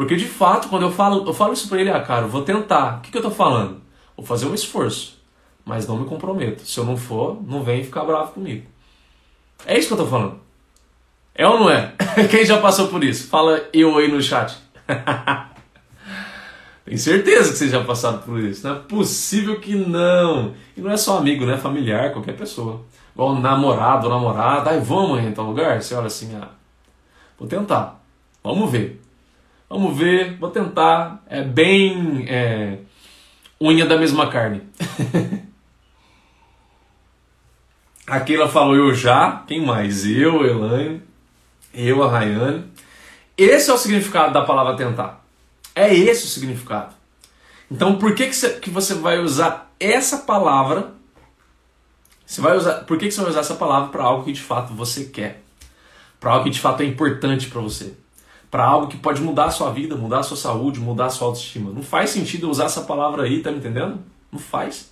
Porque 0.00 0.16
de 0.16 0.24
fato, 0.24 0.70
quando 0.70 0.84
eu 0.84 0.90
falo, 0.90 1.26
eu 1.26 1.34
falo 1.34 1.52
isso 1.52 1.68
para 1.68 1.78
ele, 1.78 1.90
ah, 1.90 2.00
cara, 2.00 2.26
vou 2.26 2.40
tentar. 2.40 2.96
O 2.96 3.00
que, 3.02 3.10
que 3.10 3.18
eu 3.18 3.22
tô 3.22 3.30
falando? 3.30 3.82
Vou 4.16 4.24
fazer 4.24 4.46
um 4.46 4.54
esforço, 4.54 5.22
mas 5.62 5.86
não 5.86 5.98
me 5.98 6.06
comprometo. 6.06 6.64
Se 6.64 6.80
eu 6.80 6.86
não 6.86 6.96
for, 6.96 7.38
não 7.46 7.62
vem 7.62 7.84
ficar 7.84 8.04
bravo 8.04 8.32
comigo. 8.32 8.64
É 9.66 9.78
isso 9.78 9.88
que 9.88 9.92
eu 9.92 9.98
tô 9.98 10.06
falando. 10.06 10.40
É 11.34 11.46
ou 11.46 11.60
não 11.60 11.68
é? 11.68 11.92
Quem 12.30 12.46
já 12.46 12.58
passou 12.62 12.88
por 12.88 13.04
isso? 13.04 13.28
Fala 13.28 13.62
eu 13.74 13.98
aí 13.98 14.10
no 14.10 14.22
chat. 14.22 14.56
Tenho 16.86 16.98
certeza 16.98 17.52
que 17.52 17.58
vocês 17.58 17.70
já 17.70 17.84
passaram 17.84 18.20
por 18.20 18.40
isso. 18.40 18.66
Não 18.66 18.76
é 18.76 18.78
possível 18.78 19.60
que 19.60 19.74
não. 19.74 20.54
E 20.74 20.80
não 20.80 20.90
é 20.90 20.96
só 20.96 21.18
amigo, 21.18 21.44
né? 21.44 21.58
Familiar, 21.58 22.10
qualquer 22.10 22.38
pessoa. 22.38 22.86
Igual 23.14 23.34
namorado 23.34 24.08
namorada. 24.08 24.70
Ai, 24.70 24.80
vamos 24.80 25.22
em 25.22 25.30
tal 25.32 25.44
lugar? 25.44 25.82
Você 25.82 25.94
olha 25.94 26.06
assim, 26.06 26.34
ah, 26.36 26.48
vou 27.38 27.46
tentar. 27.46 28.02
Vamos 28.42 28.70
ver. 28.70 28.99
Vamos 29.70 29.96
ver, 29.96 30.36
vou 30.36 30.50
tentar. 30.50 31.22
É 31.28 31.44
bem 31.44 32.26
é, 32.28 32.78
unha 33.60 33.86
da 33.86 33.96
mesma 33.96 34.28
carne. 34.28 34.62
a 38.04 38.18
Keila 38.18 38.48
falou 38.48 38.74
eu 38.74 38.92
já, 38.92 39.44
quem 39.46 39.64
mais? 39.64 40.04
Eu, 40.04 40.44
Elaine, 40.44 41.00
eu, 41.72 42.02
a 42.02 42.10
Rayane. 42.10 42.64
Esse 43.38 43.70
é 43.70 43.72
o 43.72 43.78
significado 43.78 44.34
da 44.34 44.42
palavra 44.42 44.76
tentar. 44.76 45.24
É 45.72 45.94
esse 45.94 46.24
o 46.24 46.28
significado. 46.28 46.92
Então 47.70 47.96
por 47.96 48.16
que, 48.16 48.26
que 48.26 48.70
você 48.70 48.94
vai 48.94 49.20
usar 49.20 49.72
essa 49.78 50.18
palavra? 50.18 50.94
Você 52.26 52.40
vai 52.40 52.56
usar, 52.56 52.84
por 52.86 52.98
que, 52.98 53.06
que 53.06 53.14
você 53.14 53.20
vai 53.20 53.30
usar 53.30 53.40
essa 53.40 53.54
palavra 53.54 53.90
para 53.90 54.02
algo 54.02 54.24
que 54.24 54.32
de 54.32 54.42
fato 54.42 54.74
você 54.74 55.04
quer? 55.04 55.44
Para 56.18 56.32
algo 56.32 56.44
que 56.44 56.50
de 56.50 56.58
fato 56.58 56.82
é 56.82 56.86
importante 56.86 57.48
para 57.48 57.60
você? 57.60 57.94
Para 58.50 58.64
algo 58.64 58.88
que 58.88 58.96
pode 58.96 59.22
mudar 59.22 59.44
a 59.44 59.50
sua 59.50 59.70
vida, 59.70 59.96
mudar 59.96 60.20
a 60.20 60.22
sua 60.22 60.36
saúde, 60.36 60.80
mudar 60.80 61.06
a 61.06 61.10
sua 61.10 61.28
autoestima. 61.28 61.70
Não 61.70 61.82
faz 61.82 62.10
sentido 62.10 62.50
usar 62.50 62.64
essa 62.64 62.80
palavra 62.82 63.22
aí, 63.22 63.40
tá 63.40 63.50
me 63.50 63.58
entendendo? 63.58 64.00
Não 64.32 64.40
faz. 64.40 64.90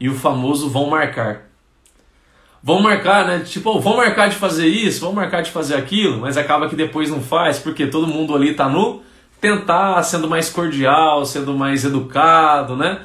E 0.00 0.08
o 0.08 0.14
famoso 0.14 0.68
vão 0.68 0.90
marcar. 0.90 1.48
Vão 2.60 2.80
marcar, 2.80 3.26
né? 3.26 3.40
Tipo, 3.40 3.70
oh, 3.70 3.80
vão 3.80 3.96
marcar 3.96 4.28
de 4.28 4.34
fazer 4.34 4.66
isso, 4.66 5.00
vão 5.00 5.12
marcar 5.12 5.42
de 5.42 5.50
fazer 5.52 5.76
aquilo, 5.76 6.20
mas 6.20 6.36
acaba 6.36 6.68
que 6.68 6.74
depois 6.74 7.08
não 7.08 7.20
faz, 7.20 7.60
porque 7.60 7.86
todo 7.86 8.06
mundo 8.06 8.34
ali 8.34 8.54
tá 8.54 8.68
no 8.68 9.00
tentar, 9.40 10.02
sendo 10.02 10.28
mais 10.28 10.50
cordial, 10.50 11.24
sendo 11.24 11.54
mais 11.56 11.84
educado, 11.84 12.76
né? 12.76 13.00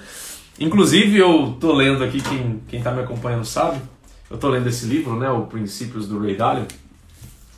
Inclusive, 0.60 1.18
eu 1.18 1.56
tô 1.60 1.74
lendo 1.74 2.04
aqui, 2.04 2.20
quem, 2.22 2.62
quem 2.68 2.82
tá 2.82 2.92
me 2.92 3.02
acompanhando 3.02 3.46
sabe, 3.46 3.80
eu 4.30 4.38
tô 4.38 4.50
lendo 4.50 4.68
esse 4.68 4.88
livro, 4.88 5.16
né? 5.16 5.30
O 5.30 5.42
Princípios 5.42 6.08
do 6.08 6.20
Ray 6.20 6.36
Dalio. 6.36 6.66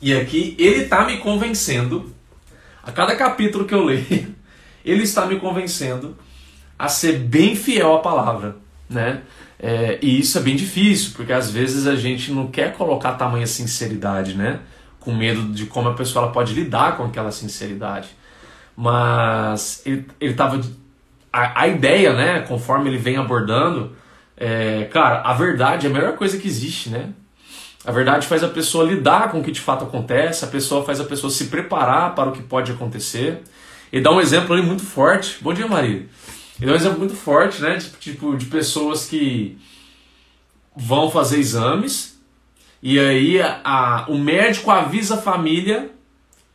E 0.06 0.14
aqui 0.14 0.54
ele 0.56 0.84
está 0.84 1.04
me 1.04 1.16
convencendo, 1.16 2.14
a 2.80 2.92
cada 2.92 3.16
capítulo 3.16 3.64
que 3.64 3.74
eu 3.74 3.82
leio, 3.82 4.32
ele 4.84 5.02
está 5.02 5.26
me 5.26 5.40
convencendo 5.40 6.16
a 6.78 6.88
ser 6.88 7.18
bem 7.18 7.56
fiel 7.56 7.92
à 7.92 7.98
palavra, 7.98 8.56
né? 8.88 9.22
É, 9.58 9.98
e 10.00 10.20
isso 10.20 10.38
é 10.38 10.42
bem 10.42 10.54
difícil, 10.54 11.10
porque 11.16 11.32
às 11.32 11.50
vezes 11.50 11.88
a 11.88 11.96
gente 11.96 12.30
não 12.30 12.46
quer 12.46 12.74
colocar 12.74 13.14
tamanha 13.14 13.48
sinceridade, 13.48 14.34
né? 14.34 14.60
Com 15.00 15.12
medo 15.12 15.52
de 15.52 15.66
como 15.66 15.88
a 15.88 15.94
pessoa 15.94 16.30
pode 16.30 16.54
lidar 16.54 16.96
com 16.96 17.02
aquela 17.02 17.32
sinceridade. 17.32 18.10
Mas 18.76 19.82
ele 19.84 20.06
estava. 20.20 20.60
A, 21.32 21.62
a, 21.62 21.66
ideia, 21.66 22.12
né? 22.12 22.42
Conforme 22.42 22.90
ele 22.90 22.98
vem 22.98 23.16
abordando, 23.16 23.96
é, 24.36 24.84
cara, 24.84 25.22
a 25.22 25.34
verdade 25.34 25.84
é 25.84 25.90
a 25.90 25.92
melhor 25.92 26.16
coisa 26.16 26.38
que 26.38 26.46
existe, 26.46 26.90
né? 26.90 27.12
A 27.86 27.92
verdade 27.92 28.26
faz 28.26 28.42
a 28.42 28.48
pessoa 28.48 28.84
lidar 28.84 29.30
com 29.30 29.38
o 29.38 29.44
que 29.44 29.52
de 29.52 29.60
fato 29.60 29.84
acontece, 29.84 30.44
a 30.44 30.48
pessoa 30.48 30.84
faz 30.84 31.00
a 31.00 31.04
pessoa 31.04 31.30
se 31.30 31.44
preparar 31.44 32.16
para 32.16 32.30
o 32.30 32.32
que 32.32 32.42
pode 32.42 32.72
acontecer. 32.72 33.42
E 33.92 34.00
dá 34.00 34.10
um 34.10 34.20
exemplo 34.20 34.54
ali 34.54 34.62
muito 34.62 34.82
forte. 34.82 35.38
Bom 35.40 35.54
dia, 35.54 35.68
Maria. 35.68 36.04
E 36.60 36.66
dá 36.66 36.72
um 36.72 36.74
exemplo 36.74 36.98
muito 36.98 37.14
forte, 37.14 37.62
né? 37.62 37.78
Tipo 38.00 38.36
de 38.36 38.46
pessoas 38.46 39.06
que 39.06 39.56
vão 40.74 41.10
fazer 41.10 41.38
exames 41.38 42.16
e 42.82 42.98
aí 42.98 43.40
a, 43.40 43.60
a, 43.64 44.06
o 44.08 44.18
médico 44.18 44.70
avisa 44.70 45.14
a 45.14 45.18
família 45.18 45.90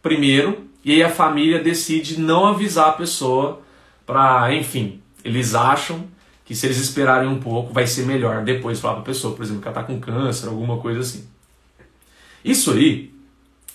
primeiro 0.02 0.68
e 0.84 0.92
aí 0.92 1.04
a 1.04 1.10
família 1.10 1.60
decide 1.60 2.20
não 2.20 2.46
avisar 2.46 2.90
a 2.90 2.94
pessoa 2.94 3.62
para, 4.06 4.54
enfim, 4.54 5.02
eles 5.24 5.56
acham 5.56 6.08
que 6.52 6.56
se 6.56 6.68
eles 6.68 6.80
esperarem 6.80 7.30
um 7.30 7.40
pouco 7.40 7.72
vai 7.72 7.88
ser 7.88 8.06
melhor 8.06 8.44
depois 8.44 8.78
falar 8.78 8.96
para 8.96 9.04
a 9.04 9.06
pessoa, 9.06 9.34
por 9.34 9.42
exemplo, 9.42 9.62
que 9.62 9.70
ela 9.70 9.80
está 9.80 9.88
com 9.88 10.02
câncer, 10.02 10.50
alguma 10.50 10.80
coisa 10.80 11.00
assim. 11.00 11.26
Isso 12.44 12.74
aí, 12.74 13.10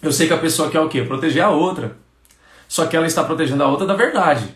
eu 0.02 0.12
sei 0.12 0.26
que 0.26 0.34
a 0.34 0.36
pessoa 0.36 0.68
quer 0.68 0.80
o 0.80 0.88
quê? 0.90 1.00
Proteger 1.00 1.42
a 1.42 1.48
outra. 1.48 1.96
Só 2.68 2.84
que 2.84 2.94
ela 2.94 3.06
está 3.06 3.24
protegendo 3.24 3.62
a 3.62 3.66
outra 3.66 3.86
da 3.86 3.94
verdade. 3.94 4.54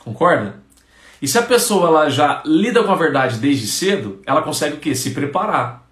Concorda? 0.00 0.56
E 1.22 1.28
se 1.28 1.38
a 1.38 1.42
pessoa 1.42 1.86
ela 1.86 2.10
já 2.10 2.42
lida 2.44 2.82
com 2.82 2.90
a 2.90 2.96
verdade 2.96 3.38
desde 3.38 3.68
cedo, 3.68 4.20
ela 4.26 4.42
consegue 4.42 4.78
o 4.78 4.80
quê? 4.80 4.92
Se 4.92 5.12
preparar. 5.12 5.88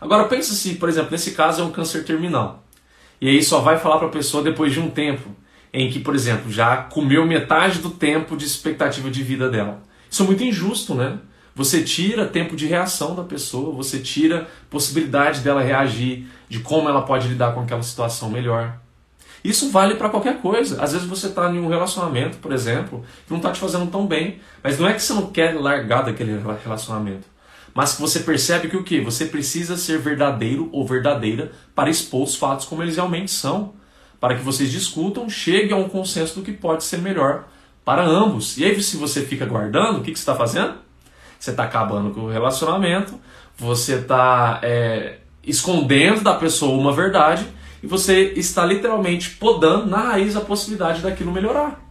Agora 0.00 0.24
pensa 0.24 0.54
se, 0.54 0.76
por 0.76 0.88
exemplo, 0.88 1.10
nesse 1.10 1.32
caso 1.32 1.60
é 1.60 1.64
um 1.66 1.70
câncer 1.70 2.06
terminal. 2.06 2.64
E 3.20 3.28
aí 3.28 3.42
só 3.44 3.60
vai 3.60 3.76
falar 3.76 3.98
para 3.98 4.08
a 4.08 4.10
pessoa 4.10 4.42
depois 4.42 4.72
de 4.72 4.80
um 4.80 4.88
tempo 4.88 5.28
em 5.70 5.90
que, 5.90 6.00
por 6.00 6.14
exemplo, 6.14 6.50
já 6.50 6.78
comeu 6.78 7.26
metade 7.26 7.80
do 7.80 7.90
tempo 7.90 8.38
de 8.38 8.46
expectativa 8.46 9.10
de 9.10 9.22
vida 9.22 9.50
dela. 9.50 9.82
Isso 10.14 10.22
é 10.22 10.26
muito 10.26 10.44
injusto, 10.44 10.94
né? 10.94 11.18
Você 11.56 11.82
tira 11.82 12.24
tempo 12.24 12.54
de 12.54 12.68
reação 12.68 13.16
da 13.16 13.24
pessoa, 13.24 13.74
você 13.74 13.98
tira 13.98 14.46
possibilidade 14.70 15.40
dela 15.40 15.60
reagir, 15.60 16.28
de 16.48 16.60
como 16.60 16.88
ela 16.88 17.02
pode 17.02 17.26
lidar 17.26 17.52
com 17.52 17.62
aquela 17.62 17.82
situação 17.82 18.30
melhor. 18.30 18.78
Isso 19.42 19.72
vale 19.72 19.96
para 19.96 20.08
qualquer 20.08 20.40
coisa. 20.40 20.80
Às 20.80 20.92
vezes 20.92 21.08
você 21.08 21.26
está 21.26 21.50
em 21.50 21.58
um 21.58 21.66
relacionamento, 21.66 22.36
por 22.38 22.52
exemplo, 22.52 23.04
que 23.26 23.32
não 23.32 23.38
está 23.38 23.50
te 23.50 23.58
fazendo 23.58 23.90
tão 23.90 24.06
bem, 24.06 24.38
mas 24.62 24.78
não 24.78 24.86
é 24.86 24.92
que 24.92 25.02
você 25.02 25.14
não 25.14 25.26
quer 25.32 25.52
largar 25.60 26.02
daquele 26.02 26.40
relacionamento, 26.62 27.26
mas 27.74 27.94
que 27.96 28.00
você 28.00 28.20
percebe 28.20 28.68
que 28.68 28.76
o 28.76 28.84
que? 28.84 29.00
Você 29.00 29.26
precisa 29.26 29.76
ser 29.76 29.98
verdadeiro 29.98 30.68
ou 30.70 30.86
verdadeira 30.86 31.50
para 31.74 31.90
expor 31.90 32.22
os 32.22 32.36
fatos 32.36 32.66
como 32.66 32.84
eles 32.84 32.94
realmente 32.94 33.32
são, 33.32 33.74
para 34.20 34.36
que 34.36 34.44
vocês 34.44 34.70
discutam, 34.70 35.28
cheguem 35.28 35.72
a 35.72 35.76
um 35.76 35.88
consenso 35.88 36.36
do 36.36 36.42
que 36.42 36.52
pode 36.52 36.84
ser 36.84 36.98
melhor 36.98 37.48
para 37.84 38.04
ambos. 38.04 38.56
E 38.56 38.64
aí, 38.64 38.82
se 38.82 38.96
você 38.96 39.22
fica 39.22 39.44
guardando, 39.44 39.98
o 39.98 40.02
que, 40.02 40.12
que 40.12 40.18
você 40.18 40.22
está 40.22 40.34
fazendo? 40.34 40.74
Você 41.38 41.50
está 41.50 41.64
acabando 41.64 42.10
com 42.10 42.22
o 42.22 42.30
relacionamento, 42.30 43.20
você 43.56 43.96
está 43.96 44.60
é, 44.62 45.18
escondendo 45.42 46.22
da 46.22 46.34
pessoa 46.34 46.78
uma 46.78 46.92
verdade 46.92 47.46
e 47.82 47.86
você 47.86 48.32
está 48.36 48.64
literalmente 48.64 49.30
podando 49.30 49.86
na 49.86 49.98
raiz 49.98 50.36
a 50.36 50.40
possibilidade 50.40 51.02
daquilo 51.02 51.30
melhorar. 51.30 51.84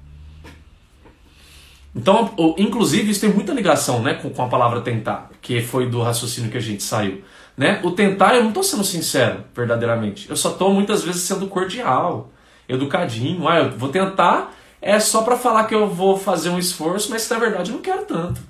Então, 1.96 2.34
inclusive, 2.58 3.12
isso 3.12 3.22
tem 3.22 3.30
muita 3.30 3.54
ligação 3.54 4.02
né, 4.02 4.16
com, 4.16 4.32
com 4.32 4.41
a 4.41 4.48
palavra 4.48 4.82
tentar, 4.82 5.30
que 5.39 5.62
foi 5.62 5.88
do 5.88 6.02
raciocínio 6.02 6.50
que 6.50 6.58
a 6.58 6.62
gente 6.62 6.82
saiu. 6.82 7.24
Né? 7.56 7.80
O 7.84 7.91
tentar, 7.91 8.34
eu 8.34 8.41
não 8.41 8.50
estou 8.50 8.64
sendo 8.64 8.84
sincero, 8.84 9.44
verdadeiramente. 9.56 10.28
Eu 10.28 10.36
só 10.36 10.50
estou 10.50 10.74
muitas 10.74 11.04
vezes 11.04 11.22
sendo 11.22 11.46
cordial, 11.46 12.32
educadinho. 12.68 13.48
Ah, 13.48 13.60
eu 13.60 13.78
vou 13.78 13.89
tentar, 13.89 14.52
é 14.84 15.00
só 15.00 15.24
para 15.24 15.38
falar 15.38 15.64
que 15.64 15.74
eu 15.74 15.88
vou 15.88 16.20
fazer 16.20 16.50
um 16.50 16.60
esforço, 16.60 17.10
mas 17.10 17.28
na 17.30 17.40
verdade 17.40 17.72
eu 17.72 17.76
não 17.76 17.82
quero 17.82 18.06
tanto. 18.06 18.42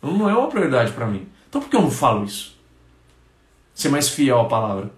Não 0.00 0.28
é 0.28 0.34
uma 0.34 0.48
prioridade 0.48 0.90
para 0.92 1.06
mim. 1.06 1.28
Então 1.48 1.60
por 1.60 1.68
que 1.68 1.76
eu 1.76 1.82
não 1.82 1.90
falo 1.90 2.24
isso? 2.24 2.58
Ser 3.74 3.90
mais 3.90 4.08
fiel 4.08 4.40
à 4.40 4.44
palavra. 4.46 4.90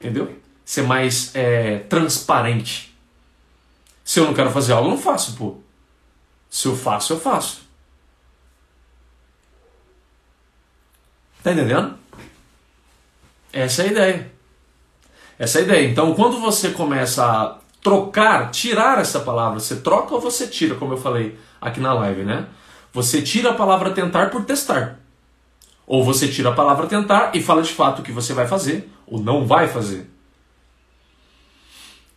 Entendeu? 0.00 0.36
Ser 0.64 0.82
mais 0.82 1.30
é, 1.34 1.78
transparente. 1.78 2.92
Se 4.04 4.18
eu 4.18 4.24
não 4.24 4.34
quero 4.34 4.50
fazer 4.50 4.72
algo, 4.72 4.88
eu 4.88 4.90
não 4.90 4.98
faço, 4.98 5.36
pô. 5.36 5.58
Se 6.50 6.66
eu 6.66 6.76
faço, 6.76 7.12
eu 7.12 7.20
faço. 7.20 7.62
Tá 11.42 11.52
entendendo? 11.52 11.96
Essa 13.52 13.82
é 13.82 13.86
a 13.86 13.90
ideia. 13.92 14.32
Essa 15.38 15.58
é 15.58 15.62
a 15.62 15.64
ideia. 15.64 15.88
Então, 15.88 16.14
quando 16.14 16.40
você 16.40 16.70
começa 16.70 17.60
trocar, 17.86 18.50
tirar 18.50 18.98
essa 18.98 19.20
palavra, 19.20 19.60
você 19.60 19.76
troca 19.76 20.12
ou 20.12 20.20
você 20.20 20.48
tira, 20.48 20.74
como 20.74 20.94
eu 20.94 20.96
falei 20.96 21.38
aqui 21.60 21.78
na 21.78 21.94
live, 21.94 22.24
né? 22.24 22.48
Você 22.92 23.22
tira 23.22 23.50
a 23.50 23.54
palavra 23.54 23.92
tentar 23.92 24.28
por 24.28 24.44
testar. 24.44 24.98
Ou 25.86 26.02
você 26.02 26.26
tira 26.26 26.48
a 26.48 26.52
palavra 26.52 26.88
tentar 26.88 27.30
e 27.32 27.40
fala 27.40 27.62
de 27.62 27.72
fato 27.72 28.00
o 28.00 28.02
que 28.02 28.10
você 28.10 28.34
vai 28.34 28.48
fazer 28.48 28.90
ou 29.06 29.20
não 29.20 29.46
vai 29.46 29.68
fazer. 29.68 30.10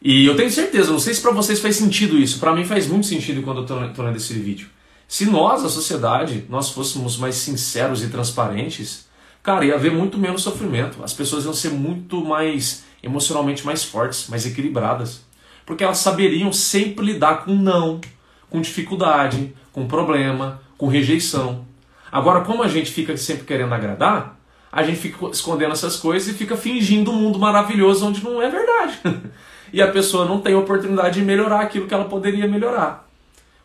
E 0.01 0.25
eu 0.25 0.35
tenho 0.35 0.49
certeza, 0.49 0.91
não 0.91 0.99
sei 0.99 1.13
se 1.13 1.21
para 1.21 1.33
vocês 1.33 1.59
faz 1.59 1.75
sentido 1.75 2.17
isso, 2.17 2.39
para 2.39 2.55
mim 2.55 2.65
faz 2.65 2.87
muito 2.87 3.05
sentido 3.05 3.43
quando 3.43 3.57
eu 3.57 3.89
estou 3.89 4.03
lendo 4.03 4.17
esse 4.17 4.33
vídeo. 4.33 4.69
Se 5.07 5.27
nós, 5.27 5.63
a 5.63 5.69
sociedade, 5.69 6.47
nós 6.49 6.71
fôssemos 6.71 7.15
mais 7.15 7.35
sinceros 7.35 8.01
e 8.01 8.07
transparentes, 8.07 9.07
cara, 9.43 9.63
ia 9.63 9.75
haver 9.75 9.91
muito 9.91 10.17
menos 10.17 10.41
sofrimento. 10.41 11.03
As 11.03 11.13
pessoas 11.13 11.45
iam 11.45 11.53
ser 11.53 11.69
muito 11.69 12.25
mais 12.25 12.85
emocionalmente 13.03 13.63
mais 13.63 13.83
fortes, 13.83 14.27
mais 14.29 14.47
equilibradas. 14.47 15.28
Porque 15.69 15.83
elas 15.83 15.99
saberiam 15.99 16.51
sempre 16.51 17.05
lidar 17.05 17.45
com 17.45 17.53
não, 17.53 18.01
com 18.49 18.59
dificuldade, 18.59 19.53
com 19.71 19.87
problema, 19.87 20.59
com 20.75 20.87
rejeição. 20.87 21.63
Agora, 22.11 22.41
como 22.41 22.63
a 22.63 22.67
gente 22.67 22.89
fica 22.89 23.15
sempre 23.15 23.43
querendo 23.43 23.71
agradar, 23.71 24.35
a 24.71 24.81
gente 24.81 24.97
fica 24.97 25.27
escondendo 25.27 25.73
essas 25.73 25.95
coisas 25.95 26.27
e 26.27 26.35
fica 26.35 26.57
fingindo 26.57 27.11
um 27.11 27.17
mundo 27.17 27.37
maravilhoso 27.37 28.07
onde 28.07 28.23
não 28.23 28.41
é 28.41 28.49
verdade. 28.49 28.99
e 29.71 29.79
a 29.79 29.91
pessoa 29.91 30.25
não 30.25 30.41
tem 30.41 30.55
oportunidade 30.55 31.19
de 31.19 31.21
melhorar 31.23 31.59
aquilo 31.59 31.85
que 31.85 31.93
ela 31.93 32.05
poderia 32.05 32.47
melhorar. 32.47 33.07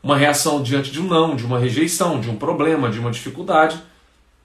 Uma 0.02 0.18
reação 0.18 0.62
diante 0.62 0.90
de 0.90 1.00
um 1.00 1.07
não, 1.07 1.34
de 1.34 1.46
uma 1.46 1.59
rejeição, 1.59 2.20
de 2.20 2.28
um 2.28 2.36
problema, 2.36 2.90
de 2.90 2.98
uma 2.98 3.11
dificuldade. 3.11 3.82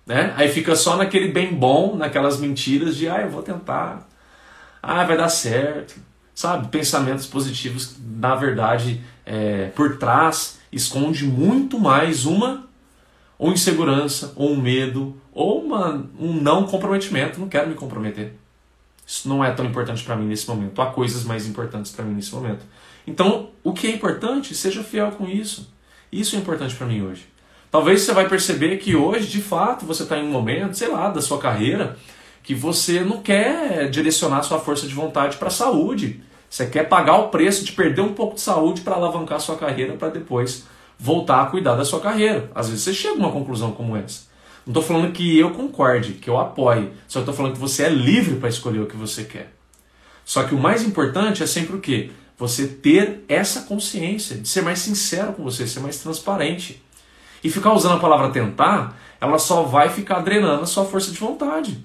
Né? 0.08 0.34
Aí 0.38 0.48
fica 0.48 0.78
só 0.78 0.96
naquele 0.96 1.28
bem 1.28 1.54
bom, 1.54 1.98
naquelas 1.98 2.40
mentiras 2.40 2.96
de 2.96 3.10
ah, 3.10 3.20
eu 3.20 3.30
vou 3.30 3.44
tentar, 3.44 4.08
ah, 4.82 5.04
vai 5.04 5.18
dar 5.18 5.28
certo. 5.28 6.08
Sabe? 6.40 6.70
Pensamentos 6.70 7.26
positivos, 7.26 7.98
na 8.00 8.34
verdade, 8.34 9.02
é, 9.26 9.72
por 9.76 9.98
trás, 9.98 10.58
esconde 10.72 11.26
muito 11.26 11.78
mais 11.78 12.26
uma 12.26 12.66
ou 13.38 13.52
insegurança, 13.52 14.32
ou 14.38 14.52
um 14.52 14.62
medo, 14.62 15.18
ou 15.34 15.62
uma, 15.62 16.10
um 16.18 16.32
não 16.32 16.66
comprometimento. 16.66 17.42
Não 17.42 17.50
quero 17.50 17.68
me 17.68 17.76
comprometer. 17.76 18.36
Isso 19.06 19.28
não 19.28 19.44
é 19.44 19.52
tão 19.52 19.66
importante 19.66 20.02
para 20.02 20.16
mim 20.16 20.28
nesse 20.28 20.48
momento. 20.48 20.82
Há 20.82 20.86
coisas 20.86 21.26
mais 21.26 21.46
importantes 21.46 21.92
para 21.92 22.06
mim 22.06 22.14
nesse 22.14 22.34
momento. 22.34 22.64
Então, 23.06 23.50
o 23.62 23.74
que 23.74 23.88
é 23.88 23.92
importante, 23.92 24.56
seja 24.56 24.82
fiel 24.82 25.12
com 25.12 25.28
isso. 25.28 25.70
Isso 26.10 26.38
é 26.38 26.40
importante 26.40 26.74
para 26.74 26.88
mim 26.88 27.02
hoje. 27.02 27.28
Talvez 27.70 28.04
você 28.04 28.14
vai 28.14 28.30
perceber 28.30 28.78
que 28.78 28.96
hoje, 28.96 29.28
de 29.28 29.42
fato, 29.42 29.86
você 29.86 30.04
está 30.04 30.18
em 30.18 30.24
um 30.24 30.32
momento, 30.32 30.78
sei 30.78 30.88
lá, 30.88 31.10
da 31.10 31.22
sua 31.22 31.38
carreira, 31.38 31.98
que 32.42 32.56
você 32.56 33.02
não 33.02 33.22
quer 33.22 33.90
direcionar 33.90 34.44
sua 34.44 34.58
força 34.62 34.88
de 34.88 34.94
vontade 34.94 35.36
para 35.36 35.50
a 35.50 35.52
saúde. 35.52 36.29
Você 36.50 36.66
quer 36.66 36.90
pagar 36.90 37.18
o 37.18 37.30
preço 37.30 37.64
de 37.64 37.72
perder 37.72 38.02
um 38.02 38.14
pouco 38.14 38.36
de 38.36 38.42
saúde 38.42 38.82
para 38.82 38.96
alavancar 38.96 39.40
sua 39.40 39.56
carreira 39.56 39.94
para 39.94 40.10
depois 40.10 40.66
voltar 40.98 41.44
a 41.44 41.46
cuidar 41.46 41.76
da 41.76 41.86
sua 41.86 42.00
carreira. 42.00 42.52
Às 42.54 42.70
vezes 42.70 42.84
você 42.84 42.94
chega 42.94 43.16
a 43.16 43.18
uma 43.18 43.32
conclusão 43.32 43.72
como 43.72 43.96
essa. 43.96 44.28
Não 44.66 44.72
estou 44.72 44.84
falando 44.84 45.12
que 45.12 45.40
eu 45.40 45.52
concorde, 45.52 46.14
que 46.14 46.30
eu 46.30 46.38
apoie, 46.38 46.92
só 47.08 47.20
estou 47.20 47.34
falando 47.34 47.54
que 47.54 47.60
você 47.60 47.84
é 47.84 47.90
livre 47.90 48.36
para 48.36 48.50
escolher 48.50 48.80
o 48.80 48.86
que 48.86 48.98
você 48.98 49.24
quer. 49.24 49.54
Só 50.26 50.44
que 50.44 50.54
o 50.54 50.60
mais 50.60 50.84
importante 50.84 51.42
é 51.42 51.48
sempre 51.48 51.76
o 51.76 51.80
quê? 51.80 52.12
Você 52.38 52.68
ter 52.68 53.24
essa 53.28 53.62
consciência, 53.62 54.38
de 54.38 54.48
ser 54.48 54.62
mais 54.62 54.80
sincero 54.80 55.34
com 55.34 55.44
você, 55.44 55.66
ser 55.66 55.80
mais 55.80 55.98
transparente. 55.98 56.84
E 57.44 57.50
ficar 57.50 57.74
usando 57.74 57.96
a 57.96 58.00
palavra 58.00 58.30
tentar, 58.30 58.98
ela 59.20 59.40
só 59.40 59.64
vai 59.64 59.90
ficar 59.90 60.20
drenando 60.20 60.64
a 60.64 60.68
sua 60.68 60.86
força 60.86 61.12
de 61.12 61.18
vontade. 61.18 61.84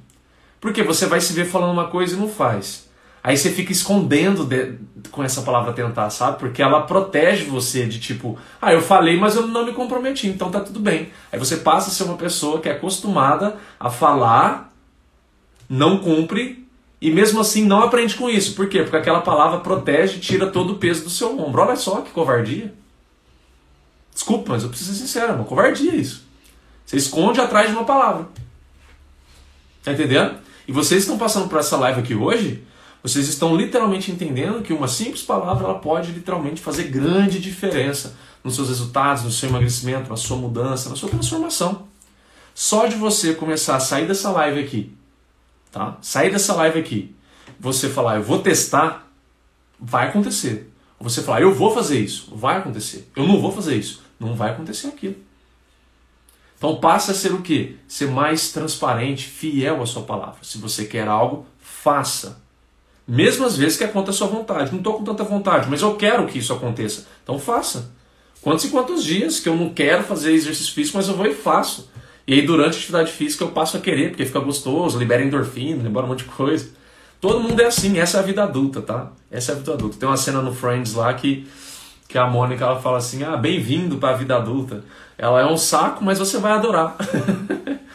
Porque 0.61 0.83
você 0.83 1.07
vai 1.07 1.21
se 1.21 1.33
ver 1.33 1.47
falando 1.47 1.73
uma 1.73 1.89
coisa 1.89 2.17
e 2.17 2.19
não 2.19 2.29
faz. 2.29 2.89
Aí 3.25 3.39
você 3.39 3.51
fica 3.51 3.73
escondendo 3.73 4.45
de, 4.45 4.75
com 5.11 5.25
essa 5.25 5.41
palavra 5.41 5.73
tentar, 5.73 6.11
sabe? 6.11 6.39
Porque 6.39 6.61
ela 6.61 6.83
protege 6.83 7.45
você 7.45 7.87
de 7.87 7.99
tipo, 7.99 8.39
ah, 8.61 8.71
eu 8.71 8.83
falei, 8.83 9.17
mas 9.17 9.35
eu 9.35 9.47
não 9.47 9.65
me 9.65 9.73
comprometi, 9.73 10.27
então 10.27 10.51
tá 10.51 10.61
tudo 10.61 10.79
bem. 10.79 11.09
Aí 11.33 11.39
você 11.39 11.57
passa 11.57 11.89
a 11.89 11.91
ser 11.91 12.03
uma 12.03 12.19
pessoa 12.19 12.61
que 12.61 12.69
é 12.69 12.73
acostumada 12.73 13.57
a 13.81 13.89
falar, 13.89 14.71
não 15.67 16.01
cumpre 16.01 16.69
e 17.01 17.11
mesmo 17.11 17.41
assim 17.41 17.65
não 17.65 17.83
aprende 17.83 18.15
com 18.15 18.29
isso. 18.29 18.55
Por 18.55 18.69
quê? 18.69 18.83
Porque 18.83 18.99
aquela 18.99 19.23
palavra 19.23 19.61
protege, 19.61 20.21
tira 20.21 20.49
todo 20.49 20.75
o 20.75 20.79
peso 20.79 21.05
do 21.05 21.11
seu 21.11 21.41
ombro. 21.41 21.63
Olha 21.63 21.77
só 21.77 22.03
que 22.03 22.11
covardia. 22.11 22.75
Desculpa, 24.13 24.53
mas 24.53 24.65
eu 24.65 24.69
preciso 24.69 24.93
ser 24.93 24.99
sincero, 24.99 25.33
é 25.33 25.35
uma 25.35 25.45
covardia 25.45 25.95
isso. 25.95 26.27
Você 26.85 26.99
esconde 26.99 27.41
atrás 27.41 27.71
de 27.71 27.75
uma 27.75 27.85
palavra. 27.85 28.29
Tá 29.83 29.93
entendendo? 29.95 30.35
E 30.69 30.73
vocês 30.73 31.05
estão 31.05 31.17
passando 31.17 31.49
por 31.49 31.59
essa 31.59 31.79
live 31.79 32.01
aqui 32.01 32.15
hoje 32.15 32.63
vocês 33.05 33.29
estão 33.29 33.55
literalmente 33.55 34.11
entendendo 34.11 34.63
que 34.63 34.73
uma 34.73 34.89
simples 34.89 35.23
palavra 35.23 35.65
ela 35.65 35.79
pode 35.79 36.11
literalmente 36.11 36.63
fazer 36.63 36.85
grande 36.85 37.39
diferença 37.39 38.17
nos 38.43 38.55
seus 38.55 38.71
resultados, 38.71 39.23
no 39.25 39.31
seu 39.31 39.51
emagrecimento, 39.51 40.09
na 40.09 40.17
sua 40.17 40.39
mudança, 40.39 40.89
na 40.89 40.97
sua 40.97 41.11
transformação. 41.11 41.87
Só 42.55 42.87
de 42.87 42.97
você 42.97 43.35
começar 43.35 43.77
a 43.77 43.81
sair 43.81 44.09
dessa 44.09 44.31
live 44.31 44.59
aqui, 44.59 44.97
tá? 45.71 45.99
Sair 46.01 46.33
dessa 46.33 46.55
live 46.55 46.81
aqui, 46.81 47.15
você 47.61 47.91
falar, 47.91 48.17
eu 48.17 48.23
vou 48.23 48.39
testar, 48.39 49.07
vai 49.79 50.09
acontecer. 50.09 50.73
Você 50.99 51.21
falar, 51.21 51.43
eu 51.43 51.53
vou 51.53 51.75
fazer 51.75 52.01
isso, 52.01 52.35
vai 52.35 52.57
acontecer. 52.57 53.11
Eu 53.15 53.29
não 53.29 53.39
vou 53.39 53.53
fazer 53.53 53.77
isso, 53.77 54.03
não 54.19 54.35
vai 54.35 54.53
acontecer 54.53 54.87
aquilo. 54.87 55.17
Então 56.57 56.77
passa 56.77 57.13
a 57.13 57.15
ser 57.15 57.35
o 57.35 57.43
quê? 57.43 57.77
Ser 57.87 58.09
mais 58.09 58.51
transparente, 58.51 59.27
fiel 59.27 59.83
à 59.83 59.85
sua 59.85 60.05
palavra. 60.05 60.39
Se 60.41 60.57
você 60.57 60.87
quer 60.87 61.07
algo, 61.07 61.45
faça. 61.59 62.43
Mesmo 63.07 63.45
às 63.45 63.57
vezes 63.57 63.77
que 63.77 63.85
é 63.85 63.89
contra 63.89 64.11
a 64.11 64.15
sua 64.15 64.27
vontade. 64.27 64.71
Não 64.71 64.79
estou 64.79 64.95
com 64.95 65.05
tanta 65.05 65.25
vontade, 65.25 65.69
mas 65.69 65.83
eu 65.83 65.95
quero 65.95 66.27
que 66.27 66.39
isso 66.39 66.53
aconteça. 66.53 67.07
Então 67.23 67.39
faça. 67.39 67.93
Quantos 68.41 68.65
e 68.65 68.69
quantos 68.69 69.03
dias 69.03 69.41
que 69.41 69.49
eu 69.49 69.57
não 69.57 69.71
quero 69.71 70.03
fazer 70.05 70.33
exercício 70.33 70.75
físico, 70.75 70.97
mas 70.97 71.09
eu 71.09 71.15
vou 71.15 71.27
e 71.27 71.35
faço. 71.35 71.91
E 72.27 72.35
aí 72.35 72.43
durante 72.43 72.75
a 72.75 72.79
atividade 72.79 73.13
física 73.13 73.45
eu 73.45 73.49
passo 73.49 73.77
a 73.77 73.81
querer, 73.81 74.11
porque 74.11 74.25
fica 74.25 74.41
gostoso, 74.41 74.99
libera 74.99 75.23
endorfina, 75.23 75.83
libera 75.83 76.07
um 76.07 76.09
monte 76.09 76.25
de 76.25 76.31
coisa. 76.31 76.71
Todo 77.21 77.41
mundo 77.41 77.61
é 77.61 77.67
assim, 77.67 77.99
essa 77.99 78.19
é 78.19 78.21
a 78.21 78.23
vida 78.23 78.43
adulta, 78.43 78.83
tá? 78.83 79.13
Essa 79.31 79.53
é 79.53 79.55
a 79.55 79.59
vida 79.59 79.73
adulta. 79.73 79.97
Tem 79.99 80.09
uma 80.09 80.17
cena 80.17 80.43
no 80.43 80.55
Friends 80.55 80.95
lá 80.95 81.13
que, 81.15 81.47
que 82.07 82.19
a 82.19 82.27
Mônica 82.27 82.65
ela 82.65 82.81
fala 82.81 82.99
assim: 82.99 83.23
ah, 83.25 83.37
bem-vindo 83.37 83.97
para 83.97 84.11
a 84.11 84.17
vida 84.17 84.37
adulta. 84.37 84.85
Ela 85.17 85.41
é 85.41 85.47
um 85.47 85.57
saco, 85.57 86.05
mas 86.05 86.19
você 86.19 86.39
vai 86.39 86.53
adorar. 86.53 86.97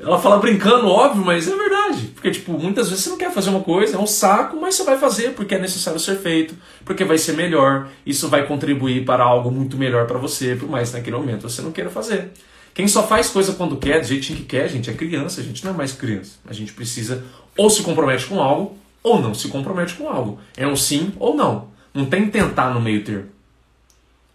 Ela 0.00 0.18
fala 0.18 0.38
brincando, 0.38 0.88
óbvio, 0.88 1.24
mas 1.24 1.46
é 1.46 1.56
verdade. 1.56 2.08
Porque, 2.14 2.30
tipo, 2.30 2.52
muitas 2.52 2.88
vezes 2.88 3.04
você 3.04 3.10
não 3.10 3.18
quer 3.18 3.32
fazer 3.32 3.50
uma 3.50 3.60
coisa, 3.60 3.96
é 3.96 3.98
um 3.98 4.06
saco, 4.06 4.58
mas 4.60 4.74
você 4.74 4.84
vai 4.84 4.98
fazer 4.98 5.34
porque 5.34 5.54
é 5.54 5.58
necessário 5.58 5.98
ser 6.00 6.18
feito, 6.18 6.54
porque 6.84 7.04
vai 7.04 7.18
ser 7.18 7.34
melhor, 7.34 7.88
isso 8.04 8.28
vai 8.28 8.46
contribuir 8.46 9.04
para 9.04 9.22
algo 9.22 9.50
muito 9.50 9.76
melhor 9.76 10.06
para 10.06 10.18
você, 10.18 10.56
por 10.56 10.68
mais 10.68 10.92
naquele 10.92 11.16
momento 11.16 11.48
você 11.48 11.62
não 11.62 11.72
queira 11.72 11.90
fazer. 11.90 12.30
Quem 12.74 12.86
só 12.86 13.06
faz 13.06 13.28
coisa 13.28 13.52
quando 13.52 13.76
quer, 13.76 14.00
do 14.00 14.06
jeitinho 14.06 14.38
que 14.38 14.44
quer, 14.44 14.68
gente, 14.68 14.88
é 14.88 14.92
criança, 14.92 15.40
a 15.40 15.44
gente 15.44 15.64
não 15.64 15.72
é 15.72 15.76
mais 15.76 15.92
criança. 15.92 16.38
A 16.46 16.52
gente 16.52 16.72
precisa 16.72 17.24
ou 17.56 17.68
se 17.68 17.82
compromete 17.82 18.26
com 18.26 18.40
algo 18.40 18.78
ou 19.02 19.20
não 19.20 19.34
se 19.34 19.48
compromete 19.48 19.94
com 19.94 20.08
algo. 20.08 20.38
É 20.56 20.66
um 20.66 20.76
sim 20.76 21.12
ou 21.18 21.34
não. 21.34 21.68
Não 21.92 22.06
tem 22.06 22.28
tentar 22.28 22.72
no 22.72 22.80
meio 22.80 23.04
termo. 23.04 23.26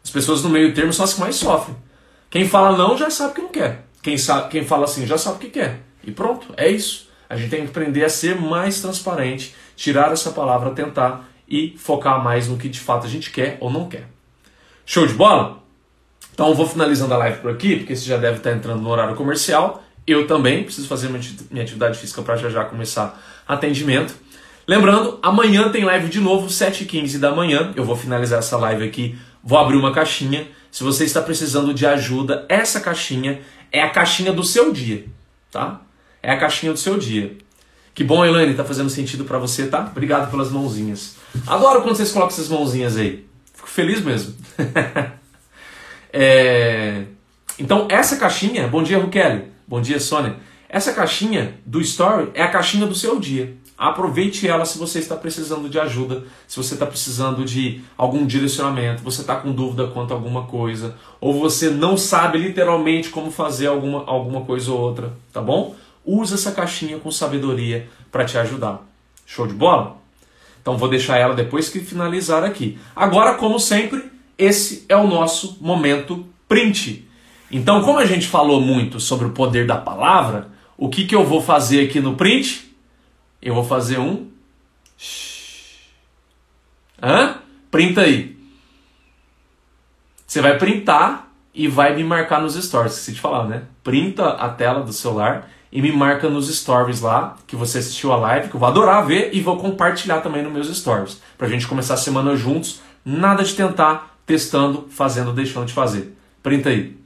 As 0.03 0.09
pessoas 0.11 0.43
no 0.43 0.49
meio 0.49 0.73
termo 0.73 0.91
são 0.91 1.05
as 1.05 1.13
que 1.13 1.19
mais 1.19 1.35
sofrem. 1.35 1.75
Quem 2.29 2.47
fala 2.47 2.77
não 2.77 2.97
já 2.97 3.09
sabe 3.09 3.35
que 3.35 3.41
não 3.41 3.49
quer. 3.49 3.84
Quem, 4.05 4.19
sabe, 4.19 4.49
quem 4.49 4.63
fala 4.63 4.83
assim 4.83 5.07
já 5.07 5.17
sabe 5.17 5.37
o 5.37 5.39
que 5.39 5.49
quer. 5.49 5.79
E 6.03 6.11
pronto, 6.11 6.53
é 6.57 6.69
isso. 6.69 7.09
A 7.27 7.35
gente 7.35 7.49
tem 7.49 7.63
que 7.63 7.69
aprender 7.69 8.05
a 8.05 8.09
ser 8.09 8.39
mais 8.39 8.79
transparente, 8.79 9.55
tirar 9.75 10.11
essa 10.11 10.29
palavra 10.29 10.69
tentar 10.69 11.27
e 11.49 11.75
focar 11.75 12.23
mais 12.23 12.47
no 12.47 12.55
que 12.55 12.69
de 12.69 12.79
fato 12.79 13.07
a 13.07 13.09
gente 13.09 13.31
quer 13.31 13.57
ou 13.59 13.71
não 13.71 13.89
quer. 13.89 14.07
Show 14.85 15.07
de 15.07 15.15
bola? 15.15 15.57
Então 16.31 16.53
vou 16.53 16.67
finalizando 16.67 17.15
a 17.15 17.17
live 17.17 17.39
por 17.39 17.49
aqui, 17.49 17.77
porque 17.77 17.95
você 17.95 18.05
já 18.05 18.17
deve 18.17 18.37
estar 18.37 18.51
entrando 18.51 18.79
no 18.79 18.89
horário 18.89 19.15
comercial. 19.15 19.83
Eu 20.05 20.27
também 20.27 20.63
preciso 20.63 20.87
fazer 20.87 21.09
minha 21.09 21.63
atividade 21.63 21.97
física 21.97 22.21
para 22.21 22.35
já 22.35 22.47
já 22.51 22.63
começar 22.63 23.19
atendimento. 23.47 24.15
Lembrando, 24.67 25.17
amanhã 25.23 25.69
tem 25.69 25.83
live 25.83 26.09
de 26.09 26.19
novo, 26.19 26.45
7h15 26.45 27.17
da 27.17 27.33
manhã. 27.33 27.73
Eu 27.75 27.83
vou 27.83 27.95
finalizar 27.95 28.37
essa 28.37 28.55
live 28.55 28.83
aqui, 28.83 29.17
vou 29.43 29.57
abrir 29.57 29.77
uma 29.77 29.91
caixinha. 29.91 30.47
Se 30.71 30.83
você 30.83 31.05
está 31.05 31.23
precisando 31.23 31.73
de 31.73 31.87
ajuda, 31.87 32.45
essa 32.47 32.79
caixinha 32.79 33.41
é 33.75 33.81
a 33.81 33.89
caixinha 33.89 34.31
do 34.31 34.43
seu 34.43 34.71
dia, 34.71 35.05
tá? 35.51 35.81
É 36.23 36.31
a 36.31 36.37
caixinha 36.37 36.71
do 36.71 36.79
seu 36.79 36.97
dia. 36.97 37.37
Que 37.93 38.05
bom, 38.05 38.25
Elaine, 38.25 38.53
tá 38.53 38.63
fazendo 38.63 38.89
sentido 38.89 39.25
para 39.25 39.37
você, 39.37 39.67
tá? 39.67 39.89
Obrigado 39.91 40.31
pelas 40.31 40.49
mãozinhas. 40.49 41.17
Adoro 41.45 41.81
quando 41.81 41.97
vocês 41.97 42.11
colocam 42.11 42.33
essas 42.33 42.47
mãozinhas 42.47 42.95
aí. 42.95 43.25
Fico 43.53 43.69
feliz 43.69 44.01
mesmo. 44.01 44.33
é... 46.11 47.03
Então, 47.59 47.87
essa 47.89 48.15
caixinha, 48.15 48.65
bom 48.67 48.81
dia, 48.81 48.97
Rukeli. 48.97 49.45
Bom 49.67 49.81
dia, 49.81 49.99
Sônia. 49.99 50.37
Essa 50.69 50.93
caixinha 50.93 51.59
do 51.65 51.81
Story 51.81 52.31
é 52.33 52.43
a 52.43 52.49
caixinha 52.49 52.85
do 52.85 52.95
seu 52.95 53.19
dia. 53.19 53.57
Aproveite 53.77 54.47
ela 54.47 54.63
se 54.63 54.77
você 54.77 54.99
está 54.99 55.17
precisando 55.17 55.67
de 55.67 55.77
ajuda, 55.77 56.23
se 56.47 56.55
você 56.55 56.75
está 56.75 56.85
precisando 56.85 57.43
de 57.43 57.81
algum 57.97 58.25
direcionamento, 58.25 59.03
você 59.03 59.19
está 59.19 59.35
com 59.35 59.51
dúvida 59.51 59.87
quanto 59.87 60.11
a 60.11 60.15
alguma 60.15 60.43
coisa, 60.43 60.95
ou 61.19 61.33
você 61.33 61.69
não 61.69 61.97
sabe 61.97 62.37
literalmente 62.37 63.09
como 63.09 63.29
fazer 63.29 63.67
alguma, 63.67 64.05
alguma 64.05 64.41
coisa 64.41 64.71
ou 64.71 64.79
outra, 64.79 65.13
tá 65.33 65.41
bom? 65.41 65.75
Use 66.05 66.33
essa 66.33 66.53
caixinha 66.53 66.99
com 66.99 67.11
sabedoria 67.11 67.89
para 68.11 68.23
te 68.23 68.37
ajudar. 68.37 68.87
Show 69.25 69.45
de 69.45 69.53
bola? 69.53 69.97
Então 70.61 70.77
vou 70.77 70.87
deixar 70.87 71.17
ela 71.17 71.35
depois 71.35 71.67
que 71.67 71.79
finalizar 71.79 72.43
aqui. 72.43 72.77
Agora, 72.95 73.33
como 73.35 73.59
sempre, 73.59 74.05
esse 74.37 74.85
é 74.87 74.95
o 74.95 75.07
nosso 75.07 75.57
momento 75.59 76.25
print. 76.47 77.07
Então, 77.51 77.81
como 77.81 77.99
a 77.99 78.05
gente 78.05 78.27
falou 78.27 78.61
muito 78.61 78.99
sobre 78.99 79.27
o 79.27 79.31
poder 79.31 79.67
da 79.67 79.75
palavra, 79.75 80.49
o 80.77 80.89
que, 80.89 81.05
que 81.05 81.15
eu 81.15 81.25
vou 81.25 81.41
fazer 81.41 81.85
aqui 81.85 81.99
no 81.99 82.15
print? 82.15 82.64
Eu 83.45 83.53
vou 83.53 83.63
fazer 83.63 83.99
um. 83.99 84.27
Hã? 87.01 87.37
Printa 87.69 88.01
aí. 88.01 88.35
Você 90.25 90.41
vai 90.41 90.57
printar 90.57 91.31
e 91.53 91.67
vai 91.67 91.95
me 91.95 92.03
marcar 92.03 92.41
nos 92.41 92.55
stories. 92.55 92.93
Esqueci 92.93 93.11
de 93.13 93.21
falar, 93.21 93.47
né? 93.47 93.65
Printa 93.83 94.29
a 94.29 94.49
tela 94.49 94.81
do 94.81 94.91
celular 94.91 95.47
e 95.71 95.79
me 95.79 95.91
marca 95.91 96.27
nos 96.27 96.53
stories 96.53 97.01
lá 97.01 97.37
que 97.45 97.55
você 97.55 97.77
assistiu 97.77 98.11
a 98.11 98.17
live, 98.17 98.49
que 98.49 98.55
eu 98.55 98.59
vou 98.59 98.67
adorar 98.67 99.05
ver 99.05 99.29
e 99.31 99.41
vou 99.41 99.57
compartilhar 99.57 100.21
também 100.21 100.41
nos 100.41 100.51
meus 100.51 100.75
stories. 100.75 101.21
Pra 101.37 101.47
gente 101.47 101.67
começar 101.67 101.93
a 101.93 101.97
semana 101.97 102.35
juntos. 102.35 102.81
Nada 103.05 103.43
de 103.43 103.53
tentar, 103.53 104.17
testando, 104.25 104.87
fazendo, 104.89 105.31
deixando 105.31 105.67
de 105.67 105.73
fazer. 105.73 106.17
Printa 106.41 106.69
aí. 106.69 106.97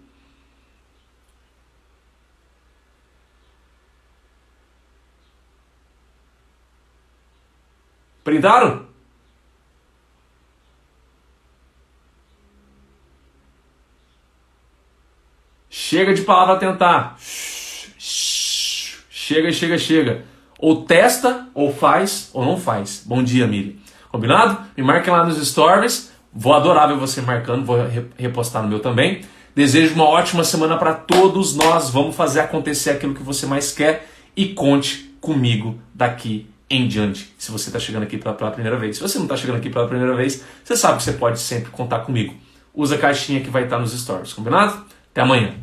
Printaram? 8.30 8.84
Chega 15.67 16.13
de 16.13 16.21
palavra 16.21 16.57
tentar. 16.57 17.15
Chega, 17.97 19.51
chega, 19.51 19.80
chega. 19.80 20.25
Ou 20.59 20.84
testa, 20.84 21.47
ou 21.55 21.73
faz, 21.73 22.30
ou 22.32 22.45
não 22.45 22.55
faz. 22.55 23.01
Bom 23.03 23.23
dia, 23.23 23.47
Miri. 23.47 23.82
Combinado? 24.11 24.63
Me 24.77 24.84
marquem 24.84 25.11
lá 25.11 25.23
nos 25.23 25.43
stories. 25.49 26.11
Vou 26.32 26.53
adorar 26.53 26.88
ver 26.88 26.97
você 26.97 27.21
marcando, 27.21 27.65
vou 27.65 27.77
repostar 28.15 28.61
no 28.61 28.69
meu 28.69 28.80
também. 28.80 29.21
Desejo 29.55 29.95
uma 29.95 30.05
ótima 30.05 30.43
semana 30.43 30.77
para 30.77 30.93
todos 30.93 31.55
nós. 31.55 31.89
Vamos 31.89 32.15
fazer 32.15 32.41
acontecer 32.41 32.91
aquilo 32.91 33.15
que 33.15 33.23
você 33.23 33.47
mais 33.47 33.71
quer 33.71 34.07
e 34.38 34.49
conte 34.49 35.15
comigo 35.19 35.80
daqui 35.95 36.47
em 36.70 36.88
diante, 36.88 37.34
se 37.38 37.51
você 37.51 37.70
está 37.70 37.80
chegando 37.80 38.03
aqui 38.03 38.17
pela, 38.17 38.34
pela, 38.36 38.51
primeira 38.51 38.78
vez. 38.78 38.97
Se 38.97 39.01
você 39.01 39.17
não 39.17 39.26
está 39.26 39.36
chegando 39.36 39.57
aqui 39.57 39.70
pela 39.70 39.88
primeira 39.88 40.15
vez, 40.15 40.43
você 40.63 40.78
sabe 40.78 40.97
que 40.97 41.03
você 41.03 41.13
pode 41.13 41.39
sempre 41.39 41.72
contar 41.72 41.99
comigo. 42.01 42.36
Usa 42.74 42.95
a 42.95 42.97
caixinha 42.97 43.41
que 43.41 43.49
vai 43.49 43.63
estar 43.63 43.80
nos 43.80 43.99
stories, 43.99 44.34
combinado? 44.34 44.86
Até 45.11 45.22
amanhã. 45.22 45.55